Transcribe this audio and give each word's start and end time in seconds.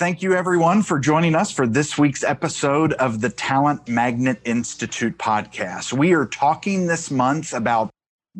Thank 0.00 0.22
you, 0.22 0.34
everyone, 0.34 0.82
for 0.82 0.98
joining 0.98 1.34
us 1.34 1.50
for 1.50 1.66
this 1.66 1.98
week's 1.98 2.24
episode 2.24 2.94
of 2.94 3.20
the 3.20 3.28
Talent 3.28 3.86
Magnet 3.86 4.40
Institute 4.46 5.18
podcast. 5.18 5.92
We 5.92 6.14
are 6.14 6.24
talking 6.24 6.86
this 6.86 7.10
month 7.10 7.52
about 7.52 7.90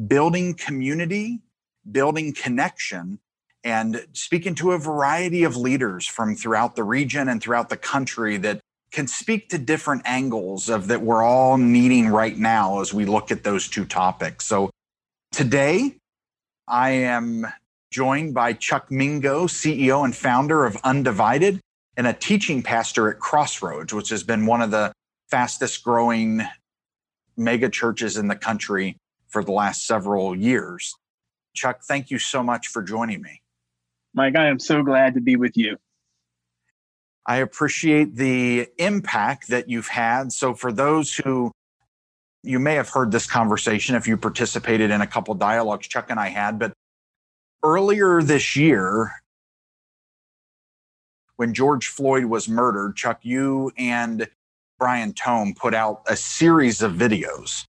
building 0.06 0.54
community, 0.54 1.40
building 1.92 2.32
connection, 2.32 3.18
and 3.62 4.06
speaking 4.14 4.54
to 4.54 4.70
a 4.70 4.78
variety 4.78 5.44
of 5.44 5.54
leaders 5.54 6.06
from 6.06 6.34
throughout 6.34 6.76
the 6.76 6.82
region 6.82 7.28
and 7.28 7.42
throughout 7.42 7.68
the 7.68 7.76
country 7.76 8.38
that 8.38 8.60
can 8.90 9.06
speak 9.06 9.50
to 9.50 9.58
different 9.58 10.00
angles 10.06 10.70
of 10.70 10.86
that 10.86 11.02
we're 11.02 11.22
all 11.22 11.58
needing 11.58 12.08
right 12.08 12.38
now 12.38 12.80
as 12.80 12.94
we 12.94 13.04
look 13.04 13.30
at 13.30 13.44
those 13.44 13.68
two 13.68 13.84
topics. 13.84 14.46
So 14.46 14.70
today, 15.30 15.98
I 16.66 16.92
am 16.92 17.46
joined 17.90 18.34
by 18.34 18.52
Chuck 18.52 18.90
Mingo, 18.90 19.46
CEO 19.46 20.04
and 20.04 20.14
founder 20.14 20.64
of 20.64 20.76
Undivided, 20.84 21.60
and 21.96 22.06
a 22.06 22.12
teaching 22.12 22.62
pastor 22.62 23.10
at 23.10 23.18
Crossroads, 23.18 23.92
which 23.92 24.08
has 24.10 24.22
been 24.22 24.46
one 24.46 24.62
of 24.62 24.70
the 24.70 24.92
fastest 25.28 25.82
growing 25.82 26.42
mega 27.36 27.68
churches 27.68 28.16
in 28.16 28.28
the 28.28 28.36
country 28.36 28.96
for 29.28 29.42
the 29.42 29.52
last 29.52 29.86
several 29.86 30.36
years. 30.36 30.94
Chuck, 31.54 31.80
thank 31.82 32.10
you 32.10 32.18
so 32.18 32.42
much 32.42 32.68
for 32.68 32.82
joining 32.82 33.22
me. 33.22 33.42
Mike, 34.14 34.36
I 34.36 34.46
am 34.48 34.58
so 34.58 34.82
glad 34.82 35.14
to 35.14 35.20
be 35.20 35.36
with 35.36 35.56
you. 35.56 35.76
I 37.26 37.36
appreciate 37.36 38.16
the 38.16 38.68
impact 38.78 39.48
that 39.48 39.68
you've 39.68 39.88
had. 39.88 40.32
So, 40.32 40.54
for 40.54 40.72
those 40.72 41.14
who 41.14 41.52
you 42.42 42.58
may 42.58 42.74
have 42.74 42.88
heard 42.88 43.12
this 43.12 43.26
conversation 43.26 43.94
if 43.94 44.08
you 44.08 44.16
participated 44.16 44.90
in 44.90 45.00
a 45.02 45.06
couple 45.06 45.34
dialogues 45.34 45.86
Chuck 45.86 46.06
and 46.08 46.18
I 46.18 46.28
had, 46.28 46.58
but 46.58 46.72
earlier 47.62 48.22
this 48.22 48.56
year, 48.56 49.12
when 51.36 51.54
George 51.54 51.88
Floyd 51.88 52.26
was 52.26 52.48
murdered, 52.48 52.96
Chuck, 52.96 53.20
you 53.22 53.72
and 53.78 54.28
Brian 54.78 55.12
Tome 55.12 55.54
put 55.54 55.74
out 55.74 56.02
a 56.06 56.16
series 56.16 56.82
of 56.82 56.92
videos. 56.92 57.64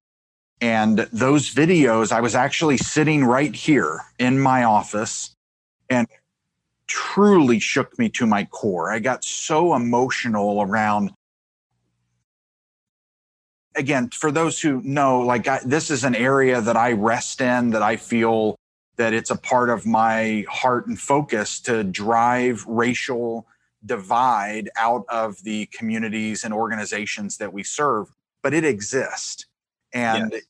And 0.59 0.99
those 1.11 1.53
videos, 1.53 2.11
I 2.11 2.21
was 2.21 2.35
actually 2.35 2.77
sitting 2.77 3.25
right 3.25 3.55
here 3.55 4.01
in 4.19 4.39
my 4.39 4.63
office 4.63 5.35
and 5.89 6.07
truly 6.87 7.59
shook 7.59 7.97
me 7.97 8.09
to 8.09 8.25
my 8.25 8.45
core. 8.45 8.91
I 8.91 8.99
got 8.99 9.23
so 9.23 9.73
emotional 9.73 10.61
around 10.61 11.11
again 13.75 14.09
for 14.09 14.31
those 14.31 14.61
who 14.61 14.81
know 14.83 15.21
like 15.21 15.47
I, 15.47 15.61
this 15.65 15.89
is 15.89 16.03
an 16.03 16.13
area 16.13 16.59
that 16.59 16.75
i 16.75 16.91
rest 16.91 17.39
in 17.39 17.69
that 17.69 17.81
i 17.81 17.95
feel 17.95 18.57
that 19.01 19.13
it's 19.13 19.31
a 19.31 19.35
part 19.35 19.71
of 19.71 19.83
my 19.87 20.45
heart 20.47 20.85
and 20.85 20.99
focus 20.99 21.59
to 21.59 21.83
drive 21.83 22.63
racial 22.67 23.47
divide 23.83 24.69
out 24.77 25.05
of 25.09 25.41
the 25.41 25.65
communities 25.73 26.43
and 26.43 26.53
organizations 26.53 27.37
that 27.37 27.51
we 27.51 27.63
serve, 27.63 28.13
but 28.43 28.53
it 28.53 28.63
exists 28.63 29.47
and 29.91 30.33
yes. 30.33 30.43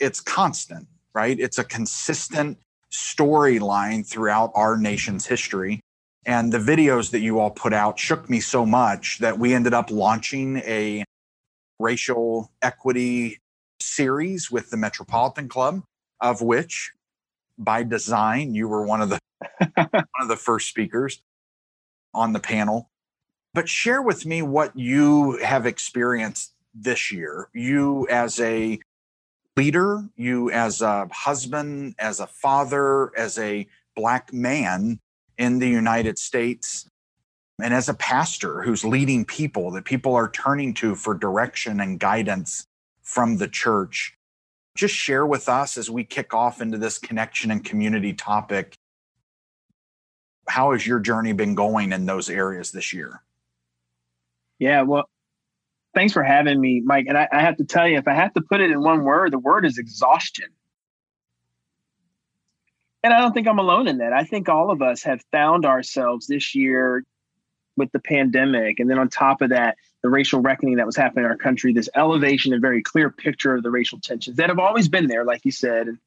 it's 0.00 0.20
constant, 0.20 0.86
right? 1.14 1.40
It's 1.40 1.56
a 1.56 1.64
consistent 1.64 2.58
storyline 2.92 4.06
throughout 4.06 4.52
our 4.54 4.76
nation's 4.76 5.24
history. 5.24 5.80
And 6.26 6.52
the 6.52 6.58
videos 6.58 7.10
that 7.12 7.20
you 7.20 7.40
all 7.40 7.50
put 7.50 7.72
out 7.72 7.98
shook 7.98 8.28
me 8.28 8.40
so 8.40 8.66
much 8.66 9.16
that 9.20 9.38
we 9.38 9.54
ended 9.54 9.72
up 9.72 9.90
launching 9.90 10.58
a 10.58 11.06
racial 11.78 12.52
equity 12.60 13.38
series 13.80 14.50
with 14.50 14.68
the 14.68 14.76
Metropolitan 14.76 15.48
Club, 15.48 15.84
of 16.20 16.42
which 16.42 16.92
by 17.58 17.82
design, 17.82 18.54
you 18.54 18.68
were 18.68 18.82
one 18.82 19.02
of 19.02 19.10
the 19.10 19.18
one 19.74 20.04
of 20.20 20.28
the 20.28 20.36
first 20.36 20.68
speakers 20.68 21.20
on 22.14 22.32
the 22.32 22.40
panel. 22.40 22.90
But 23.54 23.68
share 23.68 24.02
with 24.02 24.24
me 24.26 24.42
what 24.42 24.76
you 24.76 25.38
have 25.38 25.66
experienced 25.66 26.54
this 26.74 27.10
year. 27.10 27.48
You 27.52 28.06
as 28.08 28.38
a 28.40 28.78
leader, 29.56 30.08
you 30.16 30.50
as 30.50 30.82
a 30.82 31.08
husband, 31.10 31.94
as 31.98 32.20
a 32.20 32.26
father, 32.26 33.16
as 33.16 33.38
a 33.38 33.66
black 33.96 34.32
man 34.32 35.00
in 35.36 35.58
the 35.58 35.68
United 35.68 36.18
States, 36.18 36.88
and 37.60 37.74
as 37.74 37.88
a 37.88 37.94
pastor 37.94 38.62
who's 38.62 38.84
leading 38.84 39.24
people 39.24 39.72
that 39.72 39.84
people 39.84 40.14
are 40.14 40.30
turning 40.30 40.74
to 40.74 40.94
for 40.94 41.14
direction 41.14 41.80
and 41.80 41.98
guidance 41.98 42.66
from 43.02 43.38
the 43.38 43.48
church 43.48 44.17
just 44.78 44.94
share 44.94 45.26
with 45.26 45.48
us 45.48 45.76
as 45.76 45.90
we 45.90 46.04
kick 46.04 46.32
off 46.32 46.62
into 46.62 46.78
this 46.78 46.98
connection 46.98 47.50
and 47.50 47.64
community 47.64 48.12
topic. 48.12 48.78
How 50.48 50.70
has 50.70 50.86
your 50.86 51.00
journey 51.00 51.32
been 51.32 51.56
going 51.56 51.92
in 51.92 52.06
those 52.06 52.30
areas 52.30 52.70
this 52.70 52.92
year? 52.92 53.22
Yeah 54.58 54.82
well 54.82 55.10
thanks 55.94 56.12
for 56.12 56.22
having 56.22 56.60
me 56.60 56.80
mike. 56.84 57.06
And 57.08 57.18
I, 57.18 57.28
I 57.32 57.40
have 57.40 57.56
to 57.56 57.64
tell 57.64 57.88
you 57.88 57.98
if 57.98 58.06
i 58.06 58.14
have 58.14 58.32
to 58.34 58.40
put 58.40 58.60
it 58.60 58.70
in 58.70 58.80
one 58.80 59.02
word 59.02 59.32
the 59.32 59.38
word 59.38 59.66
is 59.66 59.78
exhaustion. 59.78 60.48
And 63.02 63.12
i 63.12 63.18
don't 63.18 63.32
think 63.32 63.48
i'm 63.48 63.58
alone 63.58 63.88
in 63.88 63.98
that. 63.98 64.12
I 64.12 64.22
think 64.22 64.48
all 64.48 64.70
of 64.70 64.80
us 64.80 65.02
have 65.02 65.20
found 65.32 65.66
ourselves 65.66 66.28
this 66.28 66.54
year 66.54 67.04
with 67.76 67.90
the 67.90 68.00
pandemic. 68.00 68.78
And 68.78 68.88
then 68.88 68.98
on 68.98 69.08
top 69.08 69.42
of 69.42 69.50
that 69.50 69.76
the 70.02 70.08
racial 70.08 70.40
reckoning 70.40 70.76
that 70.76 70.86
was 70.86 70.96
happening 70.96 71.24
in 71.24 71.30
our 71.30 71.36
country, 71.36 71.72
this 71.72 71.88
elevation 71.96 72.52
and 72.52 72.62
very 72.62 72.82
clear 72.82 73.10
picture 73.10 73.56
of 73.56 73.62
the 73.62 73.70
racial 73.70 73.98
tensions 74.00 74.36
that 74.36 74.48
have 74.48 74.58
always 74.58 74.88
been 74.88 75.08
there, 75.08 75.24
like 75.24 75.44
you 75.44 75.50
said. 75.50 75.88
And 75.88 75.98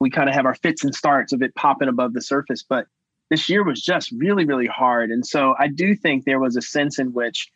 we 0.00 0.10
kind 0.10 0.28
of 0.28 0.34
have 0.34 0.46
our 0.46 0.54
fits 0.54 0.84
and 0.84 0.94
starts 0.94 1.32
of 1.32 1.42
it 1.42 1.54
popping 1.54 1.88
above 1.88 2.14
the 2.14 2.22
surface. 2.22 2.62
But 2.62 2.86
this 3.30 3.48
year 3.48 3.64
was 3.64 3.82
just 3.82 4.10
really, 4.12 4.44
really 4.44 4.66
hard. 4.66 5.10
And 5.10 5.26
so 5.26 5.54
I 5.58 5.68
do 5.68 5.94
think 5.94 6.24
there 6.24 6.40
was 6.40 6.56
a 6.56 6.62
sense 6.62 6.98
in 6.98 7.12
which 7.12 7.50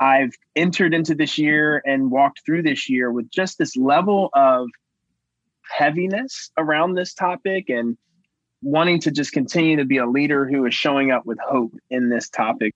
I've 0.00 0.32
entered 0.54 0.94
into 0.94 1.14
this 1.14 1.38
year 1.38 1.82
and 1.84 2.10
walked 2.10 2.42
through 2.44 2.62
this 2.62 2.88
year 2.88 3.10
with 3.10 3.30
just 3.30 3.58
this 3.58 3.76
level 3.76 4.30
of 4.32 4.68
heaviness 5.68 6.50
around 6.56 6.94
this 6.94 7.14
topic 7.14 7.68
and 7.68 7.96
wanting 8.62 9.00
to 9.00 9.10
just 9.10 9.32
continue 9.32 9.76
to 9.76 9.84
be 9.84 9.98
a 9.98 10.06
leader 10.06 10.46
who 10.46 10.66
is 10.66 10.74
showing 10.74 11.10
up 11.10 11.26
with 11.26 11.38
hope 11.38 11.72
in 11.90 12.08
this 12.08 12.28
topic. 12.28 12.74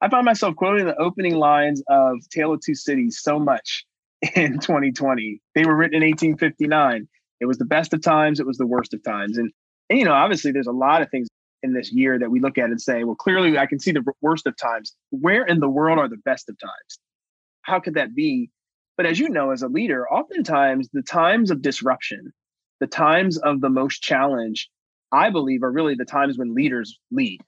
I 0.00 0.08
find 0.08 0.24
myself 0.24 0.54
quoting 0.54 0.86
the 0.86 0.96
opening 0.96 1.36
lines 1.36 1.82
of 1.88 2.18
Tale 2.30 2.52
of 2.52 2.60
Two 2.60 2.74
Cities 2.74 3.20
so 3.20 3.38
much 3.38 3.84
in 4.36 4.58
2020. 4.60 5.40
They 5.54 5.64
were 5.64 5.76
written 5.76 6.02
in 6.02 6.08
1859. 6.08 7.08
It 7.40 7.46
was 7.46 7.58
the 7.58 7.64
best 7.64 7.92
of 7.92 8.02
times, 8.02 8.40
it 8.40 8.46
was 8.46 8.58
the 8.58 8.66
worst 8.66 8.94
of 8.94 9.02
times. 9.02 9.38
And, 9.38 9.50
and, 9.90 9.98
you 9.98 10.04
know, 10.04 10.12
obviously 10.12 10.52
there's 10.52 10.66
a 10.66 10.72
lot 10.72 11.02
of 11.02 11.10
things 11.10 11.28
in 11.62 11.72
this 11.72 11.92
year 11.92 12.18
that 12.18 12.30
we 12.30 12.40
look 12.40 12.58
at 12.58 12.70
and 12.70 12.80
say, 12.80 13.04
well, 13.04 13.16
clearly 13.16 13.58
I 13.58 13.66
can 13.66 13.80
see 13.80 13.90
the 13.90 14.04
worst 14.20 14.46
of 14.46 14.56
times. 14.56 14.94
Where 15.10 15.44
in 15.44 15.60
the 15.60 15.68
world 15.68 15.98
are 15.98 16.08
the 16.08 16.16
best 16.16 16.48
of 16.48 16.58
times? 16.58 16.98
How 17.62 17.80
could 17.80 17.94
that 17.94 18.14
be? 18.14 18.50
But 18.96 19.06
as 19.06 19.18
you 19.18 19.28
know, 19.28 19.50
as 19.50 19.62
a 19.62 19.68
leader, 19.68 20.08
oftentimes 20.08 20.88
the 20.92 21.02
times 21.02 21.50
of 21.50 21.62
disruption, 21.62 22.32
the 22.80 22.86
times 22.86 23.38
of 23.38 23.60
the 23.60 23.70
most 23.70 24.02
challenge, 24.02 24.68
I 25.12 25.30
believe 25.30 25.62
are 25.62 25.70
really 25.70 25.94
the 25.94 26.04
times 26.04 26.38
when 26.38 26.54
leaders 26.54 26.98
lead. 27.10 27.40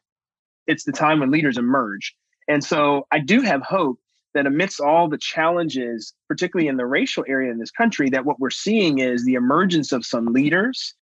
It's 0.67 0.85
the 0.85 0.93
time 0.93 1.21
when 1.21 1.31
leaders 1.31 1.59
emerge. 1.59 2.15
And 2.51 2.65
so 2.65 3.07
I 3.13 3.21
do 3.21 3.43
have 3.43 3.63
hope 3.63 4.01
that 4.35 4.45
amidst 4.45 4.81
all 4.81 5.09
the 5.09 5.19
challenges, 5.19 6.13
particularly 6.29 6.67
in 6.67 6.79
the 6.79 6.85
racial 6.85 7.25
area 7.29 7.53
in 7.53 7.59
this 7.59 7.71
country, 7.71 8.11
that 8.11 8.25
what 8.25 8.41
we're 8.41 8.51
seeing 8.51 8.99
is 8.99 9.25
the 9.25 9.35
emergence 9.35 9.93
of 9.93 10.05
some 10.05 10.27
leaders 10.27 10.97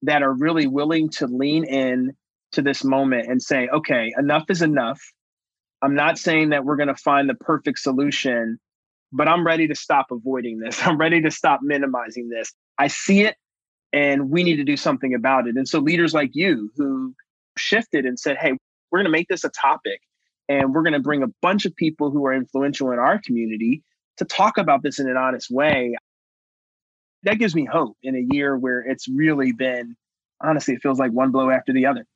that 0.00 0.22
are 0.22 0.32
really 0.32 0.66
willing 0.66 1.10
to 1.10 1.26
lean 1.26 1.64
in 1.64 2.16
to 2.52 2.62
this 2.62 2.82
moment 2.82 3.30
and 3.30 3.42
say, 3.42 3.68
okay, 3.68 4.14
enough 4.18 4.44
is 4.48 4.62
enough. 4.62 4.98
I'm 5.82 5.94
not 5.94 6.16
saying 6.16 6.48
that 6.50 6.64
we're 6.64 6.76
going 6.76 6.88
to 6.88 6.94
find 6.94 7.28
the 7.28 7.34
perfect 7.34 7.78
solution, 7.78 8.58
but 9.12 9.28
I'm 9.28 9.46
ready 9.46 9.68
to 9.68 9.74
stop 9.74 10.06
avoiding 10.10 10.58
this. 10.58 10.80
I'm 10.86 10.96
ready 10.96 11.20
to 11.20 11.30
stop 11.30 11.60
minimizing 11.62 12.30
this. 12.30 12.54
I 12.78 12.86
see 12.86 13.24
it 13.24 13.36
and 13.92 14.30
we 14.30 14.42
need 14.42 14.56
to 14.56 14.64
do 14.64 14.78
something 14.78 15.12
about 15.12 15.48
it. 15.48 15.56
And 15.56 15.68
so 15.68 15.80
leaders 15.80 16.14
like 16.14 16.30
you 16.32 16.72
who 16.78 17.14
shifted 17.58 18.06
and 18.06 18.18
said, 18.18 18.38
hey, 18.40 18.52
we're 18.90 19.00
going 19.00 19.04
to 19.04 19.10
make 19.10 19.28
this 19.28 19.44
a 19.44 19.50
topic 19.50 20.00
and 20.48 20.74
we're 20.74 20.82
going 20.82 20.92
to 20.92 21.00
bring 21.00 21.22
a 21.22 21.28
bunch 21.42 21.66
of 21.66 21.74
people 21.76 22.10
who 22.10 22.24
are 22.26 22.34
influential 22.34 22.92
in 22.92 22.98
our 22.98 23.18
community 23.18 23.82
to 24.18 24.24
talk 24.24 24.58
about 24.58 24.82
this 24.82 24.98
in 24.98 25.08
an 25.08 25.16
honest 25.16 25.50
way. 25.50 25.94
That 27.24 27.38
gives 27.38 27.54
me 27.54 27.64
hope 27.64 27.96
in 28.02 28.14
a 28.14 28.34
year 28.34 28.56
where 28.56 28.80
it's 28.80 29.08
really 29.08 29.52
been, 29.52 29.96
honestly, 30.40 30.74
it 30.74 30.82
feels 30.82 30.98
like 30.98 31.12
one 31.12 31.30
blow 31.32 31.50
after 31.50 31.72
the 31.72 31.86
other. 31.86 32.06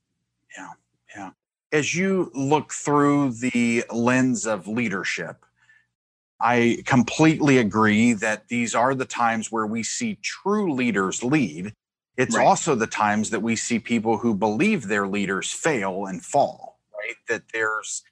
Yeah. 0.56 0.70
Yeah. 1.16 1.30
As 1.72 1.94
you 1.94 2.30
look 2.34 2.72
through 2.72 3.32
the 3.32 3.84
lens 3.92 4.46
of 4.46 4.68
leadership, 4.68 5.44
I 6.40 6.82
completely 6.86 7.58
agree 7.58 8.12
that 8.14 8.48
these 8.48 8.74
are 8.74 8.94
the 8.94 9.04
times 9.04 9.52
where 9.52 9.66
we 9.66 9.82
see 9.82 10.18
true 10.22 10.72
leaders 10.72 11.22
lead. 11.22 11.74
It's 12.16 12.36
right. 12.36 12.46
also 12.46 12.74
the 12.74 12.86
times 12.86 13.30
that 13.30 13.42
we 13.42 13.56
see 13.56 13.78
people 13.78 14.18
who 14.18 14.34
believe 14.34 14.88
their 14.88 15.06
leaders 15.06 15.52
fail 15.52 16.06
and 16.06 16.24
fall, 16.24 16.78
right? 16.96 17.16
That 17.28 17.42
there's 17.52 18.02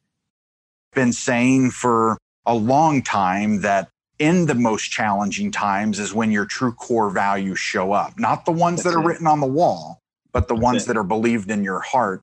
been 0.95 1.13
saying 1.13 1.71
for 1.71 2.19
a 2.47 2.55
long 2.55 3.03
time 3.03 3.61
that 3.61 3.89
in 4.19 4.47
the 4.47 4.55
most 4.55 4.91
challenging 4.91 5.51
times 5.51 5.99
is 5.99 6.13
when 6.13 6.31
your 6.33 6.45
true 6.45 6.73
core 6.73 7.11
values 7.11 7.59
show 7.59 7.93
up, 7.93 8.19
not 8.19 8.45
the 8.45 8.53
ones 8.53 8.83
That's 8.83 8.95
that 8.95 9.01
are 9.01 9.03
it. 9.03 9.07
written 9.07 9.27
on 9.27 9.41
the 9.41 9.47
wall, 9.47 10.01
but 10.33 10.49
the 10.49 10.55
That's 10.55 10.63
ones 10.65 10.85
it. 10.85 10.87
that 10.89 10.97
are 10.97 11.05
believed 11.05 11.51
in 11.51 11.63
your 11.63 11.81
heart. 11.81 12.23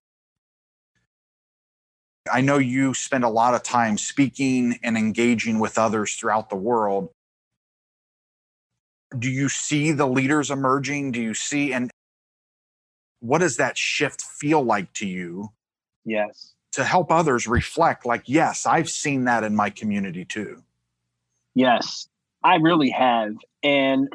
I 2.32 2.42
know 2.42 2.58
you 2.58 2.94
spend 2.96 3.24
a 3.24 3.30
lot 3.30 3.54
of 3.54 3.62
time 3.62 3.98
speaking 3.98 4.80
and 4.84 4.98
engaging 4.98 5.60
with 5.60 5.78
others 5.78 6.16
throughout 6.16 6.50
the 6.50 6.56
world. 6.56 7.12
Do 9.18 9.30
you 9.30 9.48
see 9.48 9.92
the 9.92 10.08
leaders 10.08 10.50
emerging? 10.50 11.12
Do 11.12 11.22
you 11.22 11.36
see, 11.36 11.72
and 11.72 11.92
what 13.20 13.38
does 13.40 13.58
that 13.58 13.78
shift 13.78 14.22
feel 14.24 14.64
like 14.64 14.92
to 14.94 15.08
you? 15.08 15.52
Yes. 16.04 16.55
To 16.76 16.84
help 16.84 17.10
others 17.10 17.48
reflect, 17.48 18.06
like, 18.06 18.24
yes, 18.26 18.66
I've 18.66 18.90
seen 18.90 19.24
that 19.26 19.44
in 19.46 19.56
my 19.56 19.70
community 19.70 20.26
too. 20.26 20.62
Yes, 21.54 22.10
I 22.44 22.56
really 22.56 22.90
have. 22.90 23.34
And 23.64 24.10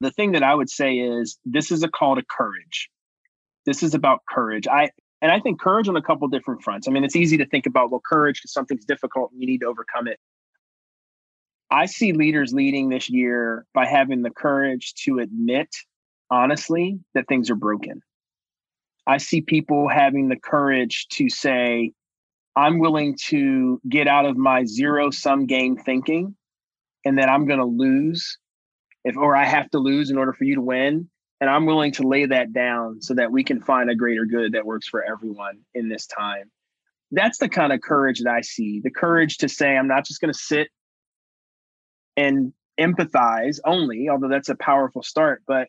the 0.00 0.10
thing 0.10 0.32
that 0.32 0.42
I 0.42 0.54
would 0.54 0.70
say 0.70 0.96
is 0.96 1.38
this 1.44 1.70
is 1.70 1.82
a 1.82 1.88
call 1.88 2.16
to 2.16 2.22
courage. 2.22 2.88
This 3.66 3.82
is 3.82 3.92
about 3.92 4.20
courage. 4.30 4.66
I 4.66 4.90
and 5.20 5.30
I 5.30 5.40
think 5.40 5.60
courage 5.60 5.88
on 5.88 5.96
a 5.96 6.02
couple 6.02 6.26
different 6.28 6.62
fronts. 6.62 6.88
I 6.88 6.90
mean, 6.90 7.04
it's 7.04 7.16
easy 7.16 7.36
to 7.36 7.46
think 7.46 7.66
about, 7.66 7.90
well, 7.90 8.00
courage 8.08 8.38
because 8.38 8.52
something's 8.52 8.86
difficult 8.86 9.32
and 9.32 9.40
you 9.40 9.46
need 9.46 9.60
to 9.60 9.66
overcome 9.66 10.08
it. 10.08 10.18
I 11.70 11.84
see 11.84 12.12
leaders 12.12 12.54
leading 12.54 12.88
this 12.88 13.10
year 13.10 13.66
by 13.74 13.84
having 13.84 14.22
the 14.22 14.30
courage 14.30 14.94
to 15.04 15.18
admit, 15.18 15.68
honestly, 16.30 16.98
that 17.14 17.28
things 17.28 17.50
are 17.50 17.56
broken. 17.56 18.00
I 19.06 19.18
see 19.18 19.42
people 19.42 19.88
having 19.88 20.28
the 20.28 20.36
courage 20.36 21.08
to 21.12 21.28
say, 21.28 21.92
I'm 22.56 22.78
willing 22.78 23.16
to 23.26 23.80
get 23.88 24.08
out 24.08 24.24
of 24.24 24.36
my 24.36 24.64
zero 24.64 25.10
sum 25.10 25.46
game 25.46 25.76
thinking 25.76 26.34
and 27.04 27.18
that 27.18 27.28
I'm 27.28 27.46
going 27.46 27.58
to 27.58 27.66
lose 27.66 28.38
if 29.04 29.16
or 29.16 29.36
I 29.36 29.44
have 29.44 29.70
to 29.70 29.78
lose 29.78 30.10
in 30.10 30.16
order 30.16 30.32
for 30.32 30.44
you 30.44 30.56
to 30.56 30.62
win 30.62 31.10
and 31.40 31.50
I'm 31.50 31.66
willing 31.66 31.92
to 31.92 32.02
lay 32.02 32.24
that 32.26 32.52
down 32.52 33.02
so 33.02 33.14
that 33.14 33.30
we 33.30 33.44
can 33.44 33.60
find 33.60 33.90
a 33.90 33.94
greater 33.94 34.24
good 34.24 34.52
that 34.52 34.64
works 34.64 34.88
for 34.88 35.04
everyone 35.04 35.58
in 35.74 35.88
this 35.88 36.06
time. 36.06 36.50
That's 37.12 37.38
the 37.38 37.48
kind 37.48 37.72
of 37.72 37.82
courage 37.82 38.20
that 38.20 38.32
I 38.32 38.40
see 38.40 38.80
the 38.82 38.90
courage 38.90 39.38
to 39.38 39.48
say, 39.48 39.76
I'm 39.76 39.86
not 39.86 40.06
just 40.06 40.20
going 40.20 40.32
to 40.32 40.38
sit 40.38 40.68
and 42.16 42.52
empathize 42.80 43.58
only, 43.64 44.08
although 44.08 44.28
that's 44.28 44.48
a 44.48 44.56
powerful 44.56 45.02
start, 45.02 45.42
but 45.46 45.68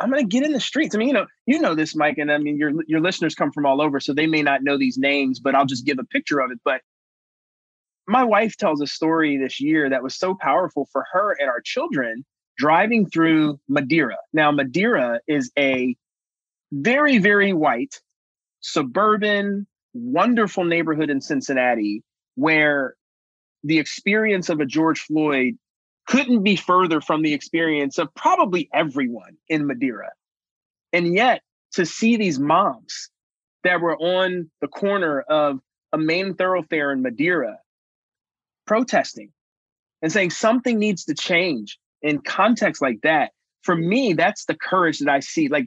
I'm 0.00 0.10
going 0.10 0.22
to 0.22 0.28
get 0.28 0.44
in 0.44 0.52
the 0.52 0.60
streets. 0.60 0.94
I 0.94 0.98
mean, 0.98 1.08
you 1.08 1.14
know, 1.14 1.26
you 1.46 1.60
know 1.60 1.74
this, 1.74 1.94
Mike, 1.94 2.18
and 2.18 2.30
I 2.30 2.38
mean, 2.38 2.56
your 2.58 2.72
your 2.86 3.00
listeners 3.00 3.34
come 3.34 3.52
from 3.52 3.66
all 3.66 3.80
over, 3.80 4.00
so 4.00 4.12
they 4.12 4.26
may 4.26 4.42
not 4.42 4.62
know 4.62 4.76
these 4.76 4.98
names, 4.98 5.40
but 5.40 5.54
I'll 5.54 5.66
just 5.66 5.86
give 5.86 5.98
a 5.98 6.04
picture 6.04 6.40
of 6.40 6.50
it. 6.50 6.58
But 6.64 6.80
my 8.06 8.24
wife 8.24 8.56
tells 8.56 8.80
a 8.80 8.86
story 8.86 9.38
this 9.38 9.60
year 9.60 9.90
that 9.90 10.02
was 10.02 10.16
so 10.16 10.34
powerful 10.34 10.88
for 10.92 11.04
her 11.12 11.36
and 11.38 11.48
our 11.48 11.60
children 11.60 12.24
driving 12.58 13.08
through 13.08 13.58
Madeira. 13.68 14.16
Now, 14.32 14.50
Madeira 14.50 15.20
is 15.26 15.50
a 15.58 15.96
very, 16.72 17.18
very 17.18 17.52
white, 17.52 18.00
suburban, 18.60 19.66
wonderful 19.92 20.64
neighborhood 20.64 21.10
in 21.10 21.20
Cincinnati 21.20 22.02
where 22.34 22.94
the 23.62 23.78
experience 23.78 24.48
of 24.48 24.60
a 24.60 24.66
George 24.66 25.00
Floyd 25.00 25.54
couldn't 26.06 26.42
be 26.42 26.56
further 26.56 27.00
from 27.00 27.22
the 27.22 27.32
experience 27.32 27.98
of 27.98 28.14
probably 28.14 28.68
everyone 28.72 29.36
in 29.48 29.66
Madeira. 29.66 30.10
And 30.92 31.14
yet, 31.14 31.42
to 31.72 31.86
see 31.86 32.16
these 32.16 32.38
moms 32.38 33.10
that 33.64 33.80
were 33.80 33.96
on 33.96 34.50
the 34.60 34.68
corner 34.68 35.20
of 35.22 35.60
a 35.92 35.98
main 35.98 36.34
thoroughfare 36.34 36.92
in 36.92 37.02
Madeira 37.02 37.58
protesting 38.66 39.30
and 40.02 40.12
saying 40.12 40.30
something 40.30 40.78
needs 40.78 41.04
to 41.06 41.14
change 41.14 41.78
in 42.02 42.20
context 42.20 42.82
like 42.82 43.00
that, 43.02 43.32
for 43.62 43.74
me, 43.74 44.12
that's 44.12 44.44
the 44.44 44.54
courage 44.54 44.98
that 44.98 45.08
I 45.08 45.20
see. 45.20 45.48
Like 45.48 45.66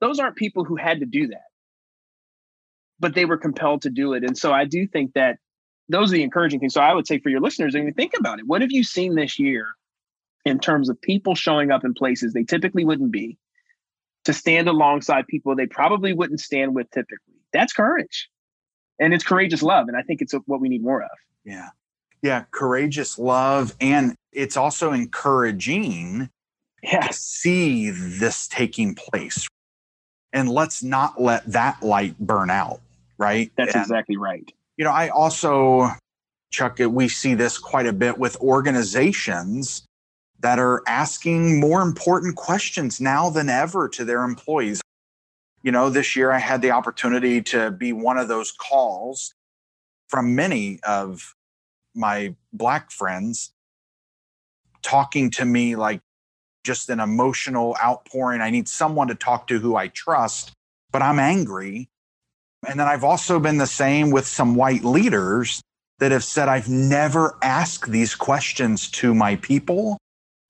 those 0.00 0.18
aren't 0.18 0.36
people 0.36 0.64
who 0.64 0.76
had 0.76 1.00
to 1.00 1.06
do 1.06 1.28
that, 1.28 1.44
but 2.98 3.14
they 3.14 3.26
were 3.26 3.36
compelled 3.36 3.82
to 3.82 3.90
do 3.90 4.14
it. 4.14 4.24
And 4.24 4.36
so 4.36 4.52
I 4.52 4.64
do 4.64 4.86
think 4.86 5.12
that 5.14 5.38
those 5.88 6.12
are 6.12 6.16
the 6.16 6.22
encouraging 6.22 6.60
things. 6.60 6.74
So 6.74 6.80
I 6.80 6.92
would 6.92 7.06
say 7.06 7.18
for 7.18 7.28
your 7.28 7.40
listeners, 7.40 7.74
I 7.76 7.80
mean, 7.80 7.94
think 7.94 8.12
about 8.18 8.38
it. 8.38 8.46
What 8.46 8.60
have 8.60 8.72
you 8.72 8.82
seen 8.82 9.14
this 9.14 9.38
year 9.38 9.68
in 10.44 10.58
terms 10.58 10.88
of 10.88 11.00
people 11.00 11.34
showing 11.34 11.70
up 11.70 11.84
in 11.84 11.94
places 11.94 12.32
they 12.32 12.44
typically 12.44 12.84
wouldn't 12.84 13.12
be 13.12 13.38
to 14.24 14.32
stand 14.32 14.68
alongside 14.68 15.26
people 15.26 15.54
they 15.54 15.66
probably 15.66 16.12
wouldn't 16.12 16.40
stand 16.40 16.74
with 16.74 16.90
typically? 16.90 17.34
That's 17.52 17.72
courage. 17.72 18.28
And 18.98 19.14
it's 19.14 19.24
courageous 19.24 19.62
love. 19.62 19.88
And 19.88 19.96
I 19.96 20.02
think 20.02 20.22
it's 20.22 20.34
what 20.46 20.60
we 20.60 20.68
need 20.68 20.82
more 20.82 21.02
of. 21.02 21.10
Yeah. 21.44 21.68
Yeah. 22.22 22.44
Courageous 22.50 23.18
love 23.18 23.74
and 23.80 24.16
it's 24.32 24.56
also 24.56 24.92
encouraging 24.92 26.30
yeah. 26.82 27.06
to 27.06 27.12
see 27.12 27.90
this 27.90 28.48
taking 28.48 28.94
place. 28.94 29.46
And 30.32 30.48
let's 30.48 30.82
not 30.82 31.20
let 31.20 31.46
that 31.46 31.82
light 31.82 32.18
burn 32.18 32.50
out, 32.50 32.80
right? 33.16 33.50
That's 33.56 33.74
and, 33.74 33.82
exactly 33.82 34.16
right. 34.16 34.52
You 34.76 34.84
know, 34.84 34.92
I 34.92 35.08
also, 35.08 35.88
Chuck, 36.50 36.78
we 36.78 37.08
see 37.08 37.34
this 37.34 37.58
quite 37.58 37.86
a 37.86 37.92
bit 37.92 38.18
with 38.18 38.36
organizations 38.40 39.86
that 40.40 40.58
are 40.58 40.82
asking 40.86 41.60
more 41.60 41.82
important 41.82 42.36
questions 42.36 43.00
now 43.00 43.30
than 43.30 43.48
ever 43.48 43.88
to 43.88 44.04
their 44.04 44.22
employees. 44.22 44.80
You 45.62 45.72
know, 45.72 45.88
this 45.88 46.14
year 46.14 46.30
I 46.30 46.38
had 46.38 46.62
the 46.62 46.70
opportunity 46.72 47.42
to 47.42 47.70
be 47.70 47.92
one 47.92 48.18
of 48.18 48.28
those 48.28 48.52
calls 48.52 49.34
from 50.08 50.34
many 50.34 50.78
of 50.82 51.34
my 51.94 52.34
Black 52.52 52.90
friends 52.90 53.52
talking 54.82 55.30
to 55.30 55.44
me 55.44 55.74
like 55.74 56.00
just 56.64 56.90
an 56.90 57.00
emotional 57.00 57.76
outpouring. 57.82 58.40
I 58.40 58.50
need 58.50 58.68
someone 58.68 59.08
to 59.08 59.14
talk 59.14 59.46
to 59.48 59.58
who 59.58 59.74
I 59.74 59.88
trust, 59.88 60.52
but 60.92 61.02
I'm 61.02 61.18
angry. 61.18 61.88
And 62.68 62.78
then 62.80 62.86
I've 62.86 63.04
also 63.04 63.38
been 63.38 63.58
the 63.58 63.66
same 63.66 64.10
with 64.10 64.26
some 64.26 64.54
white 64.54 64.84
leaders 64.84 65.60
that 65.98 66.12
have 66.12 66.24
said, 66.24 66.48
I've 66.48 66.68
never 66.68 67.36
asked 67.42 67.90
these 67.90 68.14
questions 68.14 68.90
to 68.92 69.14
my 69.14 69.36
people. 69.36 69.98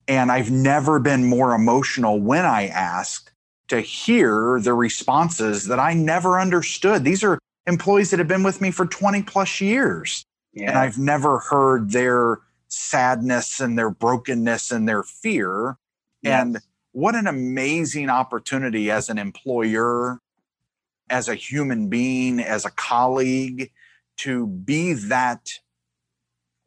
And 0.07 0.31
I've 0.31 0.51
never 0.51 0.99
been 0.99 1.25
more 1.25 1.53
emotional 1.53 2.19
when 2.19 2.45
I 2.45 2.67
asked 2.67 3.31
to 3.67 3.81
hear 3.81 4.59
the 4.61 4.73
responses 4.73 5.67
that 5.67 5.79
I 5.79 5.93
never 5.93 6.39
understood. 6.39 7.03
These 7.03 7.23
are 7.23 7.37
employees 7.65 8.11
that 8.11 8.19
have 8.19 8.27
been 8.27 8.43
with 8.43 8.61
me 8.61 8.71
for 8.71 8.85
20 8.85 9.23
plus 9.23 9.59
years. 9.59 10.23
Yeah. 10.53 10.69
And 10.69 10.77
I've 10.77 10.97
never 10.97 11.39
heard 11.39 11.91
their 11.91 12.39
sadness 12.69 13.59
and 13.59 13.77
their 13.77 13.89
brokenness 13.89 14.71
and 14.71 14.87
their 14.87 15.03
fear. 15.03 15.77
Yes. 16.21 16.41
And 16.41 16.59
what 16.93 17.15
an 17.15 17.27
amazing 17.27 18.09
opportunity 18.09 18.89
as 18.89 19.09
an 19.09 19.17
employer, 19.17 20.19
as 21.09 21.29
a 21.29 21.35
human 21.35 21.89
being, 21.89 22.39
as 22.39 22.65
a 22.65 22.71
colleague 22.71 23.71
to 24.17 24.47
be 24.47 24.93
that 24.93 25.49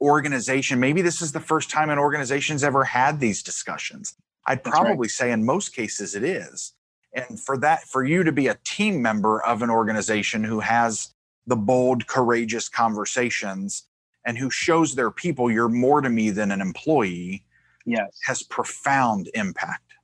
organization. 0.00 0.80
Maybe 0.80 1.02
this 1.02 1.20
is 1.20 1.32
the 1.32 1.40
first 1.40 1.70
time 1.70 1.90
an 1.90 1.98
organization's 1.98 2.64
ever 2.64 2.84
had 2.84 3.20
these 3.20 3.42
discussions. 3.42 4.16
I'd 4.46 4.64
probably 4.64 4.96
right. 4.96 5.10
say 5.10 5.32
in 5.32 5.44
most 5.44 5.74
cases 5.74 6.14
it 6.14 6.22
is. 6.22 6.72
And 7.12 7.40
for 7.40 7.58
that, 7.58 7.82
for 7.84 8.04
you 8.04 8.22
to 8.22 8.32
be 8.32 8.46
a 8.46 8.58
team 8.64 9.02
member 9.02 9.42
of 9.42 9.62
an 9.62 9.70
organization 9.70 10.44
who 10.44 10.60
has 10.60 11.12
the 11.46 11.56
bold, 11.56 12.06
courageous 12.06 12.68
conversations 12.68 13.88
and 14.24 14.38
who 14.38 14.50
shows 14.50 14.94
their 14.94 15.10
people 15.10 15.50
you're 15.50 15.68
more 15.68 16.00
to 16.00 16.10
me 16.10 16.30
than 16.30 16.50
an 16.50 16.60
employee 16.60 17.44
yes 17.86 18.18
has 18.24 18.42
profound 18.42 19.30
impact 19.34 19.94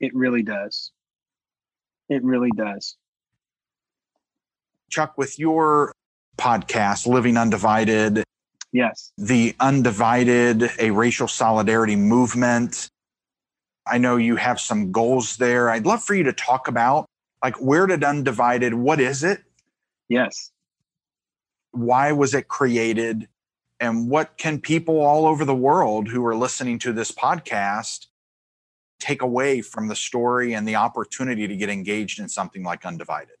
it 0.00 0.14
really 0.14 0.42
does 0.42 0.92
it 2.08 2.22
really 2.24 2.50
does 2.56 2.96
chuck 4.88 5.16
with 5.16 5.38
your 5.38 5.92
podcast 6.38 7.06
living 7.06 7.36
undivided 7.36 8.24
yes. 8.72 9.12
the 9.18 9.54
undivided 9.60 10.70
a 10.78 10.90
racial 10.90 11.28
solidarity 11.28 11.96
movement. 11.96 12.88
I 13.86 13.98
know 13.98 14.16
you 14.16 14.36
have 14.36 14.60
some 14.60 14.92
goals 14.92 15.36
there. 15.36 15.70
I'd 15.70 15.86
love 15.86 16.02
for 16.02 16.14
you 16.14 16.24
to 16.24 16.32
talk 16.32 16.68
about 16.68 17.06
like 17.42 17.56
where 17.56 17.86
did 17.86 18.04
undivided 18.04 18.74
what 18.74 19.00
is 19.00 19.24
it? 19.24 19.42
Yes. 20.08 20.50
Why 21.72 22.12
was 22.12 22.34
it 22.34 22.48
created? 22.48 23.28
And 23.80 24.08
what 24.08 24.36
can 24.38 24.60
people 24.60 25.00
all 25.00 25.26
over 25.26 25.44
the 25.44 25.54
world 25.54 26.08
who 26.08 26.24
are 26.26 26.34
listening 26.34 26.78
to 26.80 26.92
this 26.92 27.12
podcast 27.12 28.06
take 28.98 29.22
away 29.22 29.60
from 29.60 29.86
the 29.86 29.94
story 29.94 30.52
and 30.54 30.66
the 30.66 30.74
opportunity 30.74 31.46
to 31.46 31.56
get 31.56 31.68
engaged 31.68 32.18
in 32.18 32.28
something 32.28 32.64
like 32.64 32.84
undivided? 32.84 33.36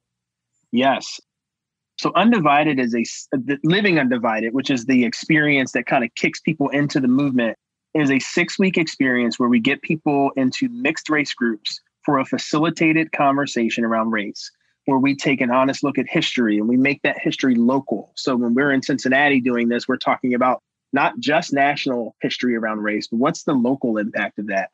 Yes 0.70 1.20
So 2.00 2.12
undivided 2.14 2.78
is 2.78 2.94
a 2.94 3.04
living 3.64 3.98
undivided, 3.98 4.52
which 4.52 4.70
is 4.70 4.86
the 4.86 5.04
experience 5.04 5.72
that 5.72 5.86
kind 5.86 6.04
of 6.04 6.14
kicks 6.14 6.40
people 6.40 6.68
into 6.68 7.00
the 7.00 7.08
movement, 7.08 7.56
is 7.94 8.10
a 8.10 8.20
six 8.20 8.58
week 8.58 8.78
experience 8.78 9.38
where 9.38 9.48
we 9.48 9.58
get 9.58 9.82
people 9.82 10.30
into 10.36 10.68
mixed 10.68 11.08
race 11.08 11.34
groups 11.34 11.80
for 12.04 12.18
a 12.18 12.24
facilitated 12.24 13.10
conversation 13.10 13.84
around 13.84 14.12
race, 14.12 14.50
where 14.84 14.98
we 14.98 15.16
take 15.16 15.40
an 15.40 15.50
honest 15.50 15.82
look 15.82 15.98
at 15.98 16.06
history 16.08 16.58
and 16.58 16.68
we 16.68 16.76
make 16.76 17.02
that 17.02 17.18
history 17.18 17.56
local. 17.56 18.12
So 18.14 18.36
when 18.36 18.54
we're 18.54 18.70
in 18.70 18.82
Cincinnati 18.82 19.40
doing 19.40 19.68
this, 19.68 19.88
we're 19.88 19.96
talking 19.96 20.34
about 20.34 20.62
not 20.92 21.18
just 21.18 21.52
national 21.52 22.14
history 22.22 22.54
around 22.54 22.78
race, 22.78 23.08
but 23.08 23.18
what's 23.18 23.42
the 23.42 23.54
local 23.54 23.98
impact 23.98 24.38
of 24.38 24.46
that? 24.46 24.70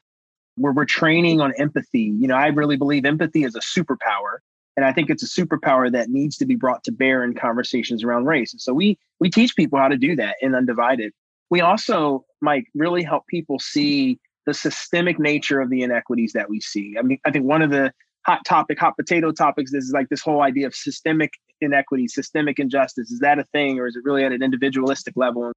Where 0.57 0.73
we're 0.73 0.85
training 0.85 1.41
on 1.41 1.53
empathy. 1.59 2.13
You 2.19 2.29
know, 2.29 2.37
I 2.37 2.49
really 2.49 2.77
believe 2.77 3.07
empathy 3.07 3.45
is 3.45 3.57
a 3.57 3.61
superpower. 3.61 4.39
And 4.77 4.85
I 4.85 4.93
think 4.93 5.09
it's 5.09 5.23
a 5.23 5.27
superpower 5.27 5.91
that 5.93 6.09
needs 6.09 6.37
to 6.39 6.47
be 6.47 6.57
brought 6.57 6.83
to 6.85 6.93
bear 6.93 7.23
in 7.23 7.35
conversations 7.35 8.03
around 8.03 8.25
race. 8.25 8.53
And 8.53 8.61
so 8.61 8.73
we 8.73 8.99
we 9.21 9.31
teach 9.31 9.55
people 9.55 9.79
how 9.79 9.89
to 9.89 9.97
do 9.97 10.17
that 10.17 10.37
in 10.41 10.55
Undivided. 10.55 11.13
We 11.51 11.61
also, 11.61 12.25
Mike, 12.41 12.67
really 12.75 13.03
help 13.03 13.27
people 13.29 13.59
see 13.59 14.19
the 14.47 14.55
systemic 14.55 15.19
nature 15.19 15.61
of 15.61 15.71
the 15.71 15.83
inequities 15.83 16.33
that 16.33 16.51
we 16.51 16.61
see. 16.61 16.97
I 16.99 17.03
mean, 17.03 17.19
I 17.25 17.31
think 17.31 17.45
one 17.45 17.63
of 17.63 17.71
the 17.71 17.93
hot 18.27 18.45
topic, 18.45 18.79
hot 18.79 18.97
potato 18.97 19.33
topics 19.33 19.73
is 19.73 19.93
like 19.95 20.09
this 20.09 20.23
whole 20.23 20.43
idea 20.43 20.67
of 20.67 20.75
systemic 20.75 21.33
inequity, 21.61 22.09
systemic 22.09 22.59
injustice. 22.59 23.11
Is 23.11 23.21
that 23.21 23.39
a 23.39 23.45
thing 23.45 23.79
or 23.79 23.87
is 23.87 23.97
it 23.97 24.03
really 24.05 24.25
at 24.25 24.33
an 24.33 24.43
individualistic 24.43 25.15
level? 25.17 25.53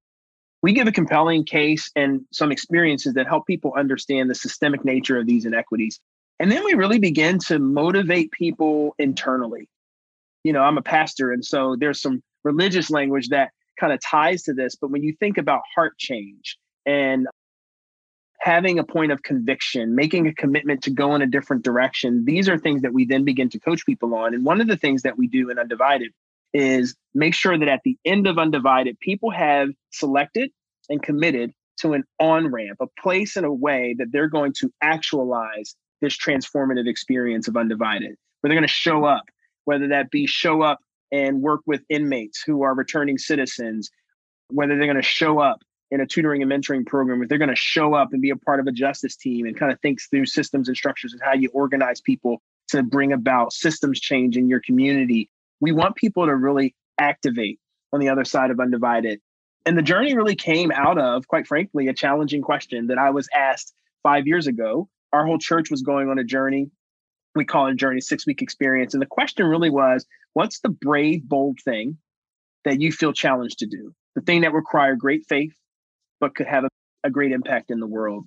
We 0.62 0.72
give 0.72 0.86
a 0.86 0.92
compelling 0.92 1.44
case 1.44 1.90
and 1.94 2.22
some 2.32 2.50
experiences 2.50 3.14
that 3.14 3.26
help 3.26 3.46
people 3.46 3.72
understand 3.76 4.28
the 4.28 4.34
systemic 4.34 4.84
nature 4.84 5.18
of 5.18 5.26
these 5.26 5.44
inequities. 5.44 6.00
And 6.40 6.50
then 6.52 6.64
we 6.64 6.74
really 6.74 6.98
begin 6.98 7.38
to 7.46 7.58
motivate 7.58 8.30
people 8.30 8.94
internally. 8.98 9.68
You 10.44 10.52
know, 10.52 10.62
I'm 10.62 10.78
a 10.78 10.82
pastor, 10.82 11.32
and 11.32 11.44
so 11.44 11.76
there's 11.78 12.00
some 12.00 12.22
religious 12.44 12.90
language 12.90 13.28
that 13.28 13.50
kind 13.78 13.92
of 13.92 14.00
ties 14.00 14.42
to 14.44 14.52
this. 14.52 14.76
But 14.76 14.90
when 14.90 15.02
you 15.02 15.14
think 15.18 15.38
about 15.38 15.62
heart 15.74 15.98
change 15.98 16.56
and 16.86 17.26
having 18.40 18.78
a 18.78 18.84
point 18.84 19.10
of 19.10 19.22
conviction, 19.22 19.94
making 19.94 20.26
a 20.26 20.34
commitment 20.34 20.82
to 20.84 20.90
go 20.90 21.14
in 21.14 21.22
a 21.22 21.26
different 21.26 21.64
direction, 21.64 22.24
these 22.24 22.48
are 22.48 22.56
things 22.56 22.82
that 22.82 22.92
we 22.92 23.04
then 23.04 23.24
begin 23.24 23.48
to 23.50 23.58
coach 23.58 23.84
people 23.84 24.14
on. 24.14 24.32
And 24.32 24.44
one 24.44 24.60
of 24.60 24.68
the 24.68 24.76
things 24.76 25.02
that 25.02 25.18
we 25.18 25.26
do 25.26 25.50
in 25.50 25.58
Undivided 25.58 26.12
is 26.54 26.94
make 27.14 27.34
sure 27.34 27.58
that 27.58 27.68
at 27.68 27.82
the 27.84 27.98
end 28.04 28.26
of 28.26 28.38
Undivided, 28.38 28.98
people 29.00 29.30
have 29.30 29.70
selected 29.90 30.50
and 30.88 31.02
committed 31.02 31.52
to 31.80 31.92
an 31.92 32.04
on 32.18 32.48
ramp, 32.48 32.78
a 32.80 32.86
place 33.00 33.36
and 33.36 33.44
a 33.44 33.52
way 33.52 33.94
that 33.98 34.12
they're 34.12 34.28
going 34.28 34.52
to 34.60 34.72
actualize 34.80 35.74
this 36.00 36.16
transformative 36.16 36.88
experience 36.88 37.48
of 37.48 37.56
Undivided, 37.56 38.16
where 38.40 38.48
they're 38.48 38.58
going 38.58 38.62
to 38.62 38.68
show 38.68 39.04
up, 39.04 39.24
whether 39.64 39.88
that 39.88 40.10
be 40.10 40.26
show 40.26 40.62
up 40.62 40.80
and 41.10 41.40
work 41.40 41.60
with 41.66 41.82
inmates 41.88 42.42
who 42.42 42.62
are 42.62 42.74
returning 42.74 43.18
citizens, 43.18 43.90
whether 44.48 44.76
they're 44.76 44.86
going 44.86 44.96
to 44.96 45.02
show 45.02 45.40
up 45.40 45.62
in 45.90 46.00
a 46.00 46.06
tutoring 46.06 46.42
and 46.42 46.50
mentoring 46.50 46.86
program, 46.86 47.22
if 47.22 47.28
they're 47.28 47.38
going 47.38 47.48
to 47.48 47.56
show 47.56 47.94
up 47.94 48.12
and 48.12 48.20
be 48.20 48.30
a 48.30 48.36
part 48.36 48.60
of 48.60 48.66
a 48.66 48.72
justice 48.72 49.16
team 49.16 49.46
and 49.46 49.58
kind 49.58 49.72
of 49.72 49.80
think 49.80 49.98
through 50.10 50.26
systems 50.26 50.68
and 50.68 50.76
structures 50.76 51.12
and 51.12 51.22
how 51.24 51.32
you 51.32 51.48
organize 51.54 52.00
people 52.00 52.42
to 52.68 52.82
bring 52.82 53.12
about 53.12 53.52
systems 53.52 53.98
change 53.98 54.36
in 54.36 54.48
your 54.48 54.60
community. 54.60 55.30
We 55.60 55.72
want 55.72 55.96
people 55.96 56.26
to 56.26 56.36
really 56.36 56.74
activate 56.98 57.58
on 57.92 58.00
the 58.00 58.10
other 58.10 58.24
side 58.24 58.50
of 58.50 58.60
Undivided. 58.60 59.20
And 59.64 59.78
the 59.78 59.82
journey 59.82 60.14
really 60.14 60.36
came 60.36 60.70
out 60.70 60.98
of, 60.98 61.26
quite 61.26 61.46
frankly, 61.46 61.88
a 61.88 61.94
challenging 61.94 62.42
question 62.42 62.88
that 62.88 62.98
I 62.98 63.10
was 63.10 63.28
asked 63.34 63.72
five 64.02 64.26
years 64.26 64.46
ago 64.46 64.88
our 65.12 65.26
whole 65.26 65.38
church 65.38 65.70
was 65.70 65.82
going 65.82 66.08
on 66.08 66.18
a 66.18 66.24
journey. 66.24 66.70
We 67.34 67.44
call 67.44 67.66
it 67.66 67.72
a 67.72 67.76
journey, 67.76 68.00
six 68.00 68.26
week 68.26 68.42
experience. 68.42 68.94
And 68.94 69.02
the 69.02 69.06
question 69.06 69.46
really 69.46 69.70
was 69.70 70.06
what's 70.32 70.60
the 70.60 70.68
brave, 70.68 71.28
bold 71.28 71.58
thing 71.64 71.98
that 72.64 72.80
you 72.80 72.92
feel 72.92 73.12
challenged 73.12 73.60
to 73.60 73.66
do? 73.66 73.94
The 74.14 74.22
thing 74.22 74.42
that 74.42 74.52
required 74.52 74.98
great 74.98 75.26
faith, 75.28 75.54
but 76.20 76.34
could 76.34 76.46
have 76.46 76.64
a, 76.64 76.68
a 77.04 77.10
great 77.10 77.32
impact 77.32 77.70
in 77.70 77.80
the 77.80 77.86
world. 77.86 78.26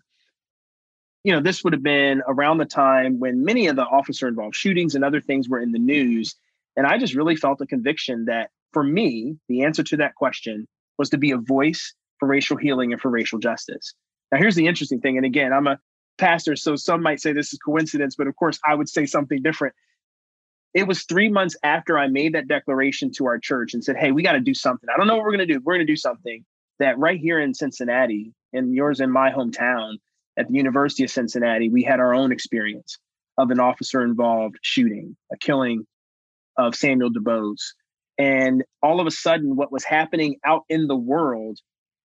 You 1.23 1.33
know, 1.33 1.41
this 1.41 1.63
would 1.63 1.73
have 1.73 1.83
been 1.83 2.23
around 2.27 2.57
the 2.57 2.65
time 2.65 3.19
when 3.19 3.45
many 3.45 3.67
of 3.67 3.75
the 3.75 3.83
officer 3.83 4.27
involved 4.27 4.55
shootings 4.55 4.95
and 4.95 5.03
other 5.03 5.21
things 5.21 5.47
were 5.47 5.59
in 5.59 5.71
the 5.71 5.79
news. 5.79 6.35
And 6.75 6.87
I 6.87 6.97
just 6.97 7.13
really 7.13 7.35
felt 7.35 7.61
a 7.61 7.67
conviction 7.67 8.25
that 8.25 8.49
for 8.73 8.83
me, 8.83 9.37
the 9.49 9.63
answer 9.63 9.83
to 9.83 9.97
that 9.97 10.15
question 10.15 10.67
was 10.97 11.09
to 11.09 11.17
be 11.17 11.31
a 11.31 11.37
voice 11.37 11.93
for 12.19 12.27
racial 12.27 12.57
healing 12.57 12.91
and 12.91 13.01
for 13.01 13.09
racial 13.09 13.39
justice. 13.39 13.93
Now, 14.31 14.37
here's 14.37 14.55
the 14.55 14.67
interesting 14.67 15.01
thing. 15.01 15.17
And 15.17 15.25
again, 15.25 15.51
I'm 15.51 15.67
a 15.67 15.77
pastor, 16.17 16.55
so 16.55 16.75
some 16.75 17.01
might 17.01 17.21
say 17.21 17.33
this 17.33 17.53
is 17.53 17.59
coincidence, 17.59 18.15
but 18.15 18.27
of 18.27 18.35
course, 18.35 18.59
I 18.67 18.75
would 18.75 18.89
say 18.89 19.05
something 19.05 19.41
different. 19.41 19.75
It 20.73 20.87
was 20.87 21.03
three 21.03 21.29
months 21.29 21.55
after 21.63 21.97
I 21.97 22.07
made 22.07 22.33
that 22.35 22.47
declaration 22.47 23.11
to 23.17 23.25
our 23.25 23.39
church 23.39 23.73
and 23.73 23.83
said, 23.83 23.97
Hey, 23.97 24.11
we 24.11 24.23
got 24.23 24.33
to 24.33 24.39
do 24.39 24.53
something. 24.53 24.89
I 24.93 24.97
don't 24.97 25.07
know 25.07 25.15
what 25.15 25.23
we're 25.23 25.35
going 25.35 25.47
to 25.47 25.53
do. 25.53 25.61
We're 25.63 25.75
going 25.75 25.85
to 25.85 25.91
do 25.91 25.97
something 25.97 26.45
that 26.79 26.97
right 26.97 27.19
here 27.19 27.39
in 27.39 27.53
Cincinnati, 27.53 28.33
and 28.53 28.73
yours 28.73 28.99
in 28.99 29.11
my 29.11 29.31
hometown 29.31 29.95
at 30.37 30.47
the 30.47 30.53
University 30.55 31.03
of 31.03 31.11
Cincinnati, 31.11 31.69
we 31.69 31.83
had 31.83 31.99
our 31.99 32.13
own 32.13 32.31
experience 32.31 32.97
of 33.37 33.51
an 33.51 33.59
officer 33.59 34.03
involved 34.03 34.57
shooting, 34.61 35.15
a 35.31 35.37
killing 35.37 35.85
of 36.57 36.75
Samuel 36.75 37.11
DuBose. 37.11 37.73
And 38.17 38.63
all 38.83 38.99
of 38.99 39.07
a 39.07 39.11
sudden, 39.11 39.55
what 39.55 39.71
was 39.71 39.83
happening 39.83 40.37
out 40.45 40.63
in 40.69 40.87
the 40.87 40.95
world 40.95 41.59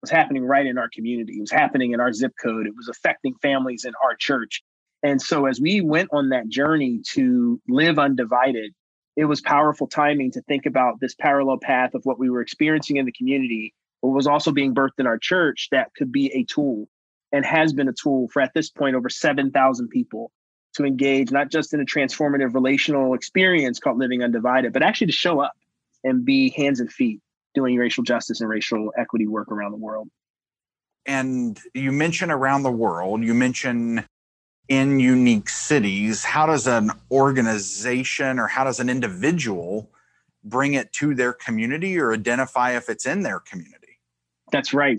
was 0.07 0.11
happening 0.13 0.45
right 0.45 0.67
in 0.67 0.79
our 0.79 0.89
community. 0.89 1.39
It 1.39 1.41
was 1.41 1.51
happening 1.51 1.91
in 1.93 1.99
our 1.99 2.13
zip 2.13 2.33
code. 2.41 2.69
It 2.69 2.77
was 2.77 2.89
affecting 2.89 3.35
families 3.43 3.85
in 3.85 3.93
our 4.05 4.15
church. 4.15 4.63
And 5.03 5.21
so 5.21 5.47
as 5.47 5.61
we 5.61 5.81
went 5.81 6.11
on 6.13 6.29
that 6.29 6.49
journey 6.49 7.01
to 7.15 7.61
live 7.69 7.99
undivided, 7.99 8.73
it 9.17 9.25
was 9.25 9.41
powerful 9.41 9.89
timing 9.89 10.31
to 10.33 10.43
think 10.43 10.65
about 10.65 11.01
this 11.01 11.17
parallel 11.17 11.59
path 11.59 11.95
of 11.95 12.03
what 12.05 12.21
we 12.21 12.31
were 12.31 12.41
experiencing 12.41 12.99
in 12.99 13.05
the 13.05 13.13
community, 13.13 13.75
but 14.01 14.11
was 14.11 14.29
also 14.29 14.53
being 14.53 14.77
birthed 14.77 14.99
in 14.99 15.09
our 15.09 15.19
church 15.19 15.69
that 15.73 15.91
could 15.97 16.13
be 16.13 16.33
a 16.33 16.45
tool 16.45 16.87
and 17.33 17.45
has 17.45 17.73
been 17.73 17.89
a 17.89 17.93
tool 17.93 18.29
for 18.33 18.41
at 18.41 18.55
this 18.55 18.71
point 18.71 18.95
over 18.95 19.09
7,000 19.09 19.89
people 19.89 20.31
to 20.75 20.85
engage 20.85 21.33
not 21.33 21.51
just 21.51 21.75
in 21.75 21.81
a 21.81 21.85
transformative 21.85 22.55
relational 22.55 23.15
experience 23.15 23.81
called 23.81 23.99
living 23.99 24.23
undivided, 24.23 24.73
but 24.73 24.85
actually 24.85 25.09
to 25.09 25.13
show 25.13 25.41
up 25.41 25.55
and 26.05 26.25
be 26.25 26.51
hands 26.51 26.79
and 26.79 26.93
feet 26.93 27.21
doing 27.57 27.77
racial 27.77 28.05
justice 28.05 28.41
and 28.41 28.49
racial 28.49 28.93
equity 28.97 29.27
work 29.27 29.51
around 29.51 29.73
the 29.73 29.79
world. 29.79 30.09
And 31.07 31.59
you 31.75 31.91
mention 31.91 32.31
around 32.31 32.63
the 32.63 32.71
world, 32.71 33.25
you 33.25 33.35
mention 33.35 34.05
in 34.69 35.01
unique 35.01 35.49
cities. 35.49 36.23
How 36.23 36.47
does 36.47 36.67
an 36.67 36.91
organization 37.11 38.39
or 38.39 38.47
how 38.47 38.65
does 38.65 38.79
an 38.79 38.91
individual 38.91 39.91
bring 40.45 40.75
it 40.75 40.93
to 40.95 41.15
their 41.15 41.33
community 41.33 41.99
or 41.99 42.13
identify 42.13 42.77
if 42.77 42.89
it's 42.89 43.07
in 43.07 43.23
their 43.23 43.41
community? 43.41 43.99
That's 44.53 44.75
right. 44.75 44.99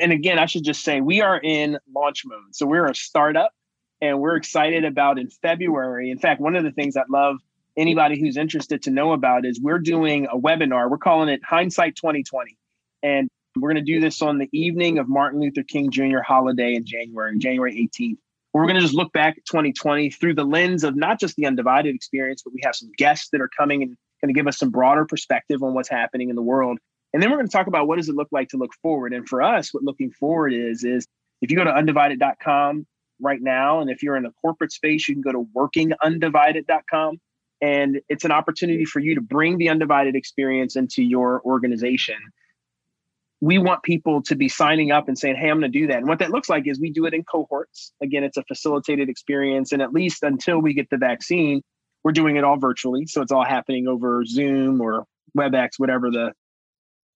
And 0.00 0.10
again, 0.10 0.38
I 0.38 0.46
should 0.46 0.64
just 0.64 0.82
say 0.82 1.00
we 1.00 1.20
are 1.20 1.38
in 1.38 1.78
launch 1.94 2.24
mode. 2.26 2.52
So 2.52 2.66
we're 2.66 2.86
a 2.86 2.94
startup 2.94 3.52
and 4.00 4.20
we're 4.20 4.36
excited 4.36 4.84
about 4.84 5.18
in 5.18 5.30
February. 5.30 6.10
In 6.10 6.18
fact, 6.18 6.40
one 6.40 6.56
of 6.56 6.64
the 6.64 6.72
things 6.72 6.96
I 6.96 7.04
love 7.08 7.36
anybody 7.76 8.18
who's 8.18 8.36
interested 8.36 8.82
to 8.82 8.90
know 8.90 9.12
about 9.12 9.44
is 9.44 9.60
we're 9.60 9.78
doing 9.78 10.26
a 10.26 10.38
webinar. 10.38 10.90
We're 10.90 10.98
calling 10.98 11.28
it 11.28 11.40
Hindsight 11.44 11.96
2020. 11.96 12.56
And 13.02 13.28
we're 13.56 13.72
going 13.72 13.84
to 13.84 13.92
do 13.92 14.00
this 14.00 14.22
on 14.22 14.38
the 14.38 14.48
evening 14.52 14.98
of 14.98 15.08
Martin 15.08 15.40
Luther 15.40 15.62
King 15.62 15.90
Jr. 15.90 16.20
holiday 16.26 16.74
in 16.74 16.84
January, 16.84 17.38
January 17.38 17.88
18th. 17.98 18.16
We're 18.52 18.64
going 18.64 18.76
to 18.76 18.80
just 18.80 18.94
look 18.94 19.12
back 19.12 19.36
at 19.36 19.44
2020 19.46 20.10
through 20.10 20.34
the 20.34 20.44
lens 20.44 20.84
of 20.84 20.96
not 20.96 21.18
just 21.18 21.36
the 21.36 21.46
undivided 21.46 21.94
experience, 21.94 22.42
but 22.42 22.54
we 22.54 22.60
have 22.64 22.74
some 22.74 22.90
guests 22.96 23.28
that 23.32 23.40
are 23.40 23.50
coming 23.56 23.82
and 23.82 23.96
going 24.20 24.32
to 24.32 24.38
give 24.38 24.46
us 24.46 24.58
some 24.58 24.70
broader 24.70 25.04
perspective 25.04 25.62
on 25.62 25.74
what's 25.74 25.88
happening 25.88 26.30
in 26.30 26.36
the 26.36 26.42
world. 26.42 26.78
And 27.12 27.22
then 27.22 27.30
we're 27.30 27.36
going 27.36 27.48
to 27.48 27.52
talk 27.52 27.66
about 27.66 27.86
what 27.86 27.96
does 27.96 28.08
it 28.08 28.14
look 28.14 28.28
like 28.32 28.48
to 28.50 28.56
look 28.56 28.72
forward. 28.80 29.12
And 29.12 29.28
for 29.28 29.42
us, 29.42 29.74
what 29.74 29.82
looking 29.82 30.10
forward 30.12 30.52
is, 30.52 30.84
is 30.84 31.06
if 31.42 31.50
you 31.50 31.56
go 31.56 31.64
to 31.64 31.70
undivided.com 31.70 32.86
right 33.20 33.40
now, 33.40 33.80
and 33.80 33.90
if 33.90 34.02
you're 34.02 34.16
in 34.16 34.26
a 34.26 34.32
corporate 34.40 34.72
space, 34.72 35.08
you 35.08 35.14
can 35.14 35.22
go 35.22 35.32
to 35.32 35.46
workingundivided.com 35.56 37.20
and 37.64 38.02
it's 38.10 38.26
an 38.26 38.30
opportunity 38.30 38.84
for 38.84 39.00
you 39.00 39.14
to 39.14 39.22
bring 39.22 39.56
the 39.56 39.70
undivided 39.70 40.14
experience 40.14 40.76
into 40.76 41.02
your 41.02 41.40
organization. 41.46 42.16
We 43.40 43.56
want 43.56 43.82
people 43.82 44.22
to 44.24 44.34
be 44.34 44.50
signing 44.50 44.90
up 44.92 45.08
and 45.08 45.18
saying 45.18 45.36
hey 45.36 45.48
i'm 45.48 45.60
going 45.60 45.72
to 45.72 45.78
do 45.78 45.86
that. 45.86 45.96
And 45.96 46.06
what 46.06 46.18
that 46.18 46.30
looks 46.30 46.50
like 46.50 46.66
is 46.66 46.78
we 46.78 46.90
do 46.90 47.06
it 47.06 47.14
in 47.14 47.24
cohorts. 47.24 47.92
Again 48.02 48.22
it's 48.22 48.36
a 48.36 48.42
facilitated 48.42 49.08
experience 49.08 49.72
and 49.72 49.80
at 49.80 49.94
least 49.94 50.22
until 50.22 50.58
we 50.60 50.74
get 50.74 50.90
the 50.90 50.98
vaccine 50.98 51.62
we're 52.02 52.12
doing 52.12 52.36
it 52.36 52.44
all 52.44 52.58
virtually. 52.58 53.06
So 53.06 53.22
it's 53.22 53.32
all 53.32 53.46
happening 53.46 53.88
over 53.88 54.26
zoom 54.26 54.82
or 54.82 55.06
webex 55.36 55.70
whatever 55.78 56.10
the 56.10 56.32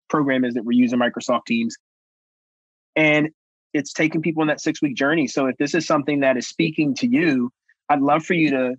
program 0.09 0.45
is 0.45 0.53
that 0.53 0.63
we're 0.63 0.79
using 0.79 0.99
microsoft 0.99 1.45
teams. 1.47 1.75
And 2.95 3.29
it's 3.73 3.93
taking 3.93 4.21
people 4.21 4.43
in 4.43 4.49
that 4.49 4.61
six 4.61 4.79
week 4.79 4.95
journey. 4.95 5.25
So 5.25 5.47
if 5.47 5.57
this 5.57 5.73
is 5.73 5.87
something 5.87 6.19
that 6.19 6.37
is 6.37 6.47
speaking 6.47 6.93
to 6.95 7.07
you 7.07 7.51
i'd 7.89 8.01
love 8.01 8.23
for 8.23 8.33
you 8.33 8.49
to 8.51 8.75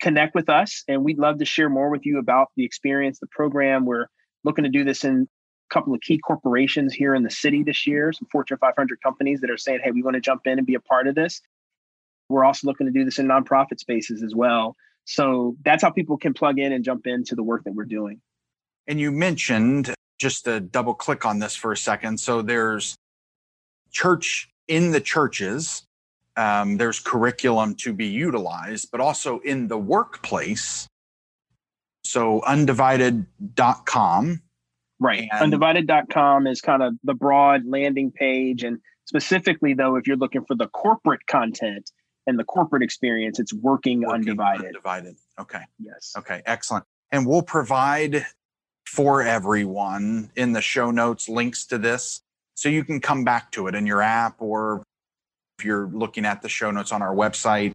connect 0.00 0.34
with 0.34 0.48
us 0.48 0.82
and 0.88 1.04
we'd 1.04 1.18
love 1.18 1.38
to 1.38 1.44
share 1.44 1.68
more 1.68 1.90
with 1.90 2.04
you 2.04 2.18
about 2.18 2.48
the 2.56 2.64
experience, 2.64 3.18
the 3.20 3.26
program. 3.28 3.84
We're 3.86 4.06
looking 4.44 4.64
to 4.64 4.70
do 4.70 4.84
this 4.84 5.04
in 5.04 5.28
a 5.70 5.74
couple 5.74 5.94
of 5.94 6.00
key 6.00 6.18
corporations 6.18 6.94
here 6.94 7.14
in 7.14 7.22
the 7.22 7.30
city 7.30 7.62
this 7.62 7.86
year, 7.86 8.12
some 8.12 8.28
Fortune 8.30 8.58
500 8.58 9.00
companies 9.02 9.40
that 9.40 9.50
are 9.50 9.58
saying, 9.58 9.80
hey, 9.84 9.90
we 9.90 10.02
want 10.02 10.14
to 10.14 10.20
jump 10.20 10.42
in 10.46 10.58
and 10.58 10.66
be 10.66 10.74
a 10.74 10.80
part 10.80 11.06
of 11.06 11.14
this. 11.14 11.40
We're 12.28 12.44
also 12.44 12.66
looking 12.66 12.86
to 12.86 12.92
do 12.92 13.04
this 13.04 13.18
in 13.18 13.26
nonprofit 13.26 13.80
spaces 13.80 14.22
as 14.22 14.34
well. 14.34 14.76
So 15.04 15.56
that's 15.64 15.82
how 15.82 15.90
people 15.90 16.16
can 16.16 16.34
plug 16.34 16.58
in 16.58 16.72
and 16.72 16.84
jump 16.84 17.06
into 17.06 17.34
the 17.34 17.42
work 17.42 17.64
that 17.64 17.74
we're 17.74 17.84
doing. 17.84 18.20
And 18.86 19.00
you 19.00 19.10
mentioned 19.10 19.94
just 20.18 20.44
to 20.44 20.60
double 20.60 20.94
click 20.94 21.24
on 21.24 21.38
this 21.38 21.56
for 21.56 21.72
a 21.72 21.76
second. 21.76 22.20
So 22.20 22.42
there's 22.42 22.94
church 23.90 24.48
in 24.68 24.92
the 24.92 25.00
churches, 25.00 25.82
um, 26.40 26.78
there's 26.78 26.98
curriculum 26.98 27.74
to 27.74 27.92
be 27.92 28.06
utilized, 28.06 28.90
but 28.90 29.00
also 29.00 29.40
in 29.40 29.68
the 29.68 29.76
workplace. 29.76 30.86
So 32.02 32.40
undivided.com. 32.46 34.40
Right. 34.98 35.28
And 35.32 35.52
undivided.com 35.52 36.46
is 36.46 36.62
kind 36.62 36.82
of 36.82 36.94
the 37.04 37.12
broad 37.12 37.66
landing 37.66 38.10
page. 38.10 38.64
And 38.64 38.78
specifically, 39.04 39.74
though, 39.74 39.96
if 39.96 40.06
you're 40.06 40.16
looking 40.16 40.46
for 40.46 40.54
the 40.54 40.68
corporate 40.68 41.26
content 41.26 41.90
and 42.26 42.38
the 42.38 42.44
corporate 42.44 42.82
experience, 42.82 43.38
it's 43.38 43.52
working, 43.52 44.00
working 44.00 44.14
undivided. 44.14 44.66
Undivided. 44.66 45.16
Okay. 45.38 45.62
Yes. 45.78 46.14
Okay. 46.16 46.40
Excellent. 46.46 46.86
And 47.12 47.26
we'll 47.26 47.42
provide 47.42 48.24
for 48.86 49.22
everyone 49.22 50.30
in 50.36 50.52
the 50.54 50.62
show 50.62 50.90
notes 50.90 51.28
links 51.28 51.66
to 51.66 51.76
this 51.76 52.22
so 52.54 52.70
you 52.70 52.82
can 52.82 52.98
come 52.98 53.24
back 53.24 53.52
to 53.52 53.66
it 53.66 53.74
in 53.74 53.86
your 53.86 54.00
app 54.00 54.36
or 54.38 54.82
if 55.60 55.64
you're 55.66 55.88
looking 55.88 56.24
at 56.24 56.40
the 56.40 56.48
show 56.48 56.70
notes 56.70 56.90
on 56.90 57.02
our 57.02 57.14
website. 57.14 57.72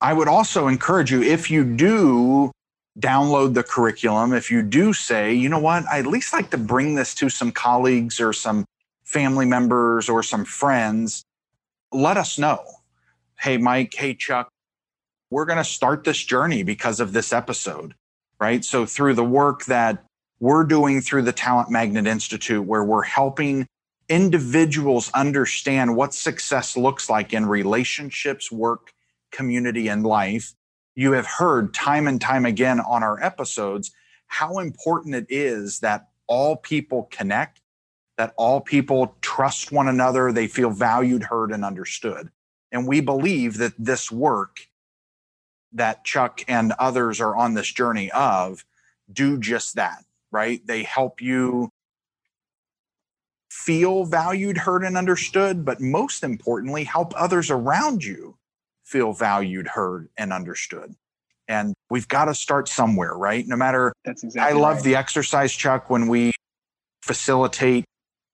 I 0.00 0.12
would 0.12 0.26
also 0.26 0.66
encourage 0.66 1.12
you 1.12 1.22
if 1.22 1.50
you 1.50 1.64
do 1.64 2.50
download 2.98 3.54
the 3.54 3.62
curriculum, 3.62 4.32
if 4.32 4.50
you 4.50 4.62
do 4.62 4.92
say, 4.92 5.32
you 5.32 5.48
know 5.48 5.60
what, 5.60 5.84
I 5.86 6.00
at 6.00 6.06
least 6.06 6.32
like 6.32 6.50
to 6.50 6.58
bring 6.58 6.96
this 6.96 7.14
to 7.16 7.28
some 7.28 7.52
colleagues 7.52 8.20
or 8.20 8.32
some 8.32 8.64
family 9.04 9.46
members 9.46 10.08
or 10.08 10.22
some 10.24 10.44
friends, 10.44 11.22
let 11.92 12.16
us 12.16 12.38
know. 12.38 12.64
Hey, 13.38 13.56
Mike, 13.56 13.94
hey, 13.94 14.14
Chuck, 14.14 14.48
we're 15.30 15.44
going 15.44 15.58
to 15.58 15.64
start 15.64 16.02
this 16.02 16.22
journey 16.24 16.64
because 16.64 16.98
of 16.98 17.12
this 17.12 17.32
episode, 17.32 17.94
right? 18.40 18.64
So, 18.64 18.84
through 18.84 19.14
the 19.14 19.24
work 19.24 19.66
that 19.66 20.04
we're 20.40 20.64
doing 20.64 21.00
through 21.02 21.22
the 21.22 21.32
Talent 21.32 21.70
Magnet 21.70 22.06
Institute, 22.06 22.64
where 22.64 22.82
we're 22.82 23.02
helping 23.02 23.66
individuals 24.08 25.10
understand 25.12 25.96
what 25.96 26.14
success 26.14 26.76
looks 26.76 27.10
like 27.10 27.32
in 27.32 27.46
relationships, 27.46 28.50
work, 28.52 28.92
community, 29.32 29.88
and 29.88 30.04
life. 30.04 30.54
You 30.94 31.12
have 31.12 31.26
heard 31.26 31.74
time 31.74 32.06
and 32.06 32.20
time 32.20 32.46
again 32.46 32.80
on 32.80 33.02
our 33.02 33.22
episodes 33.22 33.92
how 34.28 34.58
important 34.58 35.14
it 35.14 35.26
is 35.28 35.80
that 35.80 36.08
all 36.26 36.56
people 36.56 37.08
connect, 37.10 37.60
that 38.16 38.34
all 38.36 38.60
people 38.60 39.16
trust 39.20 39.70
one 39.70 39.88
another, 39.88 40.32
they 40.32 40.48
feel 40.48 40.70
valued, 40.70 41.24
heard, 41.24 41.52
and 41.52 41.64
understood. 41.64 42.30
And 42.72 42.86
we 42.88 43.00
believe 43.00 43.58
that 43.58 43.74
this 43.78 44.10
work 44.10 44.68
that 45.72 46.04
Chuck 46.04 46.42
and 46.48 46.72
others 46.78 47.20
are 47.20 47.36
on 47.36 47.54
this 47.54 47.70
journey 47.70 48.10
of 48.12 48.64
do 49.12 49.38
just 49.38 49.76
that, 49.76 50.04
right? 50.32 50.66
They 50.66 50.82
help 50.82 51.20
you 51.20 51.70
feel 53.56 54.04
valued, 54.04 54.58
heard, 54.58 54.84
and 54.84 54.96
understood, 54.96 55.64
but 55.64 55.80
most 55.80 56.22
importantly, 56.22 56.84
help 56.84 57.12
others 57.16 57.50
around 57.50 58.04
you 58.04 58.36
feel 58.84 59.12
valued, 59.12 59.66
heard, 59.66 60.08
and 60.16 60.32
understood. 60.32 60.94
And 61.48 61.74
we've 61.90 62.06
got 62.06 62.26
to 62.26 62.34
start 62.34 62.68
somewhere, 62.68 63.14
right? 63.14 63.46
No 63.46 63.56
matter, 63.56 63.92
That's 64.04 64.22
exactly 64.22 64.52
I 64.52 64.60
love 64.60 64.76
right. 64.76 64.84
the 64.84 64.96
exercise, 64.96 65.54
Chuck, 65.54 65.88
when 65.88 66.06
we 66.06 66.32
facilitate 67.02 67.84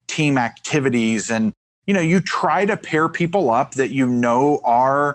team 0.09 0.37
activities 0.37 1.31
and, 1.31 1.53
you 1.87 1.95
know, 1.95 2.01
you 2.01 2.21
try 2.21 2.67
to 2.67 2.77
pair 2.77 3.09
people 3.09 3.51
up 3.51 3.75
that 3.75 3.91
you 3.91 4.07
know 4.07 4.61
are 4.65 5.15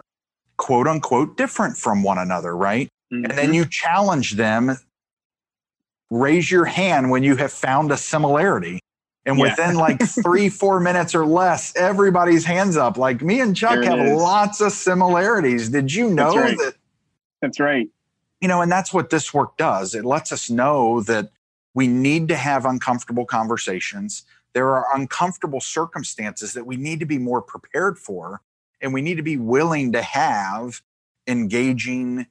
quote 0.57 0.87
unquote 0.87 1.37
different 1.37 1.77
from 1.77 2.01
one 2.01 2.17
another, 2.17 2.55
right? 2.55 2.87
Mm-hmm. 3.13 3.25
And 3.25 3.37
then 3.37 3.53
you 3.53 3.65
challenge 3.65 4.33
them, 4.33 4.77
raise 6.09 6.49
your 6.49 6.65
hand 6.65 7.11
when 7.11 7.23
you 7.23 7.35
have 7.35 7.51
found 7.51 7.91
a 7.91 7.97
similarity. 7.97 8.79
And 9.27 9.37
Yeah. 9.39 9.43
within 9.43 9.77
like 9.77 10.01
three, 10.23 10.49
four 10.49 10.81
minutes 10.81 11.15
or 11.15 11.27
less, 11.27 11.75
everybody's 11.77 12.45
hands 12.45 12.77
up. 12.77 12.97
Like 12.97 13.21
me 13.23 13.41
and 13.41 13.55
Chuck 13.55 13.83
have 13.85 13.99
is. 13.99 14.21
lots 14.21 14.61
of 14.61 14.73
similarities. 14.73 15.69
Did 15.69 15.93
you 15.93 16.09
know 16.11 16.33
That's 16.33 16.37
right. 16.37 16.57
that? 16.59 16.75
That's 17.43 17.61
right. 17.61 17.89
You 18.41 18.49
know, 18.49 18.61
and 18.63 18.71
that's 18.71 18.93
what 18.93 19.11
this 19.11 19.33
work 19.33 19.57
does. 19.57 19.95
It 19.95 20.05
lets 20.05 20.31
us 20.33 20.49
know 20.49 21.01
that 21.03 21.31
we 21.75 21.87
need 21.87 22.29
to 22.29 22.37
have 22.37 22.65
uncomfortable 22.65 23.25
conversations. 23.25 24.23
There 24.53 24.69
are 24.75 24.87
uncomfortable 24.95 25.61
circumstances 25.61 26.53
that 26.53 26.65
we 26.67 26.77
need 26.77 26.99
to 27.01 27.07
be 27.07 27.19
more 27.19 27.41
prepared 27.43 27.99
for. 27.99 28.41
And 28.81 28.93
we 28.93 29.03
need 29.03 29.15
to 29.17 29.23
be 29.23 29.37
willing 29.37 29.93
to 29.93 30.03
have 30.03 30.81
engaging 31.27 32.27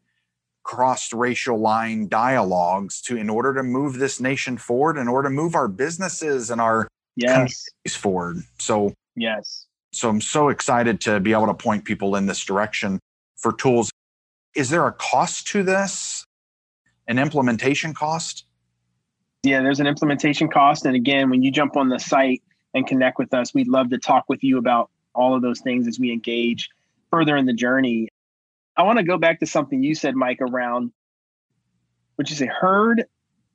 cross 0.66 1.12
racial 1.12 1.58
line 1.58 2.08
dialogues 2.08 3.00
to 3.00 3.16
in 3.16 3.30
order 3.30 3.54
to 3.54 3.62
move 3.62 3.94
this 3.94 4.20
nation 4.20 4.58
forward, 4.58 4.98
in 4.98 5.06
order 5.06 5.28
to 5.28 5.32
move 5.32 5.54
our 5.54 5.68
businesses 5.68 6.50
and 6.50 6.60
our 6.60 6.88
Yes. 7.14 7.32
communities 7.32 7.96
forward. 7.96 8.36
So 8.58 8.92
Yes. 9.14 9.66
so 9.92 10.10
I'm 10.10 10.20
so 10.20 10.48
excited 10.48 11.00
to 11.02 11.20
be 11.20 11.32
able 11.32 11.46
to 11.46 11.54
point 11.54 11.84
people 11.84 12.16
in 12.16 12.26
this 12.26 12.44
direction 12.44 12.98
for 13.36 13.52
tools. 13.52 13.90
Is 14.54 14.68
there 14.68 14.86
a 14.86 14.92
cost 14.92 15.46
to 15.48 15.62
this? 15.62 16.24
An 17.06 17.18
implementation 17.18 17.94
cost? 17.94 18.44
Yeah, 19.44 19.62
there's 19.62 19.78
an 19.78 19.86
implementation 19.86 20.48
cost. 20.48 20.84
And 20.84 20.96
again, 20.96 21.30
when 21.30 21.42
you 21.42 21.52
jump 21.52 21.76
on 21.76 21.88
the 21.88 22.00
site 22.00 22.42
and 22.74 22.86
connect 22.86 23.18
with 23.18 23.32
us, 23.32 23.54
we'd 23.54 23.68
love 23.68 23.90
to 23.90 23.98
talk 23.98 24.24
with 24.28 24.42
you 24.42 24.58
about 24.58 24.90
all 25.14 25.34
of 25.34 25.42
those 25.42 25.60
things 25.60 25.86
as 25.86 26.00
we 26.00 26.10
engage 26.12 26.68
further 27.10 27.36
in 27.36 27.46
the 27.46 27.52
journey. 27.54 28.08
I 28.76 28.82
want 28.82 28.98
to 28.98 29.04
go 29.04 29.18
back 29.18 29.40
to 29.40 29.46
something 29.46 29.82
you 29.82 29.94
said, 29.94 30.14
Mike, 30.14 30.40
around 30.40 30.92
what 32.16 32.28
you 32.30 32.36
say 32.36 32.46
heard, 32.46 33.04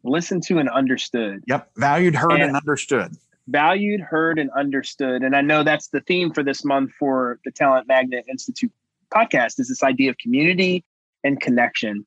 listened 0.03 0.43
to, 0.43 0.59
and 0.59 0.69
understood. 0.69 1.43
Yep. 1.47 1.71
Valued, 1.77 2.15
heard, 2.15 2.31
And- 2.33 2.43
and 2.43 2.55
understood. 2.55 3.15
Valued, 3.47 4.01
heard, 4.01 4.39
and 4.39 4.49
understood. 4.51 5.23
And 5.23 5.35
I 5.35 5.41
know 5.41 5.63
that's 5.63 5.89
the 5.89 6.01
theme 6.01 6.31
for 6.31 6.43
this 6.43 6.63
month 6.63 6.91
for 6.93 7.39
the 7.43 7.51
Talent 7.51 7.87
Magnet 7.87 8.25
Institute 8.29 8.71
podcast 9.13 9.59
is 9.59 9.67
this 9.67 9.83
idea 9.83 10.09
of 10.09 10.17
community 10.17 10.85
and 11.23 11.39
connection. 11.39 12.05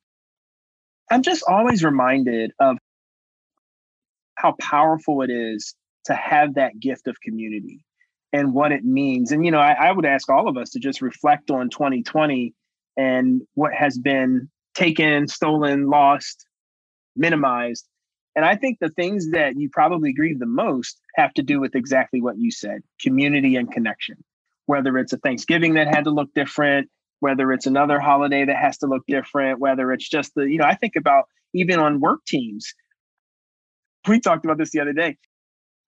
I'm 1.11 1.21
just 1.21 1.43
always 1.47 1.83
reminded 1.83 2.51
of 2.59 2.77
how 4.35 4.53
powerful 4.59 5.21
it 5.21 5.29
is 5.29 5.75
to 6.05 6.13
have 6.15 6.55
that 6.55 6.79
gift 6.79 7.07
of 7.07 7.19
community 7.21 7.85
and 8.33 8.53
what 8.53 8.71
it 8.71 8.83
means. 8.83 9.31
And, 9.31 9.45
you 9.45 9.51
know, 9.51 9.59
I, 9.59 9.73
I 9.73 9.91
would 9.91 10.05
ask 10.05 10.29
all 10.29 10.47
of 10.47 10.57
us 10.57 10.71
to 10.71 10.79
just 10.79 11.01
reflect 11.01 11.51
on 11.51 11.69
2020 11.69 12.53
and 12.97 13.41
what 13.53 13.73
has 13.73 13.97
been 13.97 14.49
taken, 14.75 15.27
stolen, 15.27 15.87
lost, 15.89 16.45
minimized. 17.15 17.87
And 18.35 18.45
I 18.45 18.55
think 18.55 18.79
the 18.79 18.89
things 18.89 19.31
that 19.31 19.57
you 19.57 19.69
probably 19.71 20.13
grieve 20.13 20.39
the 20.39 20.45
most 20.45 20.99
have 21.15 21.33
to 21.35 21.43
do 21.43 21.59
with 21.59 21.75
exactly 21.75 22.21
what 22.21 22.37
you 22.37 22.51
said 22.51 22.81
community 23.01 23.55
and 23.55 23.71
connection. 23.71 24.17
Whether 24.65 24.97
it's 24.97 25.13
a 25.13 25.17
Thanksgiving 25.17 25.75
that 25.75 25.87
had 25.87 26.05
to 26.05 26.11
look 26.11 26.33
different, 26.33 26.89
whether 27.19 27.51
it's 27.53 27.67
another 27.67 27.99
holiday 27.99 28.45
that 28.45 28.57
has 28.57 28.79
to 28.79 28.87
look 28.87 29.03
different, 29.07 29.59
whether 29.59 29.91
it's 29.93 30.09
just 30.09 30.33
the, 30.35 30.43
you 30.43 30.57
know, 30.57 30.65
I 30.65 30.75
think 30.75 30.95
about 30.95 31.25
even 31.53 31.79
on 31.79 31.99
work 32.01 32.25
teams. 32.27 32.73
We 34.07 34.19
talked 34.19 34.45
about 34.45 34.57
this 34.57 34.71
the 34.71 34.81
other 34.81 34.93
day. 34.93 35.17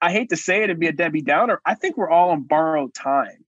I 0.01 0.11
hate 0.11 0.29
to 0.29 0.37
say 0.37 0.63
it 0.63 0.69
and 0.69 0.79
be 0.79 0.87
a 0.87 0.93
Debbie 0.93 1.23
Downer. 1.23 1.59
I 1.65 1.75
think 1.75 1.97
we're 1.97 2.09
all 2.09 2.31
on 2.31 2.43
borrowed 2.43 2.93
time 2.93 3.45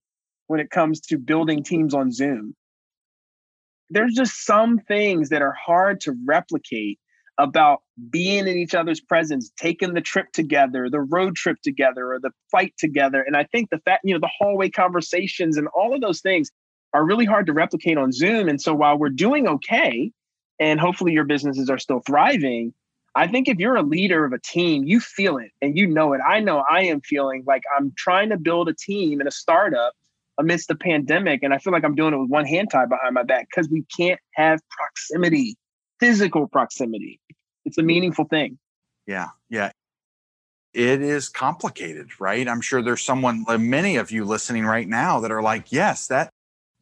when 0.48 0.60
it 0.60 0.70
comes 0.70 1.00
to 1.02 1.18
building 1.18 1.62
teams 1.62 1.94
on 1.94 2.12
Zoom. 2.12 2.54
There's 3.90 4.14
just 4.14 4.44
some 4.44 4.78
things 4.78 5.28
that 5.30 5.42
are 5.42 5.52
hard 5.52 6.00
to 6.02 6.16
replicate 6.24 6.98
about 7.38 7.80
being 8.10 8.46
in 8.46 8.56
each 8.56 8.74
other's 8.74 9.00
presence, 9.00 9.50
taking 9.56 9.94
the 9.94 10.00
trip 10.00 10.30
together, 10.32 10.88
the 10.90 11.00
road 11.00 11.36
trip 11.36 11.56
together, 11.62 12.12
or 12.12 12.20
the 12.20 12.30
flight 12.50 12.74
together. 12.78 13.22
And 13.26 13.36
I 13.36 13.44
think 13.44 13.70
the 13.70 13.78
fact, 13.78 14.02
you 14.04 14.14
know, 14.14 14.20
the 14.20 14.30
hallway 14.38 14.68
conversations 14.68 15.56
and 15.56 15.66
all 15.68 15.94
of 15.94 16.00
those 16.00 16.20
things 16.20 16.50
are 16.92 17.04
really 17.04 17.24
hard 17.24 17.46
to 17.46 17.52
replicate 17.52 17.98
on 17.98 18.12
Zoom. 18.12 18.48
And 18.48 18.60
so 18.60 18.74
while 18.74 18.98
we're 18.98 19.08
doing 19.08 19.48
okay, 19.48 20.12
and 20.58 20.78
hopefully 20.78 21.12
your 21.12 21.24
businesses 21.24 21.70
are 21.70 21.78
still 21.78 22.00
thriving, 22.00 22.74
I 23.14 23.26
think 23.26 23.48
if 23.48 23.58
you're 23.58 23.76
a 23.76 23.82
leader 23.82 24.24
of 24.24 24.32
a 24.32 24.38
team, 24.38 24.84
you 24.84 25.00
feel 25.00 25.38
it 25.38 25.50
and 25.60 25.76
you 25.76 25.86
know 25.86 26.12
it. 26.12 26.20
I 26.26 26.40
know 26.40 26.62
I 26.70 26.82
am 26.82 27.00
feeling 27.00 27.44
like 27.46 27.62
I'm 27.76 27.92
trying 27.96 28.28
to 28.28 28.36
build 28.36 28.68
a 28.68 28.74
team 28.74 29.20
in 29.20 29.26
a 29.26 29.32
startup 29.32 29.94
amidst 30.40 30.68
the 30.68 30.74
pandemic. 30.74 31.42
And 31.42 31.54
I 31.54 31.58
feel 31.58 31.72
like 31.72 31.84
I'm 31.84 31.94
doing 31.94 32.14
it 32.14 32.18
with 32.18 32.30
one 32.30 32.46
hand 32.46 32.68
tied 32.72 32.88
behind 32.88 33.14
my 33.14 33.22
back 33.22 33.48
because 33.50 33.68
we 33.70 33.84
can't 33.96 34.18
have 34.34 34.60
proximity, 34.70 35.56
physical 36.00 36.48
proximity. 36.48 37.20
It's 37.64 37.78
a 37.78 37.82
meaningful 37.82 38.24
thing. 38.24 38.58
Yeah. 39.06 39.28
Yeah. 39.48 39.70
It 40.72 41.02
is 41.02 41.28
complicated, 41.28 42.20
right? 42.20 42.48
I'm 42.48 42.60
sure 42.60 42.80
there's 42.80 43.02
someone, 43.02 43.44
uh, 43.48 43.58
many 43.58 43.96
of 43.96 44.10
you 44.10 44.24
listening 44.24 44.64
right 44.64 44.88
now 44.88 45.20
that 45.20 45.30
are 45.30 45.42
like, 45.42 45.72
yes, 45.72 46.06
that 46.08 46.30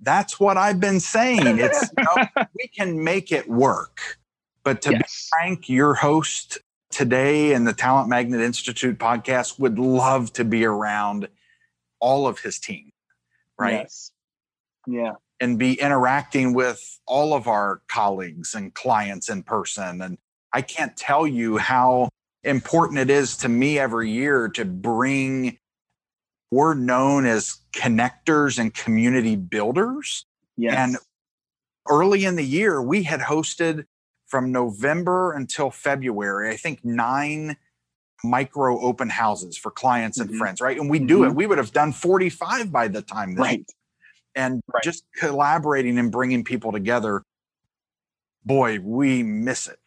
that's 0.00 0.38
what 0.38 0.56
I've 0.56 0.78
been 0.78 1.00
saying. 1.00 1.58
It's 1.58 1.90
you 1.96 2.04
know, 2.04 2.44
we 2.56 2.68
can 2.68 3.02
make 3.02 3.32
it 3.32 3.48
work. 3.48 4.18
But 4.62 4.82
to 4.82 4.92
yes. 4.92 5.02
be 5.02 5.36
frank, 5.36 5.68
your 5.68 5.94
host 5.94 6.58
today 6.90 7.52
and 7.52 7.66
the 7.66 7.72
Talent 7.72 8.08
Magnet 8.08 8.40
Institute 8.40 8.98
podcast 8.98 9.58
would 9.58 9.78
love 9.78 10.32
to 10.34 10.44
be 10.44 10.64
around 10.64 11.28
all 12.00 12.26
of 12.26 12.40
his 12.40 12.58
team, 12.58 12.90
right? 13.58 13.72
Yes. 13.72 14.12
Yeah. 14.86 15.14
and 15.40 15.58
be 15.58 15.74
interacting 15.80 16.52
with 16.52 17.00
all 17.06 17.34
of 17.34 17.46
our 17.46 17.80
colleagues 17.88 18.54
and 18.54 18.74
clients 18.74 19.28
in 19.28 19.42
person. 19.42 20.02
And 20.02 20.18
I 20.52 20.62
can't 20.62 20.96
tell 20.96 21.26
you 21.26 21.58
how 21.58 22.08
important 22.42 22.98
it 22.98 23.10
is 23.10 23.36
to 23.38 23.48
me 23.48 23.78
every 23.78 24.10
year 24.10 24.48
to 24.50 24.64
bring, 24.64 25.58
we're 26.50 26.74
known 26.74 27.26
as 27.26 27.58
connectors 27.72 28.58
and 28.58 28.72
community 28.72 29.36
builders. 29.36 30.24
Yes. 30.56 30.74
And 30.76 30.96
early 31.88 32.24
in 32.24 32.36
the 32.36 32.44
year, 32.44 32.82
we 32.82 33.04
had 33.04 33.20
hosted 33.20 33.84
from 34.26 34.52
November 34.52 35.32
until 35.32 35.70
February, 35.70 36.50
I 36.50 36.56
think 36.56 36.84
nine 36.84 37.56
micro 38.24 38.80
open 38.80 39.08
houses 39.08 39.56
for 39.56 39.70
clients 39.70 40.18
and 40.18 40.30
Mhm. 40.30 40.38
friends, 40.38 40.60
right? 40.60 40.78
And 40.78 40.90
we 40.90 40.98
do 40.98 41.24
it. 41.24 41.30
Mhm. 41.30 41.34
We 41.34 41.46
would 41.46 41.58
have 41.58 41.72
done 41.72 41.92
45 41.92 42.72
by 42.72 42.88
the 42.88 43.02
time 43.02 43.34
then. 43.34 43.44
right. 43.44 43.70
And 44.34 44.62
Right. 44.72 44.84
just 44.84 45.04
collaborating 45.16 45.98
and 45.98 46.12
bringing 46.12 46.44
people 46.44 46.70
together, 46.72 47.22
boy, 48.44 48.78
we 48.80 49.22
miss 49.22 49.66
it 49.66 49.78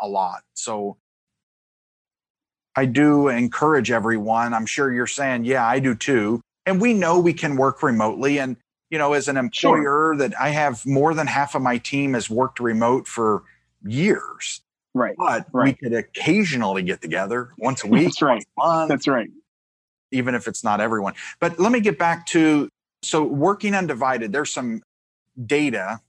a 0.00 0.08
lot. 0.08 0.42
So 0.54 0.96
I 2.76 2.86
do 2.86 3.28
encourage 3.28 3.90
everyone. 3.90 4.54
I'm 4.54 4.66
sure 4.66 4.92
you're 4.92 5.06
saying, 5.06 5.44
yeah, 5.44 5.66
I 5.66 5.78
do 5.78 5.94
too. 5.94 6.40
And 6.64 6.80
we 6.80 6.94
know 6.94 7.18
we 7.20 7.34
can 7.34 7.56
work 7.56 7.82
remotely. 7.82 8.38
And, 8.38 8.56
you 8.88 8.98
know, 8.98 9.12
as 9.12 9.28
an 9.28 9.36
Sure. 9.52 9.76
employer 9.76 10.16
that 10.16 10.32
I 10.40 10.50
have 10.50 10.86
more 10.86 11.12
than 11.12 11.26
half 11.26 11.54
of 11.54 11.62
my 11.62 11.76
team 11.78 12.14
has 12.14 12.30
worked 12.30 12.60
remote 12.60 13.06
for 13.06 13.42
years, 13.84 14.62
Right. 14.94 15.14
but 15.16 15.46
we 15.54 15.72
could 15.72 15.94
occasionally 15.94 16.82
get 16.82 17.00
together 17.00 17.50
once 17.58 17.82
a 17.84 17.86
week, 17.88 18.04
That's 18.04 18.22
right. 18.22 18.44
month, 18.58 18.88
That's 18.90 19.08
right. 19.08 19.30
even 20.10 20.34
if 20.34 20.46
it's 20.46 20.62
not 20.62 20.80
everyone. 20.80 21.14
But 21.40 21.58
let 21.58 21.72
me 21.72 21.80
get 21.80 21.98
back 21.98 22.26
to 22.26 22.68
so 23.02 23.24
working 23.24 23.74
undivided, 23.74 24.32
there's 24.32 24.52
some 24.52 24.82
data. 25.46 26.00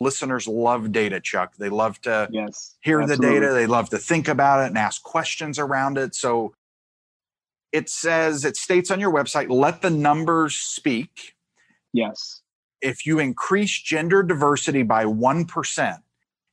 Listeners 0.00 0.46
love 0.46 0.92
data, 0.92 1.20
Chuck. 1.20 1.56
They 1.58 1.68
love 1.68 2.00
to 2.02 2.28
Yes. 2.30 2.76
hear 2.80 3.00
absolutely. 3.00 3.26
the 3.26 3.40
data, 3.40 3.52
they 3.54 3.66
love 3.66 3.90
to 3.90 3.98
think 3.98 4.28
about 4.28 4.62
it 4.62 4.68
and 4.68 4.78
ask 4.78 5.02
questions 5.02 5.58
around 5.58 5.98
it. 5.98 6.14
So 6.14 6.54
it 7.72 7.90
says, 7.90 8.44
it 8.44 8.56
states 8.56 8.90
on 8.90 9.00
your 9.00 9.12
website, 9.12 9.50
let 9.50 9.82
the 9.82 9.90
numbers 9.90 10.54
speak. 10.56 11.34
Yes. 11.92 12.40
If 12.80 13.04
you 13.04 13.18
increase 13.18 13.76
gender 13.80 14.22
diversity 14.22 14.84
by 14.84 15.04
1%, 15.04 15.98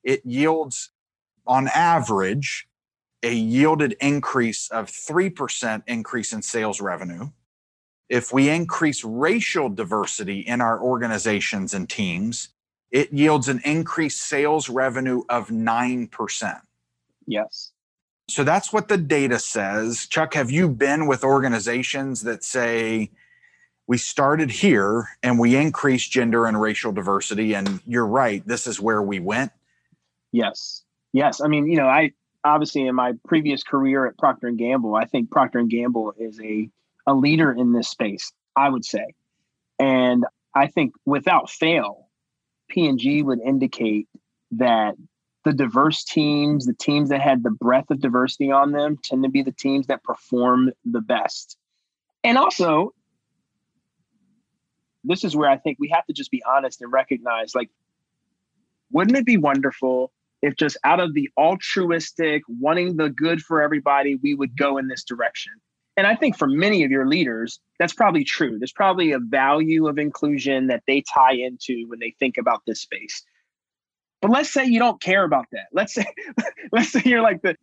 it 0.03 0.25
yields 0.25 0.89
on 1.47 1.67
average 1.69 2.67
a 3.23 3.33
yielded 3.33 3.95
increase 3.99 4.69
of 4.69 4.87
3% 4.87 5.83
increase 5.87 6.31
in 6.31 6.41
sales 6.41 6.79
revenue. 6.79 7.29
If 8.07 8.31
we 8.31 8.49
increase 8.49 9.03
racial 9.03 9.67
diversity 9.67 10.41
in 10.41 10.61
our 10.61 10.79
organizations 10.79 11.73
and 11.73 11.89
teams, 11.89 12.49
it 12.91 13.11
yields 13.11 13.47
an 13.47 13.61
increased 13.65 14.21
sales 14.21 14.69
revenue 14.69 15.23
of 15.27 15.49
9%. 15.49 16.61
Yes. 17.25 17.71
So 18.29 18.43
that's 18.43 18.71
what 18.71 18.87
the 18.87 18.97
data 18.97 19.39
says. 19.39 20.07
Chuck, 20.07 20.35
have 20.35 20.51
you 20.51 20.69
been 20.69 21.07
with 21.07 21.23
organizations 21.23 22.21
that 22.21 22.43
say, 22.43 23.11
we 23.87 23.97
started 23.97 24.49
here 24.49 25.09
and 25.21 25.37
we 25.37 25.55
increased 25.55 26.11
gender 26.11 26.45
and 26.45 26.59
racial 26.59 26.91
diversity? 26.91 27.53
And 27.53 27.81
you're 27.85 28.07
right, 28.07 28.45
this 28.47 28.65
is 28.65 28.79
where 28.79 29.01
we 29.01 29.19
went. 29.19 29.51
Yes. 30.31 30.84
Yes. 31.15 31.39
I 31.39 31.47
mean, 31.47 31.71
you 31.71 31.77
know, 31.77 31.87
I 31.87 32.11
obviously 32.43 32.85
in 32.85 32.93
my 32.93 33.13
previous 33.25 33.63
career 33.63 34.05
at 34.05 34.17
Procter 34.17 34.47
and 34.47 34.57
Gamble, 34.57 34.95
I 34.95 35.05
think 35.05 35.31
Procter 35.31 35.59
and 35.59 35.69
Gamble 35.69 36.13
is 36.19 36.37
a 36.41 36.69
a 37.07 37.13
leader 37.13 37.53
in 37.53 37.71
this 37.71 37.87
space, 37.87 38.33
I 38.53 38.67
would 38.67 38.83
say. 38.83 39.13
And 39.79 40.25
I 40.53 40.67
think 40.67 40.91
without 41.05 41.49
fail, 41.49 42.09
P&G 42.67 43.23
would 43.23 43.39
indicate 43.39 44.09
that 44.57 44.95
the 45.45 45.53
diverse 45.53 46.03
teams, 46.03 46.65
the 46.65 46.73
teams 46.73 47.07
that 47.11 47.21
had 47.21 47.43
the 47.43 47.51
breadth 47.51 47.91
of 47.91 48.01
diversity 48.01 48.51
on 48.51 48.73
them 48.73 48.97
tend 49.01 49.23
to 49.23 49.29
be 49.29 49.41
the 49.41 49.53
teams 49.53 49.87
that 49.87 50.03
perform 50.03 50.71
the 50.83 50.99
best. 50.99 51.55
And 52.25 52.37
also, 52.37 52.93
this 55.05 55.23
is 55.23 55.33
where 55.33 55.49
I 55.49 55.55
think 55.55 55.77
we 55.79 55.87
have 55.93 56.05
to 56.07 56.13
just 56.13 56.29
be 56.29 56.43
honest 56.43 56.81
and 56.81 56.91
recognize 56.91 57.55
like 57.55 57.69
wouldn't 58.91 59.17
it 59.17 59.25
be 59.25 59.37
wonderful 59.37 60.11
if 60.45 60.55
just 60.55 60.77
out 60.83 60.99
of 60.99 61.13
the 61.13 61.29
altruistic 61.37 62.43
wanting 62.47 62.97
the 62.97 63.09
good 63.09 63.41
for 63.41 63.61
everybody 63.61 64.15
we 64.21 64.35
would 64.35 64.55
go 64.55 64.77
in 64.77 64.87
this 64.87 65.03
direction. 65.03 65.53
And 65.97 66.05
i 66.05 66.15
think 66.15 66.37
for 66.37 66.47
many 66.47 66.83
of 66.83 66.91
your 66.91 67.07
leaders 67.07 67.59
that's 67.79 67.93
probably 67.93 68.23
true. 68.23 68.57
There's 68.59 68.71
probably 68.71 69.11
a 69.11 69.19
value 69.19 69.87
of 69.87 69.97
inclusion 69.97 70.67
that 70.67 70.83
they 70.87 71.03
tie 71.13 71.33
into 71.33 71.85
when 71.87 71.99
they 71.99 72.15
think 72.19 72.37
about 72.37 72.61
this 72.65 72.81
space. 72.81 73.23
But 74.21 74.31
let's 74.31 74.51
say 74.51 74.65
you 74.65 74.79
don't 74.79 75.01
care 75.01 75.23
about 75.23 75.45
that. 75.51 75.67
Let's 75.73 75.93
say 75.93 76.05
let's 76.71 76.91
say 76.91 77.01
you're 77.05 77.21
like 77.21 77.41
the 77.41 77.55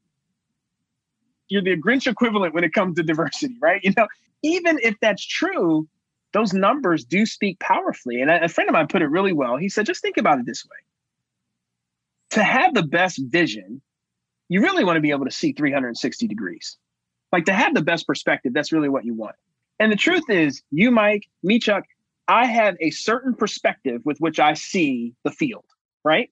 you're 1.49 1.63
the 1.63 1.77
grinch 1.77 2.07
equivalent 2.07 2.55
when 2.55 2.65
it 2.65 2.73
comes 2.73 2.97
to 2.97 3.03
diversity 3.03 3.57
right? 3.61 3.81
You 3.85 3.93
know 3.97 4.09
even 4.43 4.79
if 4.83 4.97
that's 5.01 5.25
true 5.25 5.89
those 6.33 6.55
numbers 6.55 7.05
do 7.05 7.27
speak 7.27 7.61
powerfully. 7.61 8.23
And 8.23 8.31
a, 8.31 8.49
friend 8.49 8.69
of 8.69 8.73
mine 8.73 8.89
put 8.89 9.03
it 9.03 9.09
really 9.09 9.35
well. 9.35 9.59
He 9.59 9.69
said 9.69 9.87
just 9.87 10.03
think 10.03 10.17
about 10.17 10.39
it 10.39 10.47
this 10.47 10.65
way 10.65 10.79
to 12.33 12.43
have 12.43 12.75
the 12.75 12.83
best 12.83 13.21
vision, 13.29 13.81
you 14.49 14.61
really 14.61 14.85
want 14.85 14.97
to 14.97 15.01
be 15.01 15.11
able 15.11 15.25
to 15.25 15.31
see 15.31 15.53
360 15.53 16.27
degrees. 16.27 16.77
Like 17.31 17.47
to 17.47 17.53
have 17.53 17.75
the 17.75 17.83
best 17.83 18.07
perspective, 18.07 18.53
that's 18.53 18.73
really 18.73 18.89
what 18.89 19.05
you 19.05 19.15
want. 19.15 19.37
And 19.79 19.91
the 19.91 19.97
truth 19.97 20.25
is, 20.29 20.63
you, 20.71 20.91
Mike, 20.91 21.27
me, 21.43 21.59
Chuck, 21.59 21.85
I 22.29 22.47
have 22.47 22.77
a 22.81 22.91
certain 22.91 23.35
perspective 23.35 24.03
with 24.05 24.19
which 24.19 24.39
I 24.39 24.55
see 24.55 25.15
the 25.25 25.31
field, 25.31 25.65
right? 26.05 26.31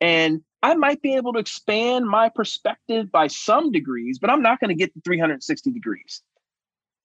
And 0.00 0.42
I 0.62 0.74
might 0.74 1.00
be 1.02 1.14
able 1.16 1.32
to 1.34 1.38
expand 1.38 2.06
my 2.06 2.28
perspective 2.28 3.10
by 3.10 3.26
some 3.26 3.72
degrees, 3.72 4.18
but 4.18 4.30
I'm 4.30 4.42
not 4.42 4.60
going 4.60 4.70
to 4.70 4.74
get 4.74 4.92
to 4.94 5.00
360 5.04 5.70
degrees. 5.70 6.22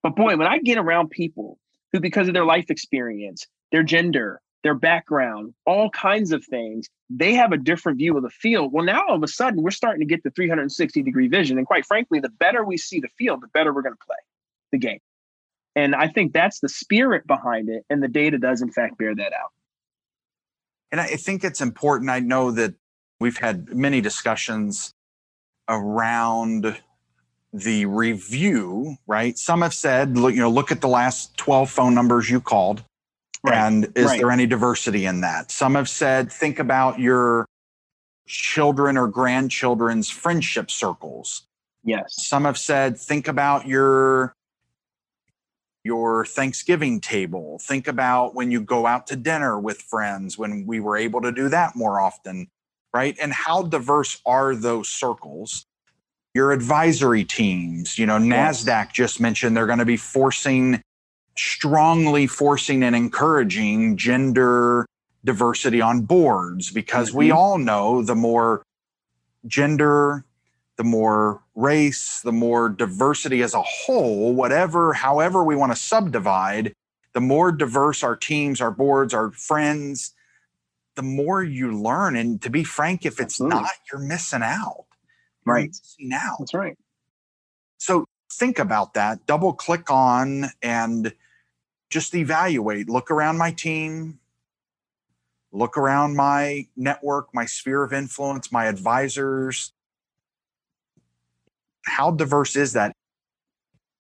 But 0.04 0.16
boy, 0.16 0.36
when 0.38 0.48
I 0.48 0.60
get 0.60 0.78
around 0.78 1.12
people 1.12 1.60
who, 1.92 2.00
because 2.00 2.28
of 2.28 2.34
their 2.34 2.46
life 2.46 2.70
experience, 2.70 3.48
their 3.72 3.84
gender, 3.84 4.42
their 4.68 4.76
background, 4.76 5.54
all 5.66 5.90
kinds 5.92 6.34
of 6.34 6.44
things, 6.44 6.90
they 7.10 7.34
have 7.34 7.54
a 7.54 7.58
different 7.58 7.98
view 7.98 8.18
of 8.18 8.24
the 8.24 8.30
field. 8.30 8.74
Well, 8.74 8.84
now 8.84 9.08
all 9.08 9.16
of 9.16 9.24
a 9.24 9.28
sudden 9.30 9.64
we're 9.64 9.72
starting 9.72 10.02
to 10.02 10.06
get 10.06 10.24
the 10.24 10.30
360 10.32 11.04
degree 11.04 11.30
vision. 11.30 11.58
And 11.58 11.66
quite 11.66 11.86
frankly, 11.86 12.20
the 12.20 12.28
better 12.28 12.66
we 12.66 12.76
see 12.76 13.00
the 13.00 13.08
field, 13.18 13.42
the 13.42 13.48
better 13.48 13.74
we're 13.74 13.82
going 13.82 13.96
to 13.96 14.06
play 14.06 14.18
the 14.74 14.78
game. 14.78 15.00
And 15.78 15.96
I 15.96 16.10
think 16.10 16.34
that's 16.34 16.60
the 16.60 16.68
spirit 16.68 17.26
behind 17.26 17.70
it. 17.70 17.86
And 17.90 18.04
the 18.04 18.10
data 18.10 18.38
does, 18.38 18.62
in 18.62 18.70
fact, 18.70 18.98
bear 18.98 19.16
that 19.16 19.32
out. 19.32 19.52
And 20.92 21.00
I 21.00 21.06
think 21.06 21.46
it's 21.46 21.62
important. 21.62 22.10
I 22.10 22.20
know 22.20 22.52
that 22.52 22.74
we've 23.22 23.38
had 23.38 23.74
many 23.74 24.02
discussions 24.02 24.94
around 25.70 26.78
the 27.54 27.86
review, 27.86 28.98
right? 29.08 29.38
Some 29.38 29.62
have 29.62 29.74
said, 29.74 30.18
look, 30.18 30.34
you 30.34 30.42
know, 30.42 30.50
look 30.50 30.74
at 30.74 30.82
the 30.82 30.90
last 30.90 31.38
12 31.38 31.70
phone 31.70 31.96
numbers 31.96 32.30
you 32.30 32.42
called. 32.42 32.84
Right. 33.50 33.58
And 33.58 33.92
is 33.96 34.06
Right. 34.08 34.20
there 34.20 34.32
any 34.32 34.46
diversity 34.48 35.06
in 35.06 35.22
that? 35.22 35.52
Some 35.52 35.76
have 35.76 35.90
said, 35.90 36.32
think 36.32 36.60
about 36.60 37.00
your 37.00 37.46
children 38.28 38.98
or 38.98 39.08
grandchildren's 39.08 40.10
friendship 40.10 40.70
circles. 40.70 41.48
Yes. 41.84 42.14
Some 42.18 42.46
have 42.46 42.58
said, 42.58 42.98
think 43.00 43.28
about 43.28 43.68
your 43.68 44.34
your 45.84 46.26
Thanksgiving 46.26 47.00
table. 47.00 47.60
Think 47.62 47.88
about 47.88 48.36
when 48.36 48.52
you 48.52 48.60
go 48.60 48.86
out 48.86 49.08
to 49.08 49.16
dinner 49.16 49.58
with 49.58 49.82
friends, 49.82 50.38
when 50.38 50.66
we 50.66 50.82
were 50.82 50.98
able 50.98 51.22
to 51.22 51.32
do 51.32 51.48
that 51.48 51.78
more 51.78 52.02
often, 52.02 52.50
right? 52.94 53.16
And 53.22 53.32
how 53.32 53.64
diverse 53.64 54.20
are 54.26 54.54
those 54.54 54.90
circles? 54.90 55.66
Your 56.34 56.52
advisory 56.52 57.24
teams, 57.24 57.98
you 57.98 58.06
know, 58.06 58.18
Yes. 58.18 58.66
NASDAQ 58.66 58.92
just 58.92 59.22
mentioned 59.22 59.56
they're 59.56 59.66
going 59.66 59.80
to 59.80 59.86
be 59.86 59.96
forcing, 59.96 60.82
strongly 61.40 62.28
forcing 62.28 62.84
and 62.84 62.96
encouraging 62.96 63.98
gender 63.98 64.86
diversity 65.24 65.82
on 65.82 66.02
boards 66.02 66.72
because 66.72 67.14
we 67.14 67.30
Mhm. 67.30 67.36
all 67.36 67.58
know 67.58 68.02
the 68.02 68.16
more 68.16 68.64
gender, 69.46 70.26
the 70.78 70.84
more 70.84 71.44
race, 71.56 72.22
the 72.22 72.32
more 72.32 72.70
diversity 72.70 73.42
as 73.42 73.54
a 73.54 73.62
whole, 73.62 74.34
whatever, 74.34 74.94
however 74.94 75.44
we 75.44 75.56
want 75.56 75.72
to 75.72 75.76
subdivide, 75.78 76.74
the 77.14 77.22
more 77.22 77.52
diverse 77.52 78.04
our 78.04 78.16
teams, 78.16 78.62
our 78.62 78.72
boards, 78.72 79.14
our 79.14 79.32
friends, 79.32 80.14
the 80.96 81.02
more 81.02 81.44
you 81.44 81.72
learn. 81.76 82.16
And 82.16 82.42
to 82.42 82.50
be 82.50 82.64
frank, 82.64 83.06
if 83.06 83.14
it's 83.20 83.36
Absolutely. 83.36 83.62
not, 83.62 83.72
you're 83.92 84.02
missing 84.02 84.44
out. 84.44 84.86
Right. 85.46 85.76
out. 86.14 86.38
That's 86.40 86.54
right. 86.54 86.78
So 87.78 88.06
think 88.34 88.60
about 88.60 88.94
that, 88.96 89.26
double 89.26 89.54
click 89.54 89.90
on 89.90 90.48
and 90.62 91.14
just 91.90 92.14
evaluate. 92.16 92.90
Look 92.90 93.10
around 93.12 93.38
my 93.38 93.52
team, 93.52 94.20
look 95.52 95.78
around 95.78 96.16
my 96.16 96.68
network, 96.76 97.34
my 97.34 97.46
sphere 97.46 97.84
of 97.84 97.94
influence, 97.94 98.52
my 98.52 98.66
advisors. 98.66 99.74
How 101.86 102.12
diverse 102.12 102.56
is 102.56 102.74
that? 102.74 102.94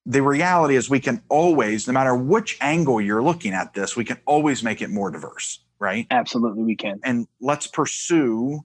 The 0.05 0.21
reality 0.21 0.75
is, 0.75 0.89
we 0.89 1.01
can 1.01 1.21
always, 1.27 1.85
no 1.87 1.93
matter 1.93 2.15
which 2.15 2.57
angle 2.61 3.01
you're 3.01 3.23
looking 3.23 3.53
at 3.53 3.73
this, 3.73 3.95
we 3.97 4.05
can 4.05 4.17
always 4.25 4.63
make 4.63 4.81
it 4.81 4.89
more 4.89 5.11
diverse. 5.11 5.59
right? 5.79 6.07
Absolutely, 6.11 6.63
we 6.63 6.75
can. 6.75 6.99
And 7.03 7.27
let's 7.41 7.67
pursue 7.67 8.61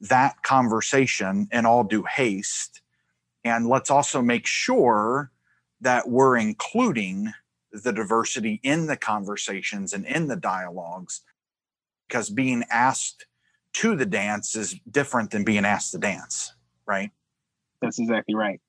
that 0.00 0.42
conversation 0.42 1.48
in 1.52 1.66
all 1.66 1.84
due 1.84 2.04
haste. 2.04 2.80
And 3.44 3.66
let's 3.66 3.90
also 3.90 4.22
make 4.22 4.46
sure 4.46 5.30
that 5.80 6.08
we're 6.08 6.36
including 6.36 7.32
the 7.82 7.92
diversity 7.92 8.60
in 8.62 8.86
the 8.86 8.96
conversations 8.96 9.92
and 9.92 10.06
in 10.06 10.28
the 10.28 10.36
dialogues 10.36 11.22
because 12.08 12.30
being 12.30 12.64
asked 12.70 13.26
to 13.72 13.96
the 13.96 14.06
dance 14.06 14.54
is 14.54 14.76
different 14.90 15.30
than 15.30 15.44
being 15.44 15.64
asked 15.64 15.90
to 15.92 15.98
dance, 15.98 16.54
right? 16.86 17.10
That's 17.80 17.98
exactly 17.98 18.34
right. 18.34 18.60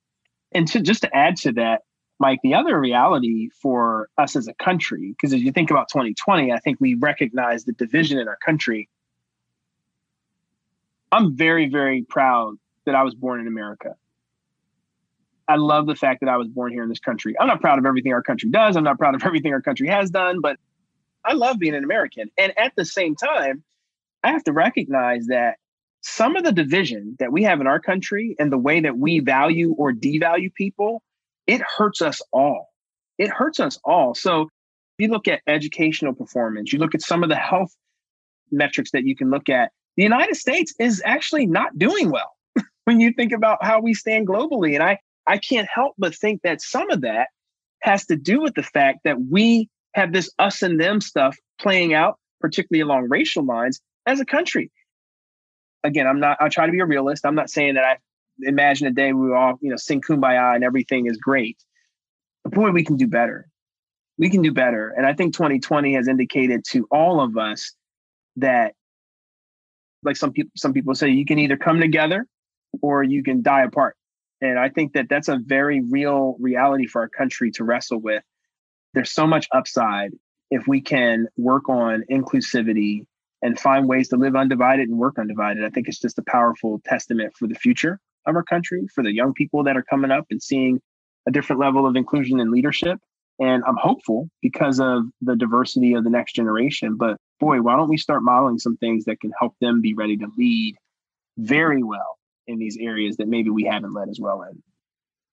And 0.52 0.68
to 0.70 0.82
just 0.82 1.04
to 1.04 1.16
add 1.16 1.38
to 1.38 1.52
that, 1.54 1.84
Mike, 2.20 2.40
the 2.44 2.56
other 2.56 2.80
reality 2.80 3.50
for 3.62 4.10
us 4.18 4.36
as 4.36 4.48
a 4.48 4.54
country, 4.54 5.10
because 5.10 5.34
as 5.34 5.42
you 5.42 5.52
think 5.52 5.70
about 5.70 5.90
2020, 5.90 6.52
I 6.52 6.60
think 6.60 6.80
we 6.80 6.96
recognize 6.96 7.66
the 7.66 7.74
division 7.74 8.20
in 8.20 8.28
our 8.28 8.38
country. 8.38 8.90
I'm 11.12 11.36
very, 11.36 11.70
very 11.70 12.04
proud 12.04 12.56
that 12.86 12.96
I 12.96 13.04
was 13.04 13.14
born 13.14 13.42
in 13.42 13.48
America. 13.48 13.96
I 15.48 15.58
love 15.58 15.86
the 15.86 15.96
fact 15.96 16.22
that 16.22 16.30
I 16.30 16.38
was 16.38 16.48
born 16.48 16.72
here 16.72 16.84
in 16.84 16.90
this 16.90 17.00
country. 17.00 17.36
I'm 17.40 17.48
not 17.48 17.62
proud 17.62 17.78
of 17.78 17.86
everything 17.86 18.14
our 18.14 18.24
country 18.24 18.50
does. 18.50 18.76
I'm 18.76 18.84
not 18.84 18.98
proud 18.98 19.16
of 19.16 19.24
everything 19.24 19.54
our 19.54 19.62
country 19.62 19.88
has 19.88 20.10
done, 20.10 20.42
but 20.42 20.58
I 21.24 21.34
love 21.34 21.60
being 21.60 21.76
an 21.76 21.84
American. 21.84 22.30
And 22.38 22.58
at 22.58 22.74
the 22.76 22.86
same 22.86 23.16
time, 23.16 23.64
I 24.24 24.32
have 24.32 24.44
to 24.46 24.54
recognize 24.54 25.28
that 25.28 25.58
some 26.02 26.36
of 26.36 26.44
the 26.44 26.52
division 26.52 27.16
that 27.20 27.32
we 27.32 27.44
have 27.44 27.62
in 27.62 27.68
our 27.68 27.80
country 27.80 28.36
and 28.38 28.52
the 28.52 28.58
way 28.58 28.80
that 28.82 28.98
we 28.98 29.20
value 29.20 29.74
or 29.78 29.92
devalue 29.92 30.54
people, 30.54 31.02
it 31.48 31.62
hurts 31.62 32.02
us 32.02 32.22
all. 32.32 32.70
It 33.18 33.30
hurts 33.30 33.60
us 33.60 33.80
all. 33.84 34.14
So 34.14 34.42
if 34.42 34.50
you 35.00 35.08
look 35.08 35.28
at 35.28 35.42
educational 35.48 36.14
performance, 36.14 36.72
you 36.72 36.80
look 36.80 36.96
at 36.96 37.02
some 37.02 37.24
of 37.24 37.30
the 37.30 37.36
health 37.36 37.76
metrics 38.52 38.92
that 38.92 39.04
you 39.04 39.16
can 39.16 39.30
look 39.30 39.50
at, 39.50 39.72
the 39.98 40.04
United 40.04 40.36
States 40.36 40.74
is 40.80 41.02
actually 41.06 41.48
not 41.48 41.78
doing 41.78 42.12
well 42.12 42.36
when 42.86 43.00
you 43.00 43.12
think 43.14 43.32
about 43.32 43.64
how 43.64 43.82
we 43.82 43.94
stand 43.94 44.28
globally. 44.28 44.74
And 44.74 44.84
I, 44.84 45.00
I 45.28 45.38
can't 45.38 45.68
help 45.74 45.96
but 45.98 46.16
think 46.16 46.42
that 46.44 46.62
some 46.62 46.90
of 46.92 47.02
that 47.02 47.30
has 47.82 48.06
to 48.08 48.16
do 48.16 48.42
with 48.42 48.56
the 48.56 48.64
fact 48.64 49.00
that 49.04 49.18
we 49.22 49.70
have 49.94 50.12
this 50.12 50.30
us 50.40 50.62
and 50.62 50.80
them 50.80 51.02
stuff 51.02 51.38
playing 51.60 51.94
out, 51.94 52.20
particularly 52.42 52.82
along 52.82 53.08
racial 53.10 53.44
lines 53.44 53.82
as 54.06 54.20
a 54.20 54.26
country. 54.26 54.72
Again, 55.84 56.08
I'm 56.08 56.20
not, 56.20 56.38
I 56.42 56.50
try 56.50 56.66
to 56.66 56.72
be 56.72 56.80
a 56.80 56.86
realist. 56.86 57.26
I'm 57.26 57.36
not 57.36 57.50
saying 57.50 57.76
that 57.76 57.86
I 57.86 57.98
imagine 58.42 58.88
a 58.88 58.92
day 58.92 59.14
we 59.14 59.34
all, 59.34 59.58
you 59.62 59.70
know, 59.70 59.78
sing 59.78 60.02
kumbaya 60.02 60.56
and 60.56 60.64
everything 60.64 61.06
is 61.06 61.18
great. 61.18 61.58
But 62.44 62.54
boy, 62.54 62.72
we 62.72 62.84
can 62.84 62.98
do 62.98 63.08
better. 63.08 63.48
We 64.18 64.30
can 64.30 64.42
do 64.42 64.52
better. 64.52 64.90
And 64.90 65.06
I 65.06 65.14
think 65.14 65.34
2020 65.34 65.94
has 65.94 66.08
indicated 66.08 66.64
to 66.72 66.88
all 66.92 67.22
of 67.22 67.38
us 67.38 67.74
that, 68.38 68.74
like 70.04 70.18
some 70.18 70.32
people, 70.32 70.52
some 70.56 70.74
people 70.74 70.94
say, 70.96 71.10
you 71.10 71.26
can 71.26 71.40
either 71.40 71.58
come 71.58 71.80
together 71.80 72.26
or 72.82 73.04
you 73.04 73.24
can 73.24 73.42
die 73.42 73.64
apart. 73.64 73.96
And 74.46 74.60
I 74.60 74.70
think 74.70 74.94
that 74.94 75.08
that's 75.10 75.28
a 75.28 75.40
very 75.44 75.82
real 75.82 76.36
reality 76.40 76.86
for 76.86 77.02
our 77.02 77.10
country 77.10 77.52
to 77.52 77.64
wrestle 77.64 78.00
with 78.00 78.24
there's 78.94 79.12
so 79.12 79.28
much 79.28 79.48
upside 79.52 80.12
if 80.50 80.68
we 80.68 80.82
can 80.82 81.28
work 81.38 81.68
on 81.70 82.04
inclusivity 82.10 83.06
and 83.42 83.60
find 83.60 83.88
ways 83.88 84.08
to 84.10 84.16
live 84.16 84.36
undivided 84.36 84.88
and 84.88 84.98
work 84.98 85.20
undivided. 85.20 85.66
I 85.66 85.70
think 85.70 85.88
it's 85.88 86.00
just 86.00 86.18
a 86.18 86.24
powerful 86.24 86.82
testament 86.86 87.34
for 87.38 87.48
the 87.48 87.56
future 87.56 88.00
of 88.26 88.36
our 88.36 88.44
country, 88.44 88.88
for 88.94 89.04
the 89.04 89.14
young 89.14 89.34
people 89.34 89.64
that 89.66 89.76
are 89.76 89.84
coming 89.84 90.12
up 90.12 90.26
and 90.32 90.42
seeing 90.42 90.82
a 91.28 91.32
different 91.32 91.60
level 91.60 91.86
of 91.86 91.96
inclusion 91.96 92.40
and 92.40 92.52
leadership. 92.52 93.00
And 93.38 93.64
I'm 93.68 93.76
hopeful 93.76 94.30
because 94.42 94.80
of 94.80 95.04
the 95.22 95.36
diversity 95.36 95.94
of 95.94 96.06
the 96.06 96.10
next 96.10 96.34
generation. 96.34 96.96
But 96.96 97.18
boy, 97.40 97.62
why 97.62 97.76
don't 97.76 97.90
we 97.90 97.98
start 97.98 98.24
modeling 98.24 98.60
some 98.60 98.78
things 98.78 99.06
that 99.06 99.20
can 99.20 99.32
help 99.38 99.56
them 99.60 99.82
be 99.82 99.94
ready 99.94 100.16
to 100.18 100.28
lead 100.38 100.76
very 101.38 101.84
well 101.84 102.18
in 102.48 102.60
these 102.60 102.78
areas 102.80 103.18
that 103.18 103.28
maybe 103.28 103.50
we 103.50 103.64
haven't 103.64 103.94
led 103.94 104.10
as 104.10 104.20
well 104.20 104.44
in? 104.44 104.62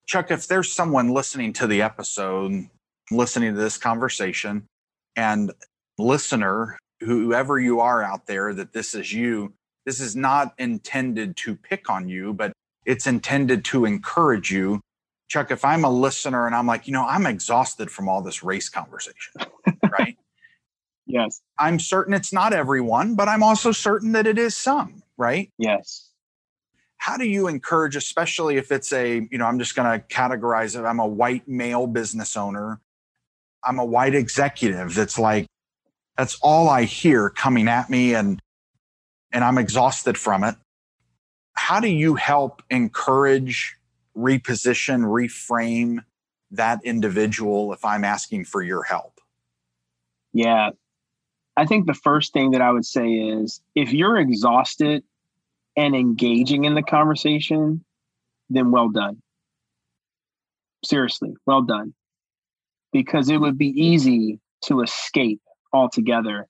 Chuck, 0.06 0.30
if 0.30 0.46
there's 0.46 0.72
someone 0.72 1.08
listening 1.10 1.52
to 1.54 1.66
the 1.66 1.82
episode 1.82 2.68
listening 3.10 3.54
to 3.54 3.60
this 3.60 3.78
conversation 3.78 4.66
and 5.16 5.52
listener 5.98 6.78
whoever 7.00 7.58
you 7.58 7.80
are 7.80 8.02
out 8.02 8.26
there 8.26 8.54
that 8.54 8.72
this 8.72 8.94
is 8.94 9.12
you 9.12 9.52
this 9.84 10.00
is 10.00 10.14
not 10.14 10.54
intended 10.58 11.36
to 11.36 11.54
pick 11.54 11.90
on 11.90 12.08
you 12.08 12.32
but 12.32 12.52
it's 12.84 13.06
intended 13.06 13.64
to 13.64 13.84
encourage 13.84 14.50
you. 14.50 14.80
Chuck 15.28 15.50
if 15.50 15.64
i'm 15.64 15.84
a 15.84 15.90
listener 15.90 16.46
and 16.46 16.54
i'm 16.54 16.66
like 16.66 16.86
you 16.86 16.92
know 16.92 17.06
i'm 17.06 17.26
exhausted 17.26 17.90
from 17.90 18.08
all 18.08 18.22
this 18.22 18.42
race 18.42 18.68
conversation 18.68 19.32
right? 19.98 20.16
Yes. 21.04 21.42
I'm 21.58 21.80
certain 21.80 22.14
it's 22.14 22.32
not 22.32 22.52
everyone 22.52 23.14
but 23.14 23.28
i'm 23.28 23.42
also 23.42 23.72
certain 23.72 24.12
that 24.12 24.26
it 24.26 24.38
is 24.38 24.56
some 24.56 25.02
right? 25.16 25.50
Yes 25.58 26.11
how 27.02 27.16
do 27.16 27.26
you 27.26 27.48
encourage 27.48 27.96
especially 27.96 28.56
if 28.56 28.70
it's 28.70 28.92
a 28.92 29.26
you 29.30 29.38
know 29.38 29.46
i'm 29.46 29.58
just 29.58 29.74
going 29.74 30.00
to 30.00 30.06
categorize 30.06 30.78
it 30.78 30.84
i'm 30.84 31.00
a 31.00 31.06
white 31.06 31.46
male 31.48 31.86
business 31.86 32.36
owner 32.36 32.80
I'm 33.64 33.78
a 33.78 33.84
white 33.84 34.14
executive 34.14 34.94
that's 34.94 35.18
like, 35.18 35.46
that's 36.16 36.38
all 36.42 36.68
I 36.68 36.84
hear 36.84 37.30
coming 37.30 37.68
at 37.68 37.88
me 37.88 38.14
and 38.14 38.40
and 39.34 39.42
I'm 39.44 39.56
exhausted 39.56 40.18
from 40.18 40.44
it. 40.44 40.56
How 41.54 41.80
do 41.80 41.88
you 41.88 42.16
help 42.16 42.62
encourage, 42.68 43.76
reposition, 44.14 45.04
reframe 45.04 46.04
that 46.50 46.80
individual 46.84 47.72
if 47.72 47.82
I'm 47.82 48.04
asking 48.04 48.44
for 48.44 48.60
your 48.60 48.82
help? 48.82 49.20
Yeah. 50.34 50.70
I 51.56 51.64
think 51.64 51.86
the 51.86 51.94
first 51.94 52.34
thing 52.34 52.50
that 52.50 52.60
I 52.60 52.70
would 52.70 52.84
say 52.84 53.10
is 53.10 53.62
if 53.74 53.90
you're 53.90 54.18
exhausted 54.18 55.02
and 55.76 55.94
engaging 55.94 56.64
in 56.64 56.74
the 56.74 56.82
conversation, 56.82 57.84
then 58.50 58.70
well 58.70 58.88
done. 58.88 59.22
Seriously, 60.84 61.34
well 61.46 61.62
done 61.62 61.94
because 62.92 63.30
it 63.30 63.38
would 63.38 63.56
be 63.56 63.68
easy 63.68 64.38
to 64.62 64.82
escape 64.82 65.40
altogether 65.72 66.46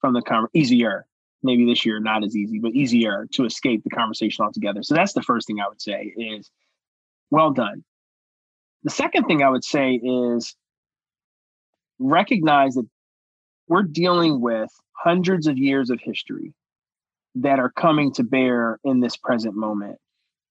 from 0.00 0.12
the 0.12 0.22
conversation. 0.22 0.50
Easier, 0.54 1.06
maybe 1.42 1.64
this 1.64 1.86
year 1.86 2.00
not 2.00 2.24
as 2.24 2.36
easy, 2.36 2.58
but 2.58 2.72
easier 2.72 3.26
to 3.32 3.44
escape 3.44 3.84
the 3.84 3.90
conversation 3.90 4.44
altogether. 4.44 4.82
So 4.82 4.94
that's 4.94 5.12
the 5.12 5.22
first 5.22 5.46
thing 5.46 5.60
I 5.60 5.68
would 5.68 5.80
say 5.80 6.12
is 6.16 6.50
well 7.30 7.52
done. 7.52 7.84
The 8.82 8.90
second 8.90 9.24
thing 9.24 9.42
I 9.42 9.48
would 9.48 9.64
say 9.64 9.94
is 9.94 10.54
recognize 11.98 12.74
that 12.74 12.86
we're 13.68 13.82
dealing 13.82 14.40
with 14.40 14.70
hundreds 14.92 15.46
of 15.46 15.58
years 15.58 15.90
of 15.90 16.00
history 16.00 16.52
that 17.36 17.58
are 17.58 17.70
coming 17.70 18.12
to 18.14 18.24
bear 18.24 18.78
in 18.84 19.00
this 19.00 19.16
present 19.16 19.54
moment. 19.54 19.98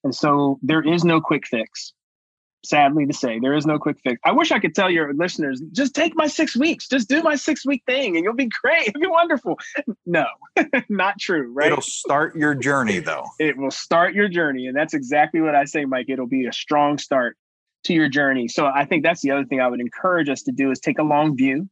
And 0.04 0.14
so 0.14 0.60
there 0.62 0.82
is 0.82 1.04
no 1.04 1.20
quick 1.20 1.48
fix 1.48 1.94
sadly 2.66 3.06
to 3.06 3.14
say. 3.14 3.40
There 3.40 3.54
is 3.54 3.66
no 3.66 3.78
quick 3.78 3.98
fix. 4.04 4.20
I 4.26 4.32
wish 4.32 4.52
I 4.52 4.60
could 4.60 4.76
tell 4.76 4.90
your 4.90 5.14
listeners, 5.14 5.62
just 5.72 5.94
take 5.94 6.16
my 6.16 6.28
six 6.28 6.56
weeks, 6.56 6.88
just 6.88 7.08
do 7.08 7.22
my 7.22 7.36
six 7.36 7.66
week 7.66 7.84
thing 7.86 8.16
and 8.16 8.24
you'll 8.24 8.34
be 8.34 8.50
great. 8.62 8.88
It'll 8.88 9.02
be 9.02 9.08
wonderful. 9.08 9.58
No, 10.06 10.26
not 10.90 11.20
true, 11.20 11.52
right? 11.54 11.72
It'll 11.72 11.82
start 11.82 12.36
your 12.36 12.56
journey 12.56 13.00
though. 13.00 13.26
It 13.40 13.58
will 13.58 13.72
start 13.72 14.16
your 14.16 14.28
journey. 14.28 14.66
And 14.68 14.76
that's 14.76 14.94
exactly 14.94 15.42
what 15.42 15.56
I 15.56 15.66
say, 15.66 15.86
Mike. 15.86 16.08
It'll 16.10 16.28
be 16.28 16.46
a 16.48 16.54
strong 16.54 16.98
start 16.98 17.38
to 17.86 17.94
your 17.94 18.10
journey. 18.10 18.48
So 18.48 18.66
I 18.66 18.86
think 18.86 19.04
that's 19.04 19.22
the 19.22 19.32
other 19.32 19.46
thing 19.46 19.62
I 19.62 19.68
would 19.68 19.80
encourage 19.80 20.30
us 20.30 20.42
to 20.44 20.52
do 20.52 20.72
is 20.72 20.80
take 20.80 20.98
a 20.98 21.04
long 21.04 21.38
view 21.38 21.70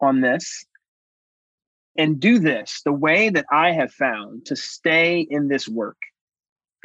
on 0.00 0.20
this 0.20 0.64
and 1.96 2.20
do 2.20 2.38
this. 2.38 2.82
The 2.84 2.92
way 2.92 3.30
that 3.30 3.46
I 3.50 3.72
have 3.72 3.92
found 3.92 4.46
to 4.46 4.56
stay 4.56 5.20
in 5.28 5.48
this 5.48 5.68
work 5.68 5.98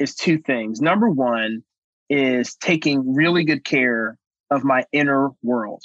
is 0.00 0.14
two 0.14 0.38
things. 0.38 0.80
Number 0.80 1.08
one, 1.08 1.62
is 2.08 2.54
taking 2.56 3.14
really 3.14 3.44
good 3.44 3.64
care 3.64 4.18
of 4.50 4.64
my 4.64 4.84
inner 4.92 5.30
world. 5.42 5.82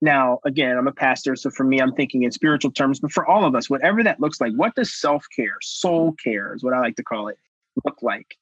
Now, 0.00 0.40
again, 0.44 0.76
I'm 0.76 0.88
a 0.88 0.92
pastor, 0.92 1.36
so 1.36 1.48
for 1.50 1.64
me, 1.64 1.80
I'm 1.80 1.94
thinking 1.94 2.24
in 2.24 2.32
spiritual 2.32 2.72
terms, 2.72 2.98
but 2.98 3.12
for 3.12 3.26
all 3.26 3.44
of 3.44 3.54
us, 3.54 3.70
whatever 3.70 4.02
that 4.02 4.20
looks 4.20 4.40
like, 4.40 4.52
what 4.54 4.74
does 4.74 4.92
self 4.92 5.24
care, 5.34 5.56
soul 5.62 6.12
care 6.22 6.54
is 6.54 6.64
what 6.64 6.74
I 6.74 6.80
like 6.80 6.96
to 6.96 7.04
call 7.04 7.28
it, 7.28 7.38
look 7.84 8.02
like? 8.02 8.36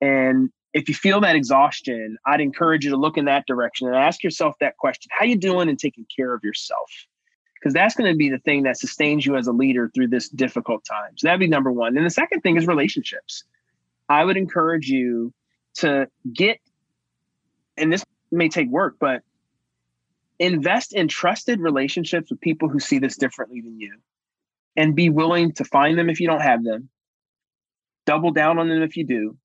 And 0.00 0.50
if 0.72 0.88
you 0.88 0.94
feel 0.94 1.20
that 1.20 1.36
exhaustion, 1.36 2.16
I'd 2.26 2.40
encourage 2.40 2.84
you 2.84 2.90
to 2.92 2.96
look 2.96 3.18
in 3.18 3.26
that 3.26 3.46
direction 3.46 3.88
and 3.88 3.96
ask 3.96 4.24
yourself 4.24 4.54
that 4.60 4.78
question 4.78 5.10
How 5.12 5.24
are 5.24 5.28
you 5.28 5.36
doing 5.36 5.68
in 5.68 5.76
taking 5.76 6.06
care 6.16 6.32
of 6.32 6.42
yourself? 6.42 6.90
Because 7.62 7.74
that's 7.74 7.94
going 7.94 8.10
to 8.10 8.16
be 8.16 8.28
the 8.28 8.40
thing 8.40 8.64
that 8.64 8.76
sustains 8.76 9.24
you 9.24 9.36
as 9.36 9.46
a 9.46 9.52
leader 9.52 9.88
through 9.94 10.08
this 10.08 10.28
difficult 10.28 10.84
time. 10.84 11.16
So 11.16 11.28
that'd 11.28 11.38
be 11.38 11.46
number 11.46 11.70
one. 11.70 11.96
And 11.96 12.04
the 12.04 12.10
second 12.10 12.40
thing 12.40 12.56
is 12.56 12.66
relationships. 12.66 13.44
I 14.08 14.24
would 14.24 14.36
encourage 14.36 14.88
you 14.88 15.32
to 15.74 16.08
get 16.32 16.58
and 17.76 17.92
this 17.92 18.04
may 18.30 18.48
take 18.48 18.68
work, 18.68 18.96
but 18.98 19.22
invest 20.38 20.92
in 20.92 21.08
trusted 21.08 21.60
relationships 21.60 22.30
with 22.30 22.40
people 22.40 22.68
who 22.68 22.80
see 22.80 22.98
this 22.98 23.16
differently 23.16 23.60
than 23.60 23.78
you 23.78 23.96
and 24.76 24.96
be 24.96 25.10
willing 25.10 25.52
to 25.52 25.64
find 25.64 25.98
them 25.98 26.10
if 26.10 26.20
you 26.20 26.26
don't 26.26 26.42
have 26.42 26.64
them, 26.64 26.88
double 28.06 28.30
down 28.30 28.58
on 28.58 28.68
them 28.68 28.82
if 28.82 28.96
you 28.96 29.04
do, 29.04 29.36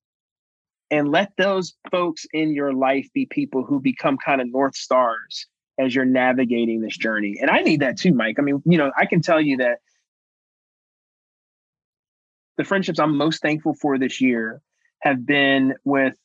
and 0.90 1.10
let 1.10 1.32
those 1.38 1.76
folks 1.92 2.26
in 2.34 2.54
your 2.54 2.74
life 2.74 3.08
be 3.14 3.26
people 3.26 3.64
who 3.64 3.80
become 3.80 4.18
kind 4.18 4.42
of 4.42 4.52
North 4.52 4.76
Stars 4.76 5.48
as 5.80 5.94
you're 5.94 6.06
navigating 6.06 6.82
this 6.82 6.98
journey. 6.98 7.38
And 7.40 7.50
I 7.50 7.62
need 7.62 7.82
that 7.82 7.98
too, 7.98 8.14
Mike. 8.14 8.38
I 8.40 8.42
mean, 8.42 8.62
you 8.66 8.78
know, 8.78 8.92
I 8.98 9.06
can 9.06 9.22
tell 9.22 9.40
you 9.40 9.58
that 9.58 9.80
the 12.58 12.64
friendships 12.64 13.00
I'm 13.00 13.16
most 13.16 13.42
thankful 13.42 13.76
for 13.76 13.98
this 13.98 14.20
year 14.20 14.62
have 15.02 15.26
been 15.26 15.76
with 15.84 16.16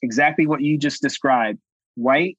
exactly 0.00 0.46
what 0.46 0.62
you 0.62 0.78
just 0.78 1.02
described 1.02 1.58
white 1.94 2.38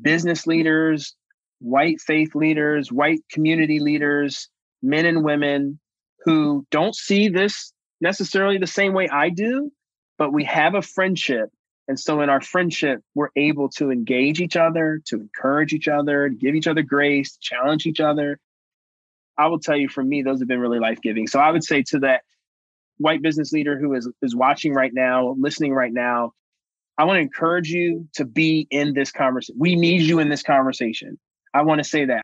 business 0.00 0.46
leaders, 0.46 1.14
white 1.60 2.00
faith 2.00 2.34
leaders, 2.34 2.90
white 2.90 3.20
community 3.30 3.78
leaders, 3.78 4.48
men 4.82 5.06
and 5.06 5.24
women 5.24 5.78
who 6.24 6.66
don't 6.70 6.96
see 6.96 7.28
this 7.28 7.72
necessarily 8.00 8.58
the 8.58 8.66
same 8.66 8.92
way 8.92 9.08
I 9.08 9.28
do, 9.28 9.70
but 10.18 10.32
we 10.32 10.44
have 10.44 10.74
a 10.74 10.82
friendship. 10.82 11.50
And 11.92 12.00
so 12.00 12.22
in 12.22 12.30
our 12.30 12.40
friendship, 12.40 13.02
we're 13.14 13.28
able 13.36 13.68
to 13.72 13.90
engage 13.90 14.40
each 14.40 14.56
other, 14.56 15.02
to 15.08 15.16
encourage 15.16 15.74
each 15.74 15.88
other, 15.88 16.30
give 16.30 16.54
each 16.54 16.66
other 16.66 16.80
grace, 16.80 17.36
challenge 17.36 17.84
each 17.84 18.00
other. 18.00 18.38
I 19.36 19.48
will 19.48 19.58
tell 19.58 19.76
you, 19.76 19.90
for 19.90 20.02
me, 20.02 20.22
those 20.22 20.38
have 20.38 20.48
been 20.48 20.58
really 20.58 20.78
life 20.78 21.02
giving. 21.02 21.26
So 21.26 21.38
I 21.38 21.50
would 21.50 21.62
say 21.62 21.82
to 21.88 21.98
that 21.98 22.22
white 22.96 23.20
business 23.20 23.52
leader 23.52 23.78
who 23.78 23.92
is, 23.92 24.10
is 24.22 24.34
watching 24.34 24.72
right 24.72 24.90
now, 24.90 25.36
listening 25.38 25.74
right 25.74 25.92
now, 25.92 26.32
I 26.96 27.04
want 27.04 27.18
to 27.18 27.20
encourage 27.20 27.68
you 27.68 28.08
to 28.14 28.24
be 28.24 28.66
in 28.70 28.94
this 28.94 29.12
conversation. 29.12 29.56
We 29.58 29.76
need 29.76 30.00
you 30.00 30.18
in 30.18 30.30
this 30.30 30.42
conversation. 30.42 31.18
I 31.52 31.60
want 31.60 31.80
to 31.80 31.84
say 31.84 32.06
that. 32.06 32.22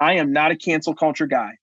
I 0.00 0.14
am 0.14 0.32
not 0.32 0.50
a 0.50 0.56
cancel 0.56 0.96
culture 0.96 1.28
guy. 1.28 1.58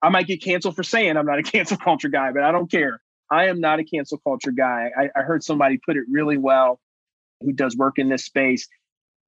I 0.00 0.08
might 0.08 0.26
get 0.26 0.42
canceled 0.42 0.74
for 0.74 0.84
saying 0.84 1.18
I'm 1.18 1.26
not 1.26 1.38
a 1.38 1.42
cancel 1.52 1.76
culture 1.76 2.08
guy, 2.08 2.32
but 2.32 2.44
I 2.44 2.50
don't 2.50 2.70
care. 2.70 2.98
I 3.30 3.46
am 3.46 3.60
not 3.60 3.78
a 3.78 3.84
cancel 3.84 4.18
culture 4.18 4.52
guy. 4.52 4.90
I, 4.96 5.10
I 5.18 5.22
heard 5.22 5.42
somebody 5.42 5.78
put 5.84 5.96
it 5.96 6.04
really 6.10 6.38
well 6.38 6.80
who 7.40 7.52
does 7.52 7.76
work 7.76 7.98
in 7.98 8.08
this 8.08 8.24
space. 8.24 8.68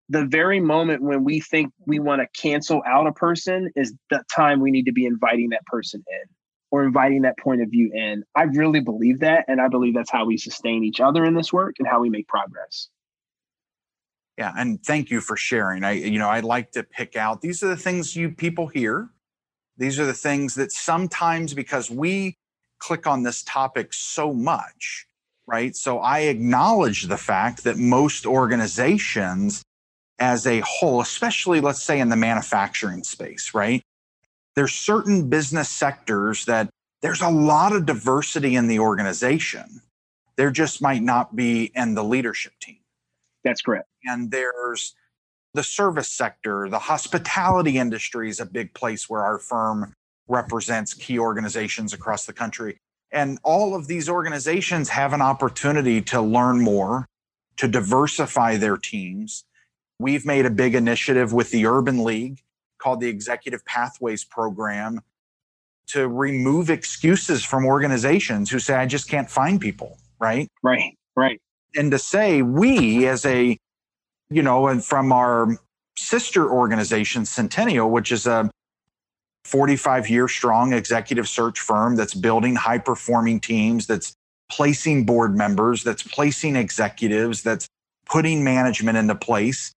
The 0.09 0.25
very 0.25 0.59
moment 0.61 1.03
when 1.03 1.23
we 1.23 1.41
think 1.41 1.73
we 1.87 2.01
want 2.01 2.21
to 2.21 2.41
cancel 2.41 2.83
out 2.87 3.07
a 3.07 3.13
person 3.13 3.71
is 3.77 3.95
the 4.11 4.23
time 4.35 4.61
we 4.61 4.71
need 4.71 4.87
to 4.87 4.93
be 4.93 5.07
inviting 5.07 5.51
that 5.51 5.65
person 5.67 6.03
in 6.07 6.29
or 6.73 6.85
inviting 6.85 7.23
that 7.23 7.39
point 7.39 7.63
of 7.63 7.69
view 7.69 7.91
in. 7.95 8.25
I 8.35 8.45
really 8.45 8.81
believe 8.81 9.21
that. 9.21 9.45
And 9.49 9.61
I 9.61 9.69
believe 9.69 9.95
that's 9.95 10.11
how 10.11 10.25
we 10.25 10.37
sustain 10.37 10.85
each 10.85 11.01
other 11.01 11.25
in 11.25 11.35
this 11.35 11.53
work 11.53 11.77
and 11.79 11.87
how 11.87 12.01
we 12.01 12.11
make 12.11 12.27
progress. 12.29 12.89
Yeah, 14.39 14.53
and 14.57 14.83
thank 14.83 15.11
you 15.11 15.21
for 15.21 15.37
sharing. 15.37 15.85
I 15.85 15.93
you 15.93 16.19
know, 16.19 16.29
I 16.29 16.41
like 16.41 16.73
to 16.73 16.83
pick 16.83 17.15
out 17.15 17.43
these 17.43 17.63
are 17.63 17.69
the 17.69 17.77
things 17.77 18.17
you 18.17 18.31
people 18.31 18.69
hear. 18.69 19.11
These 19.77 20.01
are 20.01 20.07
the 20.07 20.15
things 20.15 20.55
that 20.55 20.73
sometimes 20.73 21.53
because 21.53 21.91
we 21.91 22.39
click 22.81 23.07
on 23.07 23.23
this 23.23 23.43
topic 23.45 23.93
so 23.93 24.33
much, 24.33 25.07
right? 25.47 25.77
So 25.77 26.01
I 26.01 26.21
acknowledge 26.21 27.05
the 27.05 27.17
fact 27.17 27.65
that 27.65 27.77
most 27.77 28.27
organizations 28.27 29.63
as 30.19 30.47
a 30.47 30.61
whole, 30.61 31.01
especially 31.01 31.61
let's 31.61 31.83
say 31.83 32.01
in 32.01 32.09
the 32.09 32.17
manufacturing 32.17 33.05
space, 33.05 33.55
right? 33.55 33.83
There's 34.57 34.75
certain 34.75 35.29
business 35.29 35.69
sectors 35.69 36.45
that 36.47 36.69
there's 37.01 37.23
a 37.23 37.31
lot 37.31 37.75
of 37.75 37.87
diversity 37.87 38.57
in 38.57 38.67
the 38.67 38.81
organization. 38.81 39.81
There 40.37 40.51
just 40.51 40.83
might 40.83 41.03
not 41.03 41.37
be 41.37 41.71
in 41.75 41.95
the 41.95 42.05
leadership 42.05 42.53
team. 42.61 42.79
That's 43.45 43.63
correct. 43.63 43.89
And 44.05 44.31
there's 44.31 44.95
the 45.55 45.63
service 45.63 46.09
sector, 46.09 46.69
the 46.69 46.79
hospitality 46.79 47.79
industry 47.79 48.29
is 48.29 48.41
a 48.41 48.47
big 48.47 48.75
place 48.75 49.09
where 49.09 49.23
our 49.23 49.39
firm 49.39 49.95
represents 50.31 50.95
key 50.95 51.19
organizations 51.19 51.93
across 51.93 52.27
the 52.27 52.33
country. 52.33 52.79
And 53.13 53.39
all 53.43 53.75
of 53.75 53.89
these 53.89 54.09
organizations 54.09 54.89
have 54.91 55.13
an 55.13 55.21
opportunity 55.21 56.01
to 56.03 56.21
learn 56.23 56.61
more, 56.61 57.07
to 57.57 57.67
diversify 57.69 58.57
their 58.57 58.77
teams. 58.77 59.45
We've 59.99 60.25
made 60.25 60.47
a 60.47 60.51
big 60.51 60.75
initiative 60.75 61.33
with 61.33 61.51
the 61.51 61.67
Urban 61.67 62.05
League 62.05 62.41
called 62.79 63.01
the 63.01 63.09
Executive 63.09 63.65
Pathways 63.65 64.25
Program 64.25 65.01
to 65.89 66.09
remove 66.09 66.71
excuses 66.71 67.45
from 67.45 67.67
organizations 67.67 68.51
who 68.51 68.61
say, 68.61 68.75
I 68.75 68.87
just 68.87 69.09
can't 69.09 69.29
find 69.29 69.61
people, 69.61 69.99
right? 70.21 70.49
Right, 70.63 70.97
right 71.17 71.41
and 71.77 71.91
to 71.91 71.99
say 71.99 72.43
we 72.43 73.07
as 73.07 73.25
a 73.25 73.57
you 74.29 74.43
know 74.43 74.69
and 74.69 74.85
from 74.85 75.13
our 75.13 75.57
sister 75.97 76.51
organization 76.51 77.25
centennial 77.25 77.91
which 77.91 78.11
is 78.13 78.27
a 78.27 78.51
45 79.45 80.09
year 80.09 80.29
strong 80.29 80.73
executive 80.73 81.29
search 81.29 81.61
firm 81.61 81.97
that's 81.97 82.15
building 82.15 82.57
high 82.57 82.79
performing 82.79 83.41
teams 83.41 83.87
that's 83.87 84.15
placing 84.51 85.05
board 85.05 85.37
members 85.37 85.83
that's 85.83 86.03
placing 86.03 86.57
executives 86.57 87.43
that's 87.43 87.67
putting 88.07 88.43
management 88.43 88.99
into 88.99 89.15
place 89.15 89.73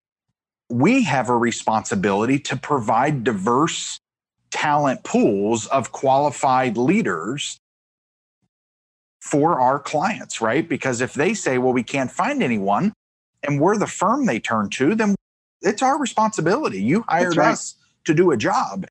we 0.70 1.04
have 1.04 1.30
a 1.30 1.38
responsibility 1.38 2.40
to 2.40 2.58
provide 2.58 3.24
diverse 3.24 4.00
talent 4.50 5.04
pools 5.04 5.68
of 5.68 5.92
qualified 5.92 6.78
leaders 6.78 7.58
for 9.22 9.60
our 9.60 9.80
clients, 9.80 10.42
right? 10.42 10.68
Because 10.68 11.00
if 11.02 11.14
they 11.14 11.34
say, 11.34 11.58
well, 11.58 11.74
we 11.74 11.84
can't 11.84 12.12
find 12.12 12.44
anyone 12.44 12.94
and 13.42 13.60
we're 13.60 13.78
the 13.78 13.88
firm 13.88 14.26
they 14.26 14.40
turn 14.40 14.70
to, 14.72 14.96
then 14.96 15.16
it's 15.62 15.82
our 15.82 15.98
responsibility. 15.98 16.82
You 16.82 17.06
hired 17.08 17.38
right. 17.38 17.52
us 17.52 17.76
to 18.06 18.14
do 18.14 18.32
a 18.32 18.38
job. 18.38 18.86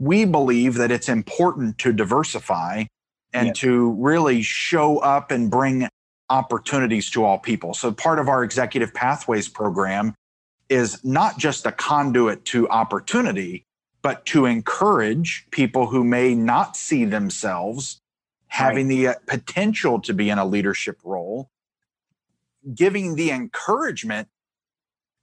We 0.00 0.24
believe 0.24 0.74
that 0.74 0.90
it's 0.90 1.08
important 1.08 1.78
to 1.78 1.92
diversify 1.92 2.86
and 3.32 3.54
to 3.56 3.92
really 3.92 4.42
show 4.42 4.98
up 4.98 5.30
and 5.30 5.48
bring 5.50 5.88
opportunities 6.28 7.10
to 7.10 7.24
all 7.24 7.38
people. 7.38 7.74
So, 7.74 7.92
part 7.92 8.18
of 8.18 8.28
our 8.28 8.42
executive 8.42 8.92
pathways 8.92 9.48
program 9.48 10.14
is 10.68 11.04
not 11.04 11.38
just 11.38 11.66
a 11.66 11.72
conduit 11.72 12.44
to 12.46 12.68
opportunity, 12.70 13.64
but 14.02 14.24
to 14.26 14.46
encourage 14.46 15.46
people 15.50 15.86
who 15.86 16.04
may 16.04 16.34
not 16.34 16.76
see 16.76 17.04
themselves 17.04 18.00
having 18.46 18.88
right. 18.88 18.96
the 18.96 19.08
uh, 19.08 19.14
potential 19.26 20.00
to 20.00 20.14
be 20.14 20.30
in 20.30 20.38
a 20.38 20.44
leadership 20.44 20.98
role, 21.04 21.50
giving 22.74 23.14
the 23.14 23.30
encouragement 23.30 24.28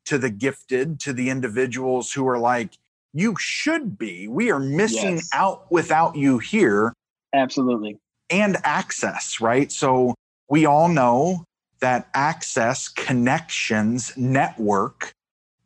to 0.05 0.17
the 0.17 0.29
gifted, 0.29 0.99
to 1.01 1.11
the 1.11 1.29
individuals 1.29 2.13
who 2.13 2.27
are 2.27 2.37
like, 2.37 2.77
you 3.17 3.35
should 3.39 3.97
be. 3.97 4.27
We 4.27 4.51
are 4.51 4.59
missing 4.59 5.15
yes. 5.15 5.29
out 5.33 5.71
without 5.71 6.15
you 6.15 6.37
here. 6.37 6.93
Absolutely. 7.33 7.97
And 8.29 8.57
access, 8.63 9.41
right? 9.41 9.71
So 9.71 10.13
we 10.49 10.65
all 10.65 10.87
know 10.87 11.43
that 11.79 12.09
access, 12.13 12.87
connections, 12.87 14.15
network 14.17 15.13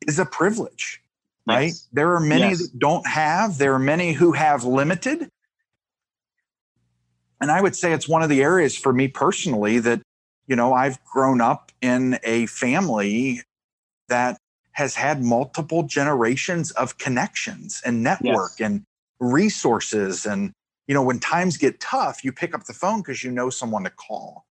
is 0.07 0.17
a 0.17 0.25
privilege, 0.25 1.01
right? 1.45 1.73
There 1.91 2.13
are 2.13 2.19
many 2.19 2.49
yes. 2.49 2.59
that 2.59 2.79
don't 2.79 3.05
have, 3.05 3.57
there 3.57 3.73
are 3.73 3.79
many 3.79 4.13
who 4.13 4.31
have 4.31 4.63
limited, 4.63 5.27
and 7.41 7.51
I 7.51 7.61
would 7.61 7.75
say 7.75 7.91
it's 7.91 8.07
one 8.07 8.21
of 8.21 8.29
the 8.29 8.41
areas 8.41 8.77
for 8.77 8.93
me 8.93 9.07
personally 9.07 9.79
that, 9.79 10.01
you 10.47 10.55
know, 10.55 10.73
I've 10.73 11.03
grown 11.03 11.41
up 11.41 11.71
in 11.81 12.19
a 12.23 12.45
family 12.45 13.41
that 14.09 14.37
has 14.73 14.95
had 14.95 15.23
multiple 15.23 15.83
generations 15.83 16.71
of 16.71 16.97
connections 16.97 17.81
and 17.85 18.03
network 18.03 18.51
yes. 18.57 18.69
and 18.69 18.83
resources. 19.19 20.25
And, 20.25 20.53
you 20.87 20.93
know, 20.93 21.03
when 21.03 21.19
times 21.19 21.57
get 21.57 21.79
tough, 21.79 22.23
you 22.23 22.31
pick 22.31 22.55
up 22.55 22.65
the 22.65 22.73
phone 22.73 23.01
because 23.01 23.23
you 23.23 23.31
know 23.31 23.49
someone 23.49 23.83
to 23.83 23.89
call. 23.89 24.45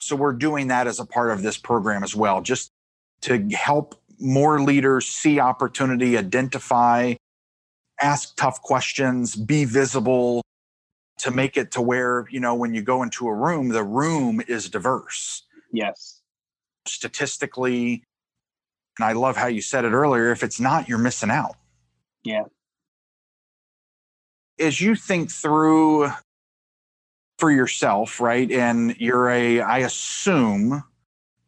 So 0.00 0.16
we're 0.16 0.32
doing 0.32 0.68
that 0.68 0.86
as 0.86 0.98
a 0.98 1.04
part 1.04 1.30
of 1.30 1.42
this 1.42 1.58
program 1.58 2.02
as 2.02 2.16
well, 2.16 2.40
just 2.40 2.70
to 3.22 3.46
help 3.50 4.00
more 4.18 4.60
leaders 4.60 5.06
see 5.06 5.38
opportunity, 5.38 6.16
identify, 6.16 7.14
ask 8.00 8.34
tough 8.36 8.62
questions, 8.62 9.36
be 9.36 9.66
visible, 9.66 10.42
to 11.20 11.30
make 11.30 11.56
it 11.56 11.70
to 11.72 11.82
where 11.82 12.26
you 12.30 12.40
know 12.40 12.54
when 12.54 12.74
you 12.74 12.82
go 12.82 13.02
into 13.02 13.28
a 13.28 13.34
room 13.34 13.68
the 13.68 13.84
room 13.84 14.40
is 14.48 14.68
diverse 14.68 15.44
yes 15.72 16.22
statistically 16.86 18.02
and 18.98 19.04
i 19.04 19.12
love 19.12 19.36
how 19.36 19.46
you 19.46 19.60
said 19.60 19.84
it 19.84 19.92
earlier 19.92 20.30
if 20.30 20.42
it's 20.42 20.60
not 20.60 20.88
you're 20.88 20.98
missing 20.98 21.30
out 21.30 21.56
yeah 22.24 22.42
as 24.58 24.80
you 24.80 24.94
think 24.94 25.30
through 25.30 26.10
for 27.38 27.50
yourself 27.50 28.20
right 28.20 28.50
and 28.50 28.96
you're 28.98 29.28
a 29.28 29.60
i 29.60 29.78
assume 29.78 30.82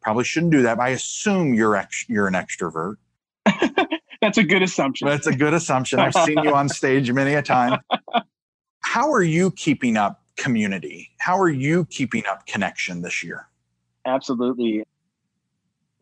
probably 0.00 0.24
shouldn't 0.24 0.52
do 0.52 0.62
that 0.62 0.76
but 0.78 0.84
i 0.84 0.88
assume 0.90 1.54
you're 1.54 1.76
ex- 1.76 2.06
you're 2.08 2.26
an 2.26 2.34
extrovert 2.34 2.96
that's 4.20 4.38
a 4.38 4.44
good 4.44 4.62
assumption 4.62 5.06
that's 5.06 5.26
a 5.26 5.34
good 5.34 5.54
assumption 5.54 5.98
i've 5.98 6.14
seen 6.14 6.38
you 6.42 6.54
on 6.54 6.68
stage 6.68 7.10
many 7.12 7.34
a 7.34 7.42
time 7.42 7.78
how 8.80 9.12
are 9.12 9.22
you 9.22 9.50
keeping 9.50 9.96
up 9.96 10.22
community? 10.36 11.10
How 11.18 11.38
are 11.38 11.48
you 11.48 11.84
keeping 11.86 12.24
up 12.26 12.46
connection 12.46 13.02
this 13.02 13.22
year? 13.22 13.48
Absolutely. 14.06 14.84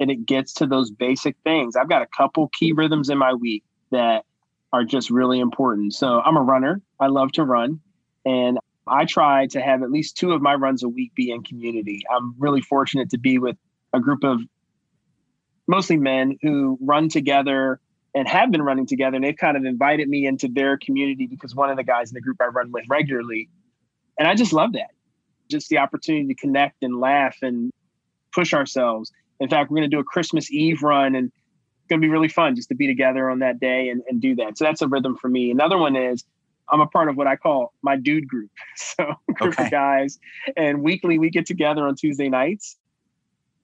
And 0.00 0.10
it 0.10 0.26
gets 0.26 0.54
to 0.54 0.66
those 0.66 0.90
basic 0.90 1.36
things. 1.44 1.76
I've 1.76 1.88
got 1.88 2.02
a 2.02 2.06
couple 2.06 2.48
key 2.58 2.72
rhythms 2.72 3.10
in 3.10 3.18
my 3.18 3.34
week 3.34 3.62
that 3.90 4.24
are 4.72 4.84
just 4.84 5.10
really 5.10 5.40
important. 5.40 5.94
So 5.94 6.20
I'm 6.20 6.36
a 6.36 6.42
runner. 6.42 6.80
I 6.98 7.08
love 7.08 7.32
to 7.32 7.44
run. 7.44 7.80
And 8.24 8.58
I 8.88 9.04
try 9.04 9.46
to 9.48 9.60
have 9.60 9.82
at 9.82 9.90
least 9.90 10.16
two 10.16 10.32
of 10.32 10.42
my 10.42 10.54
runs 10.54 10.82
a 10.82 10.88
week 10.88 11.14
be 11.14 11.30
in 11.30 11.42
community. 11.44 12.02
I'm 12.10 12.34
really 12.38 12.62
fortunate 12.62 13.10
to 13.10 13.18
be 13.18 13.38
with 13.38 13.56
a 13.92 14.00
group 14.00 14.24
of 14.24 14.40
mostly 15.68 15.96
men 15.98 16.38
who 16.42 16.78
run 16.80 17.08
together 17.08 17.80
and 18.14 18.26
have 18.26 18.50
been 18.50 18.62
running 18.62 18.86
together. 18.86 19.16
And 19.16 19.24
they've 19.24 19.36
kind 19.36 19.56
of 19.56 19.64
invited 19.64 20.08
me 20.08 20.26
into 20.26 20.48
their 20.48 20.78
community 20.78 21.26
because 21.26 21.54
one 21.54 21.70
of 21.70 21.76
the 21.76 21.84
guys 21.84 22.10
in 22.10 22.14
the 22.14 22.20
group 22.20 22.38
I 22.40 22.46
run 22.46 22.72
with 22.72 22.84
regularly 22.88 23.48
And 24.18 24.28
I 24.28 24.34
just 24.34 24.52
love 24.52 24.74
that. 24.74 24.90
Just 25.50 25.68
the 25.68 25.78
opportunity 25.78 26.26
to 26.28 26.34
connect 26.34 26.82
and 26.82 27.00
laugh 27.00 27.36
and 27.42 27.72
push 28.32 28.54
ourselves. 28.54 29.10
In 29.40 29.48
fact, 29.48 29.70
we're 29.70 29.78
going 29.78 29.90
to 29.90 29.96
do 29.96 30.00
a 30.00 30.04
Christmas 30.04 30.50
Eve 30.50 30.82
run 30.82 31.14
and 31.14 31.28
it's 31.28 31.88
going 31.88 32.00
to 32.00 32.04
be 32.04 32.10
really 32.10 32.28
fun 32.28 32.54
just 32.54 32.68
to 32.68 32.74
be 32.74 32.86
together 32.86 33.30
on 33.30 33.40
that 33.40 33.58
day 33.58 33.88
and, 33.88 34.02
and 34.08 34.20
do 34.20 34.36
that. 34.36 34.58
So 34.58 34.64
that's 34.64 34.82
a 34.82 34.88
rhythm 34.88 35.16
for 35.16 35.28
me. 35.28 35.50
Another 35.50 35.78
one 35.78 35.96
is 35.96 36.24
I'm 36.70 36.80
a 36.80 36.86
part 36.86 37.08
of 37.08 37.16
what 37.16 37.26
I 37.26 37.36
call 37.36 37.72
my 37.82 37.96
dude 37.96 38.28
group. 38.28 38.50
So 38.76 39.14
group 39.34 39.54
okay. 39.54 39.64
of 39.64 39.70
guys 39.70 40.18
and 40.56 40.82
weekly 40.82 41.18
we 41.18 41.30
get 41.30 41.46
together 41.46 41.86
on 41.86 41.94
Tuesday 41.96 42.28
nights. 42.28 42.76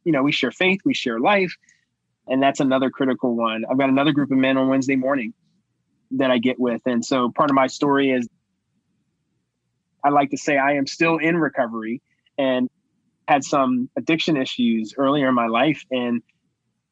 You 0.05 0.13
know, 0.13 0.23
we 0.23 0.33
share 0.33 0.51
faith, 0.51 0.81
we 0.85 0.95
share 0.95 1.21
life. 1.21 1.55
And 2.27 2.43
that's 2.43 2.61
another 2.61 2.91
critical 2.91 3.37
one. 3.37 3.65
I've 3.71 3.79
got 3.79 3.89
another 3.89 4.13
group 4.13 4.31
of 4.31 4.39
men 4.39 4.57
on 4.57 4.69
Wednesday 4.69 4.97
morning 4.97 5.35
that 6.13 6.31
I 6.31 6.39
get 6.39 6.59
with. 6.59 6.83
And 6.87 7.05
so 7.05 7.31
part 7.31 7.51
of 7.51 7.55
my 7.55 7.67
story 7.67 8.11
is 8.11 8.29
I 10.05 10.11
like 10.11 10.31
to 10.31 10.37
say 10.37 10.57
I 10.57 10.75
am 10.75 10.87
still 10.87 11.19
in 11.19 11.37
recovery 11.37 12.01
and 12.39 12.69
had 13.29 13.45
some 13.45 13.89
addiction 13.97 14.37
issues 14.37 14.95
earlier 14.97 15.29
in 15.29 15.35
my 15.35 15.47
life 15.47 15.83
and 15.91 16.23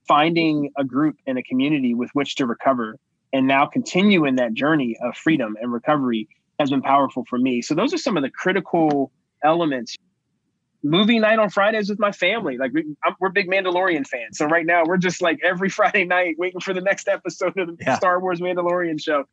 finding 0.07 0.71
a 0.77 0.85
group 0.85 1.17
and 1.27 1.39
a 1.39 1.43
community 1.43 1.95
with 1.95 2.11
which 2.13 2.37
to 2.37 2.47
recover 2.47 2.99
and 3.33 3.47
now 3.49 3.67
continue 3.67 4.25
in 4.25 4.37
that 4.37 4.55
journey 4.55 4.97
of 5.03 5.17
freedom 5.17 5.57
and 5.61 5.73
recovery 5.73 6.29
has 6.59 6.71
been 6.71 6.83
powerful 6.83 7.25
for 7.29 7.37
me. 7.37 7.63
So 7.63 7.75
those 7.75 7.93
are 7.93 7.99
some 7.99 8.17
of 8.17 8.23
the 8.23 8.31
critical 8.31 9.11
elements. 9.43 9.97
Movie 10.85 11.19
night 11.19 11.39
on 11.39 11.51
Fridays 11.51 11.89
with 11.89 11.99
my 11.99 12.13
family. 12.13 12.59
Like 12.59 12.73
we, 12.73 12.95
are 13.05 13.31
big 13.31 13.49
Mandalorian 13.49 14.07
fans. 14.07 14.39
So 14.39 14.47
right 14.47 14.65
now 14.65 14.85
we're 14.87 14.99
just 14.99 15.21
like 15.21 15.41
every 15.43 15.69
Friday 15.79 16.05
night 16.05 16.37
waiting 16.39 16.61
for 16.61 16.73
the 16.73 16.81
next 16.81 17.09
episode 17.09 17.59
of 17.59 17.77
the 17.77 17.85
yeah. 17.85 17.97
Star 17.97 18.21
Wars 18.21 18.41
Mandalorian 18.41 19.03
show. 19.03 19.25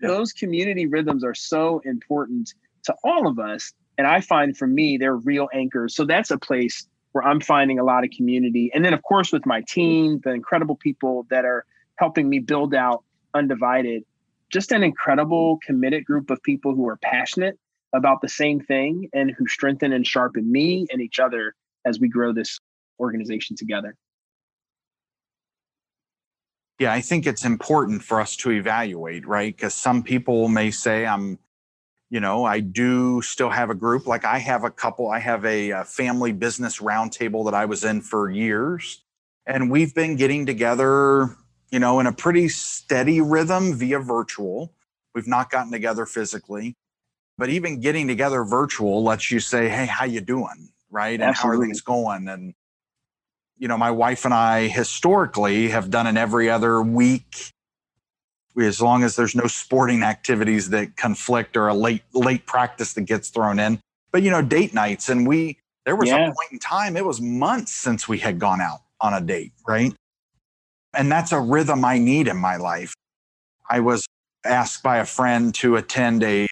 Yeah. 0.00 0.08
Those 0.08 0.32
community 0.32 0.86
rhythms 0.86 1.24
are 1.24 1.34
so 1.34 1.80
important 1.84 2.54
to 2.84 2.94
all 3.02 3.26
of 3.26 3.38
us. 3.38 3.72
And 4.00 4.06
I 4.06 4.22
find 4.22 4.56
for 4.56 4.66
me, 4.66 4.96
they're 4.96 5.14
real 5.14 5.50
anchors. 5.52 5.94
So 5.94 6.06
that's 6.06 6.30
a 6.30 6.38
place 6.38 6.88
where 7.12 7.22
I'm 7.22 7.38
finding 7.38 7.78
a 7.78 7.84
lot 7.84 8.02
of 8.02 8.08
community. 8.16 8.70
And 8.72 8.82
then, 8.82 8.94
of 8.94 9.02
course, 9.02 9.30
with 9.30 9.44
my 9.44 9.60
team, 9.60 10.22
the 10.24 10.30
incredible 10.30 10.74
people 10.74 11.26
that 11.28 11.44
are 11.44 11.66
helping 11.96 12.30
me 12.30 12.38
build 12.38 12.74
out 12.74 13.04
Undivided, 13.34 14.04
just 14.48 14.72
an 14.72 14.82
incredible, 14.82 15.58
committed 15.62 16.06
group 16.06 16.30
of 16.30 16.42
people 16.42 16.74
who 16.74 16.88
are 16.88 16.96
passionate 16.96 17.58
about 17.92 18.22
the 18.22 18.28
same 18.28 18.58
thing 18.58 19.10
and 19.12 19.32
who 19.36 19.46
strengthen 19.46 19.92
and 19.92 20.06
sharpen 20.06 20.50
me 20.50 20.86
and 20.90 21.02
each 21.02 21.20
other 21.20 21.54
as 21.84 22.00
we 22.00 22.08
grow 22.08 22.32
this 22.32 22.58
organization 22.98 23.54
together. 23.54 23.94
Yeah, 26.78 26.94
I 26.94 27.02
think 27.02 27.26
it's 27.26 27.44
important 27.44 28.02
for 28.02 28.18
us 28.18 28.34
to 28.36 28.50
evaluate, 28.50 29.26
right? 29.26 29.54
Because 29.54 29.74
some 29.74 30.02
people 30.02 30.48
may 30.48 30.70
say, 30.70 31.04
I'm 31.04 31.38
you 32.10 32.20
know 32.20 32.44
i 32.44 32.60
do 32.60 33.22
still 33.22 33.50
have 33.50 33.70
a 33.70 33.74
group. 33.74 34.06
Like 34.06 34.24
i 34.24 34.38
have 34.38 34.64
a 34.64 34.70
couple 34.70 35.08
i 35.08 35.18
have 35.18 35.44
a, 35.44 35.70
a, 35.70 35.84
family 35.84 36.32
business 36.32 36.80
roundtable 36.80 37.44
that 37.46 37.54
i 37.54 37.64
was 37.64 37.84
in 37.84 38.02
for 38.02 38.30
years. 38.30 39.02
And 39.46 39.70
we've 39.70 39.94
been 39.94 40.16
getting 40.16 40.44
together 40.44 41.36
you 41.70 41.78
know 41.78 42.00
in 42.00 42.06
a 42.06 42.12
pretty 42.12 42.48
steady 42.48 43.20
rhythm 43.20 43.74
via 43.74 44.00
virtual. 44.00 44.74
We've 45.14 45.28
not 45.28 45.50
gotten 45.50 45.72
together 45.72 46.06
physically. 46.06 46.76
But 47.38 47.48
even 47.48 47.80
getting 47.80 48.06
together 48.06 48.44
virtual 48.44 49.02
lets 49.02 49.30
you 49.30 49.40
say 49.40 49.68
hey 49.68 49.86
how 49.86 50.04
you 50.04 50.20
doing? 50.20 50.70
Right? 50.90 51.20
And 51.20 51.34
how 51.34 51.48
are 51.48 51.58
things 51.58 51.80
going? 51.80 52.28
And 52.28 52.54
you 53.56 53.68
know 53.68 53.76
my 53.76 53.90
wife 53.90 54.24
and 54.24 54.34
i 54.34 54.66
historically 54.66 55.68
have 55.68 55.90
done 55.90 56.06
it 56.06 56.16
every 56.16 56.50
other 56.50 56.82
week 56.82 57.52
as 58.58 58.80
long 58.80 59.02
as 59.02 59.16
there's 59.16 59.34
no 59.34 59.46
sporting 59.46 60.02
activities 60.02 60.70
that 60.70 60.96
conflict 60.96 61.56
or 61.56 61.68
a 61.68 61.74
late 61.74 62.02
late 62.12 62.46
practice 62.46 62.92
that 62.94 63.02
gets 63.02 63.28
thrown 63.28 63.58
in. 63.58 63.80
But 64.12 64.22
you 64.22 64.30
know, 64.30 64.42
date 64.42 64.74
nights, 64.74 65.08
and 65.08 65.26
we 65.26 65.58
there 65.84 65.96
was 65.96 66.08
yeah. 66.08 66.16
a 66.16 66.26
point 66.26 66.52
in 66.52 66.58
time 66.58 66.96
it 66.96 67.04
was 67.04 67.20
months 67.20 67.72
since 67.72 68.08
we 68.08 68.18
had 68.18 68.38
gone 68.38 68.60
out 68.60 68.80
on 69.00 69.14
a 69.14 69.20
date, 69.20 69.52
right? 69.66 69.94
And 70.94 71.10
that's 71.10 71.32
a 71.32 71.40
rhythm 71.40 71.84
I 71.84 71.98
need 71.98 72.28
in 72.28 72.36
my 72.36 72.56
life. 72.56 72.92
I 73.68 73.80
was 73.80 74.06
asked 74.44 74.82
by 74.82 74.98
a 74.98 75.04
friend 75.04 75.54
to 75.56 75.76
attend 75.76 76.22
a 76.24 76.48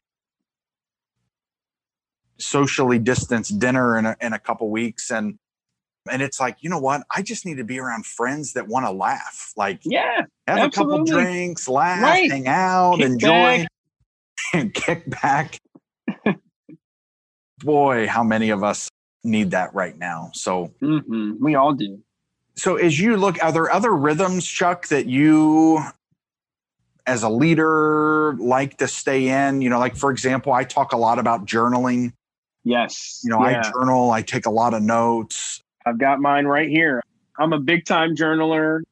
socially 2.38 2.98
distanced 2.98 3.58
dinner 3.58 3.98
in 3.98 4.06
a, 4.06 4.16
in 4.20 4.32
a 4.32 4.38
couple 4.38 4.70
weeks 4.70 5.10
and 5.10 5.38
and 6.10 6.22
it's 6.22 6.40
like 6.40 6.56
you 6.60 6.70
know 6.70 6.78
what 6.78 7.02
i 7.10 7.22
just 7.22 7.44
need 7.46 7.56
to 7.56 7.64
be 7.64 7.78
around 7.78 8.04
friends 8.06 8.52
that 8.52 8.66
want 8.66 8.84
to 8.84 8.90
laugh 8.90 9.52
like 9.56 9.80
yeah 9.84 10.22
have 10.46 10.58
absolutely. 10.58 10.66
a 10.66 10.70
couple 10.70 11.04
drinks 11.04 11.68
laugh 11.68 12.02
right. 12.02 12.30
hang 12.30 12.46
out 12.46 12.96
kick 12.96 13.06
enjoy 13.06 13.66
and 14.52 14.74
kick 14.74 15.08
back 15.22 15.58
boy 17.58 18.06
how 18.06 18.22
many 18.22 18.50
of 18.50 18.62
us 18.62 18.88
need 19.24 19.50
that 19.50 19.74
right 19.74 19.98
now 19.98 20.30
so 20.32 20.72
mm-hmm. 20.80 21.32
we 21.40 21.54
all 21.54 21.72
do 21.72 21.98
so 22.54 22.76
as 22.76 22.98
you 22.98 23.16
look 23.16 23.42
are 23.42 23.52
there 23.52 23.70
other 23.70 23.94
rhythms 23.94 24.46
chuck 24.46 24.86
that 24.88 25.06
you 25.06 25.82
as 27.08 27.22
a 27.22 27.28
leader 27.28 28.34
like 28.38 28.76
to 28.76 28.86
stay 28.86 29.28
in 29.28 29.60
you 29.60 29.70
know 29.70 29.78
like 29.78 29.96
for 29.96 30.10
example 30.10 30.52
i 30.52 30.62
talk 30.62 30.92
a 30.92 30.96
lot 30.96 31.18
about 31.18 31.46
journaling 31.46 32.12
yes 32.64 33.20
you 33.24 33.30
know 33.30 33.40
yeah. 33.40 33.60
i 33.60 33.70
journal 33.70 34.10
i 34.10 34.22
take 34.22 34.46
a 34.46 34.50
lot 34.50 34.74
of 34.74 34.82
notes 34.82 35.62
I've 35.88 35.98
got 35.98 36.20
mine 36.20 36.46
right 36.46 36.68
here. 36.68 37.02
I'm 37.38 37.52
a 37.52 37.58
big 37.58 37.84
time 37.84 38.14
journaler. 38.14 38.82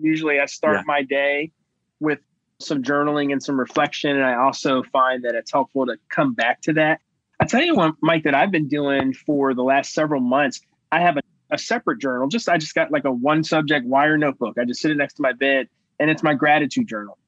Usually 0.00 0.40
I 0.40 0.46
start 0.46 0.76
yeah. 0.76 0.82
my 0.86 1.02
day 1.02 1.52
with 1.98 2.20
some 2.60 2.82
journaling 2.82 3.32
and 3.32 3.42
some 3.42 3.58
reflection. 3.58 4.16
And 4.16 4.24
I 4.24 4.34
also 4.34 4.82
find 4.84 5.24
that 5.24 5.34
it's 5.34 5.52
helpful 5.52 5.86
to 5.86 5.96
come 6.08 6.34
back 6.34 6.62
to 6.62 6.72
that. 6.74 7.00
I 7.40 7.46
tell 7.46 7.62
you 7.62 7.74
what, 7.74 7.94
Mike, 8.02 8.24
that 8.24 8.34
I've 8.34 8.50
been 8.50 8.68
doing 8.68 9.14
for 9.14 9.54
the 9.54 9.62
last 9.62 9.92
several 9.92 10.20
months. 10.20 10.60
I 10.92 11.00
have 11.00 11.16
a, 11.16 11.22
a 11.50 11.58
separate 11.58 12.00
journal. 12.00 12.28
Just 12.28 12.48
I 12.48 12.58
just 12.58 12.74
got 12.74 12.90
like 12.90 13.04
a 13.04 13.12
one 13.12 13.44
subject 13.44 13.86
wire 13.86 14.18
notebook. 14.18 14.58
I 14.58 14.64
just 14.64 14.80
sit 14.80 14.90
it 14.90 14.96
next 14.96 15.14
to 15.14 15.22
my 15.22 15.32
bed 15.32 15.68
and 15.98 16.10
it's 16.10 16.22
my 16.22 16.34
gratitude 16.34 16.86
journal. 16.86 17.18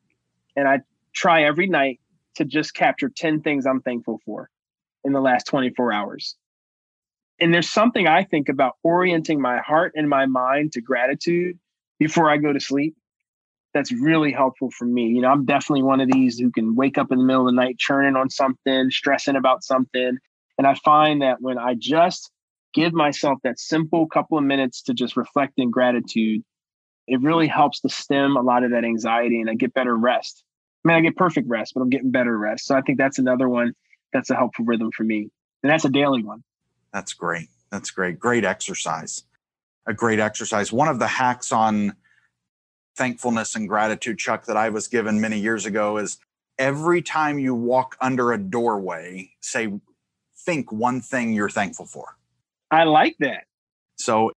And 0.57 0.69
I 0.69 0.81
try 1.15 1.45
every 1.45 1.67
night 1.67 2.01
to 2.37 2.45
just 2.45 2.75
capture 2.75 3.09
10 3.09 3.43
things 3.43 3.67
I'm 3.67 3.81
thankful 3.81 4.21
for 4.25 4.51
in 5.05 5.13
the 5.13 5.21
last 5.21 5.47
24 5.47 5.93
hours. 5.93 6.37
And 7.41 7.53
there's 7.53 7.71
something 7.71 8.07
I 8.07 8.25
think 8.25 8.49
about 8.49 8.75
orienting 8.83 9.41
my 9.41 9.59
heart 9.59 9.93
and 9.97 10.09
my 10.09 10.27
mind 10.27 10.73
to 10.73 10.81
gratitude 10.81 11.59
before 11.99 12.31
I 12.31 12.37
go 12.37 12.53
to 12.53 12.61
sleep. 12.61 12.97
That's 13.75 13.91
really 13.91 14.33
helpful 14.33 14.71
for 14.71 14.85
me. 14.85 15.09
You 15.09 15.23
know, 15.23 15.31
I'm 15.31 15.45
definitely 15.45 15.83
one 15.83 16.01
of 16.01 16.11
these 16.13 16.39
who 16.39 16.51
can 16.51 16.75
wake 16.75 16.99
up 16.99 17.11
in 17.11 17.19
the 17.19 17.25
middle 17.25 17.49
of 17.49 17.55
the 17.55 17.61
night 17.61 17.79
churning 17.79 18.17
on 18.17 18.29
something, 18.29 18.91
stressing 18.91 19.37
about 19.37 19.65
something. 19.65 20.19
And 20.59 20.67
I 20.67 20.75
find 20.85 21.23
that 21.23 21.41
when 21.41 21.59
I 21.59 21.75
just 21.79 22.31
give 22.75 22.93
myself 22.93 23.39
that 23.45 23.59
simple 23.59 24.07
couple 24.07 24.39
of 24.39 24.45
minutes 24.45 24.83
to 24.83 24.95
just 24.95 25.17
reflect 25.17 25.55
in 25.57 25.71
gratitude, 25.71 26.43
it 27.07 27.21
really 27.21 27.49
helps 27.49 27.81
to 27.81 27.89
stem 27.89 28.37
a 28.37 28.43
lot 28.43 28.63
of 28.63 28.71
that 28.71 28.85
anxiety 28.85 29.41
and 29.41 29.51
I 29.51 29.55
get 29.55 29.75
better 29.75 29.97
rest. 29.97 30.45
I 30.85 30.89
mean, 30.89 30.97
I 30.97 31.01
get 31.01 31.17
perfect 31.17 31.49
rest, 31.49 31.75
but 31.75 31.81
I'm 31.81 31.91
getting 31.91 32.11
better 32.11 32.37
rest. 32.37 32.67
So 32.67 32.77
I 32.77 32.81
think 32.83 32.99
that's 32.99 33.19
another 33.19 33.49
one 33.49 33.73
that's 34.13 34.31
a 34.31 34.35
helpful 34.35 34.65
rhythm 34.65 34.91
for 34.95 35.05
me. 35.05 35.29
And 35.63 35.71
that's 35.71 35.85
a 35.85 35.89
daily 35.89 36.23
one. 36.23 36.43
That's 36.93 37.13
great. 37.13 37.49
That's 37.71 37.91
great. 37.91 38.19
Great 38.19 38.45
exercise. 38.45 39.25
A 39.87 39.95
great 39.95 40.21
exercise. 40.21 40.73
One 40.73 40.89
of 40.89 40.99
the 40.99 41.07
hacks 41.07 41.53
on 41.53 41.97
thankfulness 42.97 43.57
and 43.57 43.69
gratitude, 43.69 44.19
Chuck, 44.19 44.47
that 44.47 44.57
I 44.57 44.69
was 44.69 44.89
given 44.89 45.21
many 45.21 45.39
years 45.39 45.67
ago 45.67 45.97
is 45.97 46.19
every 46.59 47.03
time 47.03 47.39
you 47.39 47.55
walk 47.55 47.97
under 48.01 48.33
a 48.33 48.39
doorway, 48.39 49.31
say, 49.41 49.73
think 50.45 50.71
one 50.71 51.01
thing 51.01 51.33
you're 51.33 51.49
thankful 51.49 51.87
for. 51.87 52.17
I 52.71 52.85
like 52.85 53.17
that. 53.21 53.45
So 53.97 54.33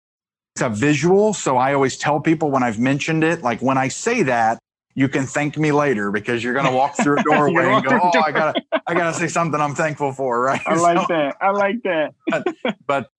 it's 0.55 0.61
a 0.61 0.69
visual. 0.69 1.33
So 1.33 1.57
I 1.57 1.73
always 1.73 1.97
tell 1.97 2.19
people 2.19 2.51
when 2.51 2.63
I've 2.63 2.79
mentioned 2.79 3.23
it, 3.23 3.41
like 3.41 3.61
when 3.61 3.77
I 3.77 3.89
say 3.89 4.23
that, 4.23 4.59
you 4.95 5.09
can 5.09 5.25
thank 5.25 5.57
me 5.57 5.73
later 5.73 6.09
because 6.09 6.41
you're 6.41 6.53
going 6.53 6.65
to 6.65 6.71
walk 6.71 6.95
through 6.95 7.19
a 7.19 7.23
doorway 7.29 7.65
and 7.65 7.85
go, 7.85 7.99
"Oh, 8.01 8.21
I 8.21 8.31
got 8.31 8.55
to, 8.55 8.63
I 8.87 8.93
got 8.93 9.13
to 9.13 9.19
say 9.19 9.27
something 9.27 9.59
I'm 9.59 9.75
thankful 9.75 10.13
for." 10.13 10.41
Right? 10.41 10.61
I 10.65 10.75
like 10.75 10.97
so, 10.99 11.05
that. 11.09 11.35
I 11.41 11.51
like 11.51 11.83
that. 11.83 12.13
but, 12.27 12.47
but, 12.87 13.09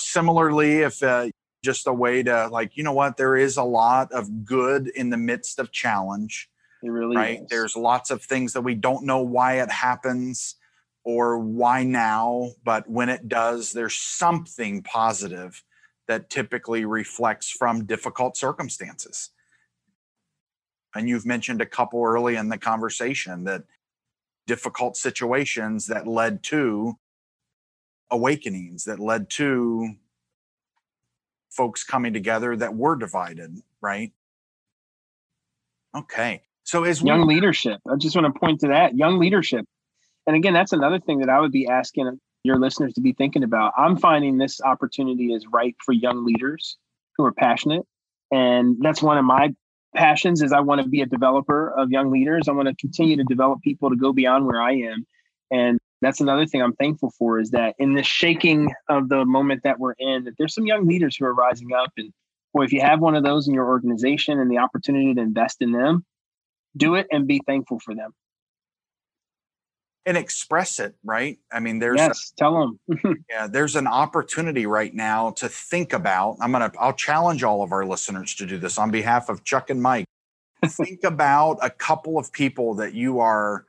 similarly, 0.00 0.80
if 0.80 1.02
uh, 1.02 1.28
just 1.64 1.86
a 1.86 1.92
way 1.92 2.22
to 2.22 2.48
like, 2.48 2.76
you 2.76 2.84
know 2.84 2.92
what, 2.92 3.16
there 3.16 3.34
is 3.34 3.56
a 3.56 3.62
lot 3.62 4.12
of 4.12 4.44
good 4.44 4.88
in 4.88 5.08
the 5.08 5.16
midst 5.16 5.58
of 5.58 5.72
challenge. 5.72 6.50
It 6.82 6.90
really 6.90 7.16
right. 7.16 7.40
Is. 7.40 7.48
There's 7.48 7.76
lots 7.76 8.10
of 8.10 8.22
things 8.22 8.52
that 8.52 8.62
we 8.62 8.74
don't 8.74 9.04
know 9.04 9.22
why 9.22 9.62
it 9.62 9.70
happens 9.70 10.56
or 11.04 11.38
why 11.38 11.82
now, 11.82 12.50
but 12.62 12.88
when 12.88 13.08
it 13.08 13.28
does, 13.28 13.72
there's 13.72 13.94
something 13.94 14.82
positive 14.82 15.62
that 16.08 16.28
typically 16.28 16.84
reflects 16.84 17.50
from 17.50 17.86
difficult 17.86 18.36
circumstances 18.36 19.30
and 20.94 21.08
you've 21.08 21.26
mentioned 21.26 21.60
a 21.60 21.66
couple 21.66 22.02
early 22.04 22.36
in 22.36 22.48
the 22.48 22.58
conversation 22.58 23.44
that 23.44 23.64
difficult 24.46 24.96
situations 24.96 25.86
that 25.86 26.06
led 26.06 26.42
to 26.42 26.98
awakenings 28.10 28.84
that 28.84 28.98
led 28.98 29.30
to 29.30 29.94
folks 31.50 31.84
coming 31.84 32.12
together 32.12 32.56
that 32.56 32.74
were 32.74 32.96
divided 32.96 33.56
right 33.80 34.12
okay 35.96 36.42
so 36.64 36.84
as 36.84 37.02
young 37.02 37.26
we- 37.26 37.34
leadership 37.34 37.80
i 37.90 37.96
just 37.96 38.16
want 38.16 38.32
to 38.32 38.38
point 38.38 38.60
to 38.60 38.68
that 38.68 38.96
young 38.96 39.18
leadership 39.18 39.64
and 40.26 40.36
again 40.36 40.52
that's 40.52 40.72
another 40.72 40.98
thing 40.98 41.20
that 41.20 41.28
i 41.28 41.40
would 41.40 41.52
be 41.52 41.66
asking 41.68 42.18
your 42.44 42.58
listeners 42.58 42.92
to 42.94 43.00
be 43.00 43.12
thinking 43.12 43.42
about. 43.42 43.72
I'm 43.76 43.96
finding 43.96 44.38
this 44.38 44.60
opportunity 44.60 45.32
is 45.32 45.46
ripe 45.46 45.76
for 45.84 45.92
young 45.92 46.24
leaders 46.24 46.76
who 47.16 47.24
are 47.24 47.32
passionate. 47.32 47.86
And 48.30 48.76
that's 48.80 49.02
one 49.02 49.18
of 49.18 49.24
my 49.24 49.54
passions 49.94 50.42
is 50.42 50.52
I 50.52 50.60
want 50.60 50.82
to 50.82 50.88
be 50.88 51.02
a 51.02 51.06
developer 51.06 51.70
of 51.70 51.90
young 51.90 52.10
leaders. 52.10 52.48
I 52.48 52.52
want 52.52 52.68
to 52.68 52.74
continue 52.76 53.16
to 53.16 53.24
develop 53.24 53.60
people 53.62 53.90
to 53.90 53.96
go 53.96 54.12
beyond 54.12 54.46
where 54.46 54.60
I 54.60 54.72
am. 54.72 55.06
And 55.50 55.78
that's 56.00 56.20
another 56.20 56.46
thing 56.46 56.62
I'm 56.62 56.74
thankful 56.74 57.12
for 57.18 57.38
is 57.38 57.50
that 57.50 57.74
in 57.78 57.94
the 57.94 58.02
shaking 58.02 58.72
of 58.88 59.08
the 59.08 59.24
moment 59.24 59.62
that 59.64 59.78
we're 59.78 59.94
in, 59.98 60.24
that 60.24 60.34
there's 60.38 60.54
some 60.54 60.66
young 60.66 60.86
leaders 60.86 61.16
who 61.16 61.26
are 61.26 61.34
rising 61.34 61.72
up. 61.72 61.92
And 61.96 62.12
boy, 62.52 62.64
if 62.64 62.72
you 62.72 62.80
have 62.80 63.00
one 63.00 63.14
of 63.14 63.22
those 63.22 63.46
in 63.46 63.54
your 63.54 63.66
organization 63.66 64.40
and 64.40 64.50
the 64.50 64.58
opportunity 64.58 65.14
to 65.14 65.20
invest 65.20 65.62
in 65.62 65.72
them, 65.72 66.04
do 66.76 66.94
it 66.94 67.06
and 67.12 67.26
be 67.26 67.40
thankful 67.46 67.78
for 67.78 67.94
them 67.94 68.12
and 70.04 70.16
express 70.16 70.78
it 70.80 70.94
right? 71.04 71.38
I 71.52 71.60
mean 71.60 71.78
there's 71.78 71.98
yes, 71.98 72.32
a, 72.32 72.36
tell 72.36 72.78
them 72.88 73.24
yeah 73.30 73.46
there's 73.46 73.76
an 73.76 73.86
opportunity 73.86 74.66
right 74.66 74.94
now 74.94 75.30
to 75.32 75.48
think 75.48 75.92
about 75.92 76.36
i'm 76.40 76.52
gonna 76.52 76.72
i'll 76.78 76.92
challenge 76.92 77.42
all 77.42 77.62
of 77.62 77.72
our 77.72 77.84
listeners 77.84 78.34
to 78.36 78.46
do 78.46 78.58
this 78.58 78.78
on 78.78 78.90
behalf 78.90 79.28
of 79.28 79.44
chuck 79.44 79.70
and 79.70 79.82
mike. 79.82 80.06
Think 80.66 81.02
about 81.02 81.58
a 81.60 81.70
couple 81.70 82.18
of 82.18 82.32
people 82.32 82.74
that 82.74 82.94
you 82.94 83.18
are 83.18 83.66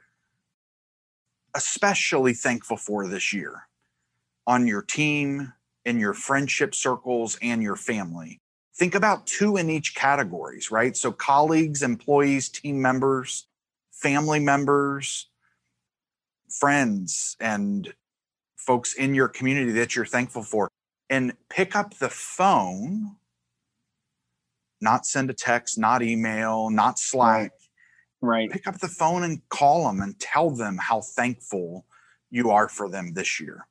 especially 1.55 2.33
thankful 2.33 2.77
for 2.77 3.07
this 3.07 3.33
year 3.33 3.67
on 4.45 4.67
your 4.67 4.83
team 4.83 5.53
in 5.85 5.99
your 5.99 6.13
friendship 6.13 6.75
circles 6.75 7.37
and 7.41 7.63
your 7.63 7.75
family. 7.75 8.39
Think 8.75 8.95
about 8.95 9.25
two 9.25 9.57
in 9.57 9.69
each 9.71 9.95
categories 9.95 10.69
right? 10.69 10.95
So 10.95 11.11
colleagues 11.11 11.81
employees 11.81 12.49
team 12.49 12.81
members 12.81 13.47
family 13.91 14.39
members 14.39 15.29
friends 16.49 17.35
and 17.39 17.93
folks 18.55 18.93
in 18.93 19.13
your 19.13 19.27
community 19.27 19.71
that 19.71 19.95
you're 19.95 20.05
thankful 20.05 20.43
for 20.43 20.69
and 21.09 21.33
pick 21.49 21.75
up 21.75 21.95
the 21.95 22.09
phone 22.09 23.15
not 24.81 25.05
send 25.05 25.29
a 25.29 25.33
text 25.33 25.77
not 25.77 26.01
email 26.01 26.69
not 26.69 26.99
slack. 26.99 27.51
Right. 28.21 28.49
Pick 28.49 28.67
up 28.67 28.79
the 28.79 28.87
phone 28.87 29.23
and 29.23 29.41
call 29.49 29.85
them 29.85 29.99
and 29.99 30.17
tell 30.17 30.49
them 30.49 30.77
how 30.77 31.01
thankful 31.01 31.85
you 32.31 32.51
are 32.51 32.69
for 32.69 32.89
them 32.89 33.13
this 33.13 33.39
year. 33.39 33.67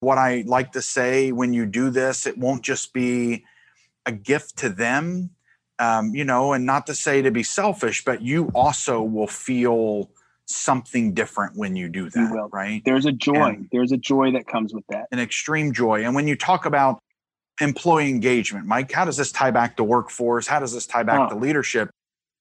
What 0.00 0.18
i 0.18 0.44
like 0.46 0.72
to 0.72 0.82
say 0.82 1.32
when 1.32 1.52
you 1.54 1.66
do 1.66 1.90
this 1.90 2.26
it 2.26 2.36
won't 2.36 2.62
just 2.62 2.92
be 2.92 3.44
a 4.06 4.12
gift 4.12 4.58
to 4.58 4.68
them 4.68 5.30
um, 5.78 6.14
you 6.14 6.24
know 6.24 6.52
and 6.52 6.66
not 6.66 6.86
to 6.86 6.94
say 6.94 7.22
to 7.22 7.30
be 7.30 7.42
selfish 7.42 8.04
but 8.04 8.20
you 8.20 8.50
also 8.54 9.02
will 9.02 9.26
feel 9.26 10.10
something 10.46 11.14
different 11.14 11.56
when 11.56 11.76
you 11.76 11.88
do 11.88 12.10
that, 12.10 12.30
you 12.30 12.48
right? 12.52 12.82
There's 12.84 13.06
a 13.06 13.12
joy. 13.12 13.50
And 13.50 13.68
There's 13.72 13.92
a 13.92 13.96
joy 13.96 14.32
that 14.32 14.46
comes 14.46 14.74
with 14.74 14.84
that. 14.88 15.06
An 15.12 15.18
extreme 15.18 15.72
joy. 15.72 16.04
And 16.04 16.14
when 16.14 16.28
you 16.28 16.36
talk 16.36 16.66
about 16.66 16.98
employee 17.60 18.10
engagement, 18.10 18.66
Mike, 18.66 18.92
how 18.92 19.04
does 19.04 19.16
this 19.16 19.32
tie 19.32 19.50
back 19.50 19.76
to 19.76 19.84
workforce? 19.84 20.46
How 20.46 20.60
does 20.60 20.72
this 20.72 20.86
tie 20.86 21.02
back 21.02 21.20
oh, 21.20 21.34
to 21.34 21.36
leadership? 21.36 21.90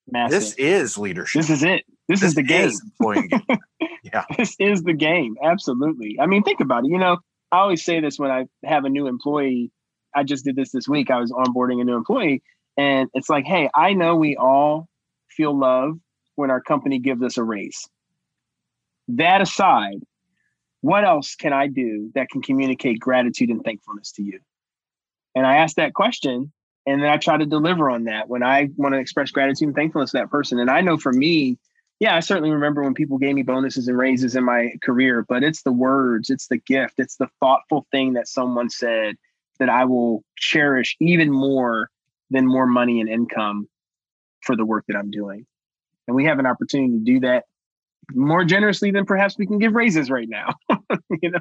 Massive. 0.09 0.39
This 0.39 0.53
is 0.55 0.97
leadership. 0.97 1.41
This 1.41 1.49
is 1.49 1.63
it. 1.63 1.85
This, 2.07 2.19
this 2.19 2.29
is 2.29 2.35
the 2.35 2.43
game. 2.43 2.67
Is 2.67 2.81
employee 2.83 3.17
engagement. 3.31 3.61
yeah. 4.03 4.25
This 4.37 4.55
is 4.59 4.83
the 4.83 4.93
game. 4.93 5.35
Absolutely. 5.43 6.17
I 6.19 6.25
mean, 6.25 6.43
think 6.43 6.59
about 6.59 6.85
it. 6.85 6.89
You 6.89 6.97
know, 6.97 7.17
I 7.51 7.59
always 7.59 7.83
say 7.83 8.01
this 8.01 8.19
when 8.19 8.31
I 8.31 8.45
have 8.65 8.85
a 8.85 8.89
new 8.89 9.07
employee. 9.07 9.71
I 10.15 10.23
just 10.23 10.43
did 10.45 10.55
this 10.55 10.71
this 10.71 10.87
week. 10.87 11.09
I 11.09 11.19
was 11.19 11.31
onboarding 11.31 11.81
a 11.81 11.83
new 11.83 11.95
employee, 11.95 12.43
and 12.77 13.09
it's 13.13 13.29
like, 13.29 13.45
hey, 13.45 13.69
I 13.73 13.93
know 13.93 14.15
we 14.15 14.35
all 14.35 14.87
feel 15.29 15.57
love 15.57 15.97
when 16.35 16.51
our 16.51 16.61
company 16.61 16.99
gives 16.99 17.23
us 17.23 17.37
a 17.37 17.43
raise. 17.43 17.87
That 19.09 19.41
aside, 19.41 20.01
what 20.81 21.03
else 21.03 21.35
can 21.35 21.53
I 21.53 21.67
do 21.67 22.11
that 22.15 22.29
can 22.29 22.41
communicate 22.41 22.99
gratitude 22.99 23.49
and 23.49 23.63
thankfulness 23.63 24.11
to 24.13 24.23
you? 24.23 24.39
And 25.35 25.45
I 25.45 25.57
ask 25.57 25.75
that 25.77 25.93
question 25.93 26.51
and 26.85 27.01
then 27.01 27.09
I 27.09 27.17
try 27.17 27.37
to 27.37 27.45
deliver 27.45 27.89
on 27.89 28.05
that 28.05 28.27
when 28.27 28.43
I 28.43 28.69
want 28.75 28.93
to 28.93 28.99
express 28.99 29.31
gratitude 29.31 29.69
and 29.69 29.75
thankfulness 29.75 30.11
to 30.11 30.17
that 30.17 30.29
person. 30.29 30.59
And 30.59 30.69
I 30.69 30.81
know 30.81 30.97
for 30.97 31.13
me, 31.13 31.57
yeah, 31.99 32.15
I 32.15 32.19
certainly 32.19 32.51
remember 32.51 32.83
when 32.83 32.93
people 32.93 33.17
gave 33.17 33.35
me 33.35 33.43
bonuses 33.43 33.87
and 33.87 33.97
raises 33.97 34.35
in 34.35 34.43
my 34.43 34.73
career, 34.83 35.25
but 35.27 35.43
it's 35.43 35.63
the 35.63 35.71
words, 35.71 36.29
it's 36.29 36.47
the 36.47 36.57
gift, 36.57 36.95
it's 36.97 37.15
the 37.15 37.29
thoughtful 37.39 37.87
thing 37.91 38.13
that 38.13 38.27
someone 38.27 38.69
said 38.69 39.15
that 39.59 39.69
I 39.69 39.85
will 39.85 40.23
cherish 40.35 40.97
even 40.99 41.31
more 41.31 41.89
than 42.29 42.45
more 42.45 42.65
money 42.65 42.99
and 42.99 43.09
income 43.09 43.69
for 44.41 44.57
the 44.57 44.65
work 44.65 44.85
that 44.87 44.97
I'm 44.97 45.11
doing. 45.11 45.45
And 46.07 46.15
we 46.15 46.25
have 46.25 46.39
an 46.39 46.45
opportunity 46.45 46.91
to 46.93 46.99
do 46.99 47.19
that 47.21 47.45
more 48.11 48.43
generously 48.43 48.91
than 48.91 49.05
perhaps 49.05 49.37
we 49.37 49.45
can 49.45 49.59
give 49.59 49.73
raises 49.73 50.09
right 50.09 50.29
now. 50.29 50.53
you 51.21 51.31
know. 51.31 51.39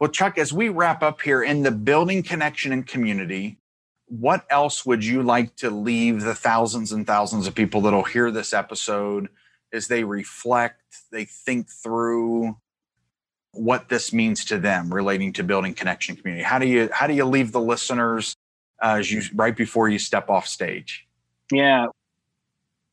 Well, 0.00 0.10
Chuck, 0.10 0.38
as 0.38 0.52
we 0.52 0.70
wrap 0.70 1.02
up 1.02 1.20
here 1.20 1.42
in 1.42 1.62
the 1.62 1.70
building 1.70 2.22
connection 2.22 2.72
and 2.72 2.86
community, 2.86 3.58
what 4.06 4.46
else 4.50 4.84
would 4.86 5.04
you 5.04 5.22
like 5.22 5.54
to 5.56 5.70
leave 5.70 6.22
the 6.22 6.34
thousands 6.34 6.90
and 6.90 7.06
thousands 7.06 7.46
of 7.46 7.54
people 7.54 7.82
that'll 7.82 8.02
hear 8.02 8.30
this 8.30 8.52
episode 8.52 9.28
as 9.72 9.88
they 9.88 10.02
reflect, 10.02 10.82
they 11.12 11.24
think 11.24 11.68
through 11.70 12.56
what 13.52 13.88
this 13.88 14.12
means 14.12 14.44
to 14.46 14.58
them 14.58 14.92
relating 14.92 15.32
to 15.34 15.44
building 15.44 15.74
connection 15.74 16.16
community? 16.16 16.42
How 16.42 16.58
do 16.58 16.66
you 16.66 16.88
how 16.92 17.06
do 17.06 17.14
you 17.14 17.24
leave 17.24 17.52
the 17.52 17.60
listeners 17.60 18.34
uh, 18.82 18.96
as 18.98 19.12
you 19.12 19.22
right 19.34 19.56
before 19.56 19.88
you 19.88 19.98
step 19.98 20.28
off 20.28 20.46
stage? 20.46 21.06
Yeah. 21.52 21.86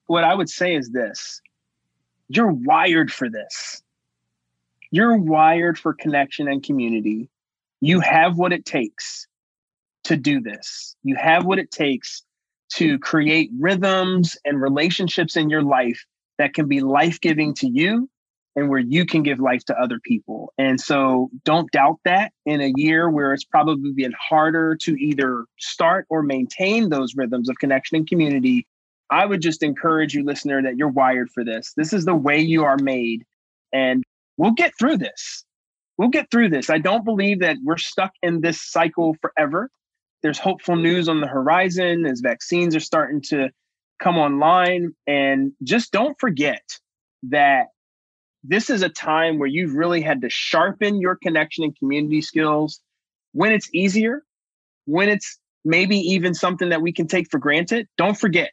What 0.08 0.24
I 0.24 0.34
would 0.34 0.50
say 0.50 0.76
is 0.76 0.90
this 0.90 1.42
you're 2.30 2.52
wired 2.52 3.12
for 3.12 3.30
this. 3.30 3.82
You're 4.92 5.18
wired 5.18 5.78
for 5.78 5.94
connection 5.94 6.48
and 6.48 6.64
community. 6.64 7.30
You 7.82 8.00
have 8.00 8.38
what 8.38 8.54
it 8.54 8.66
takes 8.66 9.28
to 10.06 10.16
do 10.16 10.42
this. 10.42 10.96
You 11.04 11.16
have 11.16 11.46
what 11.46 11.60
it 11.60 11.72
takes 11.72 12.24
to 12.76 12.98
create 13.00 13.50
rhythms 13.60 14.38
and 14.46 14.62
relationships 14.62 15.36
in 15.36 15.50
your 15.50 15.64
life 15.64 16.04
that 16.38 16.54
can 16.54 16.68
be 16.68 16.82
life 16.82 17.20
giving 17.20 17.54
to 17.56 17.68
you 17.68 18.10
and 18.56 18.70
where 18.70 18.80
you 18.80 19.06
can 19.06 19.22
give 19.24 19.40
life 19.40 19.64
to 19.66 19.80
other 19.80 20.00
people. 20.00 20.52
And 20.58 20.82
so 20.82 21.30
don't 21.46 21.72
doubt 21.72 22.00
that 22.06 22.32
in 22.46 22.60
a 22.60 22.74
year 22.76 23.10
where 23.10 23.34
it's 23.34 23.44
probably 23.44 23.92
been 23.94 24.14
harder 24.20 24.76
to 24.82 24.96
either 24.96 25.46
start 25.60 26.08
or 26.10 26.24
maintain 26.24 26.90
those 26.90 27.16
rhythms 27.16 27.50
of 27.50 27.58
connection 27.60 27.98
and 27.98 28.08
community. 28.08 28.66
I 29.10 29.26
would 29.26 29.42
just 29.42 29.64
encourage 29.64 30.14
you, 30.14 30.24
listener, 30.24 30.62
that 30.62 30.78
you're 30.78 30.90
wired 30.90 31.30
for 31.30 31.44
this. 31.44 31.74
This 31.78 31.94
is 31.94 32.06
the 32.06 32.16
way 32.16 32.40
you 32.40 32.64
are 32.64 32.78
made. 32.82 33.24
And 33.74 34.04
we'll 34.38 34.52
get 34.52 34.74
through 34.78 34.98
this. 34.98 35.46
We'll 35.98 36.10
get 36.10 36.30
through 36.30 36.50
this. 36.50 36.70
I 36.70 36.78
don't 36.78 37.06
believe 37.06 37.40
that 37.40 37.58
we're 37.64 37.78
stuck 37.78 38.12
in 38.22 38.42
this 38.42 38.62
cycle 38.62 39.16
forever. 39.22 39.70
There's 40.24 40.40
hopeful 40.40 40.76
news 40.76 41.10
on 41.10 41.22
the 41.22 41.28
horizon 41.28 42.06
as 42.06 42.20
vaccines 42.20 42.76
are 42.76 42.82
starting 42.82 43.22
to 43.30 43.50
come 44.00 44.18
online. 44.18 44.94
And 45.08 45.54
just 45.64 45.92
don't 45.92 46.20
forget 46.20 46.62
that 47.30 47.68
this 48.44 48.70
is 48.70 48.82
a 48.82 48.90
time 48.90 49.40
where 49.40 49.48
you've 49.48 49.74
really 49.74 50.02
had 50.02 50.22
to 50.22 50.30
sharpen 50.30 51.02
your 51.02 51.18
connection 51.22 51.64
and 51.64 51.78
community 51.78 52.22
skills 52.22 52.80
when 53.32 53.52
it's 53.52 53.70
easier, 53.74 54.24
when 54.86 55.10
it's 55.10 55.40
maybe 55.66 55.98
even 55.98 56.34
something 56.34 56.70
that 56.70 56.82
we 56.82 56.94
can 56.94 57.08
take 57.08 57.30
for 57.30 57.40
granted. 57.40 57.88
Don't 57.98 58.18
forget 58.18 58.52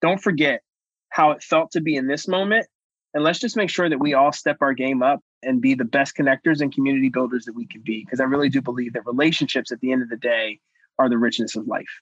don't 0.00 0.22
forget 0.22 0.62
how 1.10 1.32
it 1.32 1.42
felt 1.42 1.72
to 1.72 1.80
be 1.80 1.96
in 1.96 2.06
this 2.06 2.28
moment. 2.28 2.66
And 3.14 3.24
let's 3.24 3.38
just 3.38 3.56
make 3.56 3.70
sure 3.70 3.88
that 3.88 3.98
we 3.98 4.14
all 4.14 4.32
step 4.32 4.58
our 4.60 4.74
game 4.74 5.02
up 5.02 5.20
and 5.42 5.60
be 5.60 5.74
the 5.74 5.84
best 5.84 6.16
connectors 6.16 6.60
and 6.60 6.72
community 6.72 7.08
builders 7.08 7.44
that 7.46 7.54
we 7.54 7.66
can 7.66 7.80
be. 7.80 8.04
Because 8.04 8.20
I 8.20 8.24
really 8.24 8.48
do 8.48 8.60
believe 8.60 8.92
that 8.92 9.06
relationships 9.06 9.72
at 9.72 9.80
the 9.80 9.92
end 9.92 10.02
of 10.02 10.08
the 10.08 10.16
day 10.16 10.60
are 10.98 11.08
the 11.08 11.18
richness 11.18 11.56
of 11.56 11.66
life. 11.66 12.00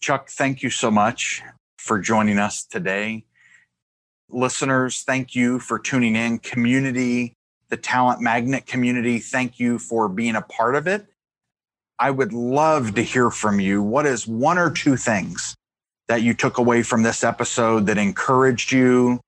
Chuck, 0.00 0.28
thank 0.28 0.62
you 0.62 0.70
so 0.70 0.90
much 0.90 1.42
for 1.78 1.98
joining 1.98 2.38
us 2.38 2.64
today. 2.64 3.24
Listeners, 4.28 5.02
thank 5.02 5.34
you 5.34 5.58
for 5.58 5.78
tuning 5.78 6.14
in. 6.14 6.38
Community, 6.38 7.34
the 7.68 7.76
Talent 7.76 8.20
Magnet 8.20 8.66
community, 8.66 9.18
thank 9.18 9.58
you 9.58 9.78
for 9.78 10.08
being 10.08 10.36
a 10.36 10.42
part 10.42 10.76
of 10.76 10.86
it. 10.86 11.06
I 11.98 12.10
would 12.10 12.32
love 12.32 12.94
to 12.94 13.02
hear 13.02 13.30
from 13.30 13.60
you. 13.60 13.82
What 13.82 14.06
is 14.06 14.26
one 14.26 14.56
or 14.56 14.70
two 14.70 14.96
things 14.96 15.54
that 16.10 16.22
you 16.22 16.34
took 16.34 16.58
away 16.58 16.82
from 16.82 17.04
this 17.04 17.22
episode 17.22 17.86
that 17.86 17.96
encouraged 17.96 18.72
you, 18.72 19.20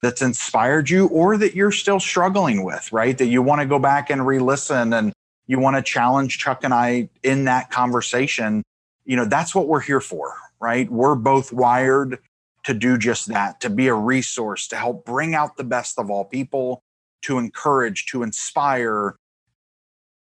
that's 0.00 0.22
inspired 0.22 0.88
you, 0.88 1.08
or 1.08 1.36
that 1.36 1.56
you're 1.56 1.72
still 1.72 1.98
struggling 1.98 2.62
with, 2.62 2.92
right? 2.92 3.18
That 3.18 3.26
you 3.26 3.42
want 3.42 3.62
to 3.62 3.66
go 3.66 3.80
back 3.80 4.10
and 4.10 4.24
re 4.24 4.38
listen 4.38 4.92
and 4.92 5.12
you 5.48 5.58
want 5.58 5.74
to 5.74 5.82
challenge 5.82 6.38
Chuck 6.38 6.62
and 6.62 6.72
I 6.72 7.08
in 7.24 7.46
that 7.46 7.72
conversation. 7.72 8.62
You 9.04 9.16
know, 9.16 9.24
that's 9.24 9.56
what 9.56 9.66
we're 9.66 9.80
here 9.80 10.00
for, 10.00 10.36
right? 10.60 10.88
We're 10.88 11.16
both 11.16 11.52
wired 11.52 12.20
to 12.62 12.74
do 12.74 12.96
just 12.96 13.26
that, 13.26 13.60
to 13.62 13.68
be 13.68 13.88
a 13.88 13.94
resource, 13.94 14.68
to 14.68 14.76
help 14.76 15.04
bring 15.04 15.34
out 15.34 15.56
the 15.56 15.64
best 15.64 15.98
of 15.98 16.10
all 16.10 16.24
people, 16.24 16.80
to 17.22 17.38
encourage, 17.38 18.06
to 18.12 18.22
inspire, 18.22 19.16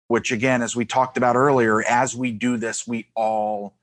which 0.09 0.31
again, 0.31 0.61
as 0.61 0.75
we 0.75 0.85
talked 0.85 1.17
about 1.17 1.35
earlier, 1.35 1.81
as 1.81 2.15
we 2.15 2.31
do 2.31 2.55
this, 2.57 2.85
we 2.85 3.07
all 3.15 3.73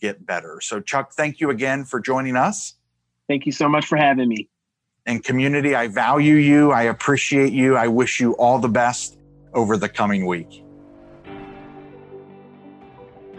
get 0.00 0.24
better. 0.24 0.60
So, 0.60 0.80
Chuck, 0.80 1.12
thank 1.12 1.40
you 1.40 1.50
again 1.50 1.84
for 1.84 2.00
joining 2.00 2.36
us. 2.36 2.74
Thank 3.28 3.46
you 3.46 3.52
so 3.52 3.68
much 3.68 3.86
for 3.86 3.96
having 3.96 4.28
me. 4.28 4.48
And 5.06 5.22
community, 5.24 5.74
I 5.74 5.88
value 5.88 6.34
you. 6.34 6.72
I 6.72 6.82
appreciate 6.82 7.52
you. 7.52 7.76
I 7.76 7.88
wish 7.88 8.20
you 8.20 8.32
all 8.32 8.58
the 8.58 8.68
best 8.68 9.18
over 9.54 9.76
the 9.76 9.88
coming 9.88 10.26
week. 10.26 10.64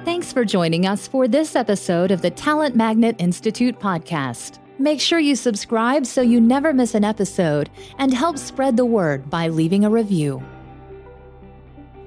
Thanks 0.03 0.33
for 0.33 0.43
joining 0.43 0.87
us 0.87 1.07
for 1.07 1.27
this 1.27 1.55
episode 1.55 2.09
of 2.09 2.23
the 2.23 2.31
Talent 2.31 2.75
Magnet 2.75 3.15
Institute 3.19 3.79
podcast. 3.79 4.57
Make 4.79 4.99
sure 4.99 5.19
you 5.19 5.35
subscribe 5.35 6.07
so 6.07 6.21
you 6.21 6.41
never 6.41 6.73
miss 6.73 6.95
an 6.95 7.03
episode 7.03 7.69
and 7.99 8.11
help 8.11 8.39
spread 8.39 8.77
the 8.77 8.85
word 8.85 9.29
by 9.29 9.47
leaving 9.47 9.85
a 9.85 9.89
review. 9.91 10.43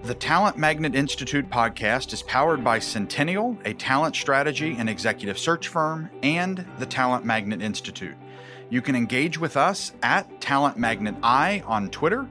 The 0.05 0.15
Talent 0.15 0.59
Magnet 0.59 0.95
Institute 0.95 1.49
podcast 1.49 2.13
is 2.13 2.23
powered 2.23 2.63
by 2.63 2.79
Centennial, 2.79 3.57
a 3.65 3.73
talent 3.73 4.15
strategy 4.15 4.77
and 4.79 4.91
executive 4.91 5.39
search 5.39 5.69
firm, 5.69 6.11
and 6.23 6.67
the 6.79 6.85
Talent 6.85 7.25
Magnet 7.25 7.63
Institute. 7.63 8.15
You 8.69 8.83
can 8.83 8.97
engage 8.97 9.39
with 9.39 9.57
us 9.57 9.95
at 10.03 10.43
Talent 10.43 10.77
Magnet 10.77 11.15
I 11.23 11.63
on 11.65 11.89
Twitter 11.89 12.29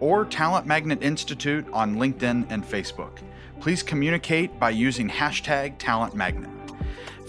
or 0.00 0.24
Talent 0.24 0.66
Magnet 0.66 1.00
Institute 1.00 1.64
on 1.72 1.94
LinkedIn 1.94 2.46
and 2.50 2.64
Facebook. 2.64 3.20
Please 3.60 3.84
communicate 3.84 4.58
by 4.58 4.70
using 4.70 5.08
hashtag 5.08 5.78
Talent 5.78 6.16
Magnet. 6.16 6.50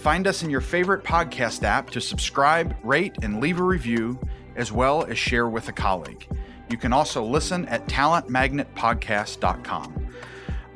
Find 0.00 0.26
us 0.26 0.42
in 0.42 0.50
your 0.50 0.60
favorite 0.60 1.04
podcast 1.04 1.62
app 1.62 1.90
to 1.90 2.00
subscribe, 2.00 2.74
rate, 2.82 3.14
and 3.22 3.40
leave 3.40 3.60
a 3.60 3.62
review, 3.62 4.18
as 4.56 4.72
well 4.72 5.04
as 5.04 5.18
share 5.18 5.48
with 5.48 5.68
a 5.68 5.72
colleague. 5.72 6.26
You 6.70 6.76
can 6.76 6.92
also 6.92 7.24
listen 7.24 7.66
at 7.66 7.86
talentmagnetpodcast.com. 7.86 10.08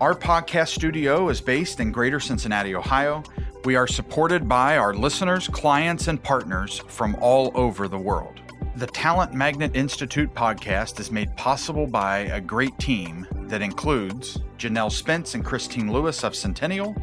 Our 0.01 0.15
podcast 0.15 0.69
studio 0.69 1.29
is 1.29 1.41
based 1.41 1.81
in 1.81 1.91
Greater 1.91 2.21
Cincinnati, 2.21 2.75
Ohio. 2.75 3.25
We 3.65 3.75
are 3.75 3.89
supported 3.89 4.49
by 4.49 4.77
our 4.77 4.95
listeners, 4.95 5.49
clients, 5.49 6.09
and 6.09 6.23
partners 6.23 6.79
from 6.87 7.17
all 7.21 7.51
over 7.55 7.89
the 7.89 7.99
world. 7.99 8.41
The 8.77 8.87
Talent 8.87 9.35
Magnet 9.35 9.75
Institute 9.75 10.33
podcast 10.35 11.01
is 11.01 11.11
made 11.11 11.35
possible 11.37 11.89
by 11.89 12.19
a 12.19 12.41
great 12.41 12.79
team 12.79 13.27
that 13.49 13.61
includes 13.61 14.39
Janelle 14.57 14.93
Spence 14.93 15.35
and 15.35 15.45
Christine 15.45 15.93
Lewis 15.93 16.23
of 16.23 16.37
Centennial, 16.37 16.95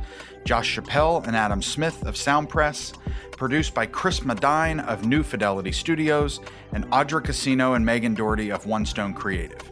Josh 0.45 0.77
Chappelle 0.77 1.25
and 1.25 1.35
Adam 1.35 1.59
Smith 1.59 2.05
of 2.05 2.15
Soundpress, 2.15 2.93
produced 3.31 3.73
by 3.73 3.87
Chris 3.87 4.23
Medine 4.23 4.79
of 4.79 5.03
New 5.03 5.23
Fidelity 5.23 5.71
Studios, 5.71 6.39
and 6.71 6.85
Audra 6.91 7.23
Casino 7.23 7.73
and 7.73 7.83
Megan 7.83 8.13
Doherty 8.13 8.51
of 8.51 8.67
One 8.67 8.85
Stone 8.85 9.15
Creative. 9.15 9.71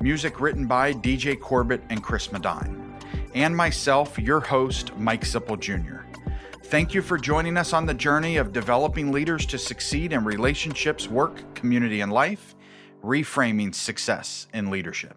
Music 0.00 0.40
written 0.40 0.66
by 0.66 0.94
DJ 0.94 1.38
Corbett 1.38 1.82
and 1.90 2.02
Chris 2.02 2.32
Medine. 2.32 2.96
And 3.34 3.54
myself, 3.54 4.18
your 4.18 4.40
host, 4.40 4.96
Mike 4.96 5.24
Sipple 5.24 5.60
Jr. 5.60 6.06
Thank 6.64 6.94
you 6.94 7.02
for 7.02 7.18
joining 7.18 7.58
us 7.58 7.74
on 7.74 7.84
the 7.84 7.92
journey 7.92 8.38
of 8.38 8.52
developing 8.52 9.12
leaders 9.12 9.44
to 9.46 9.58
succeed 9.58 10.14
in 10.14 10.24
relationships, 10.24 11.06
work, 11.06 11.54
community, 11.54 12.00
and 12.00 12.10
life, 12.10 12.54
reframing 13.04 13.74
success 13.74 14.48
in 14.54 14.70
leadership. 14.70 15.16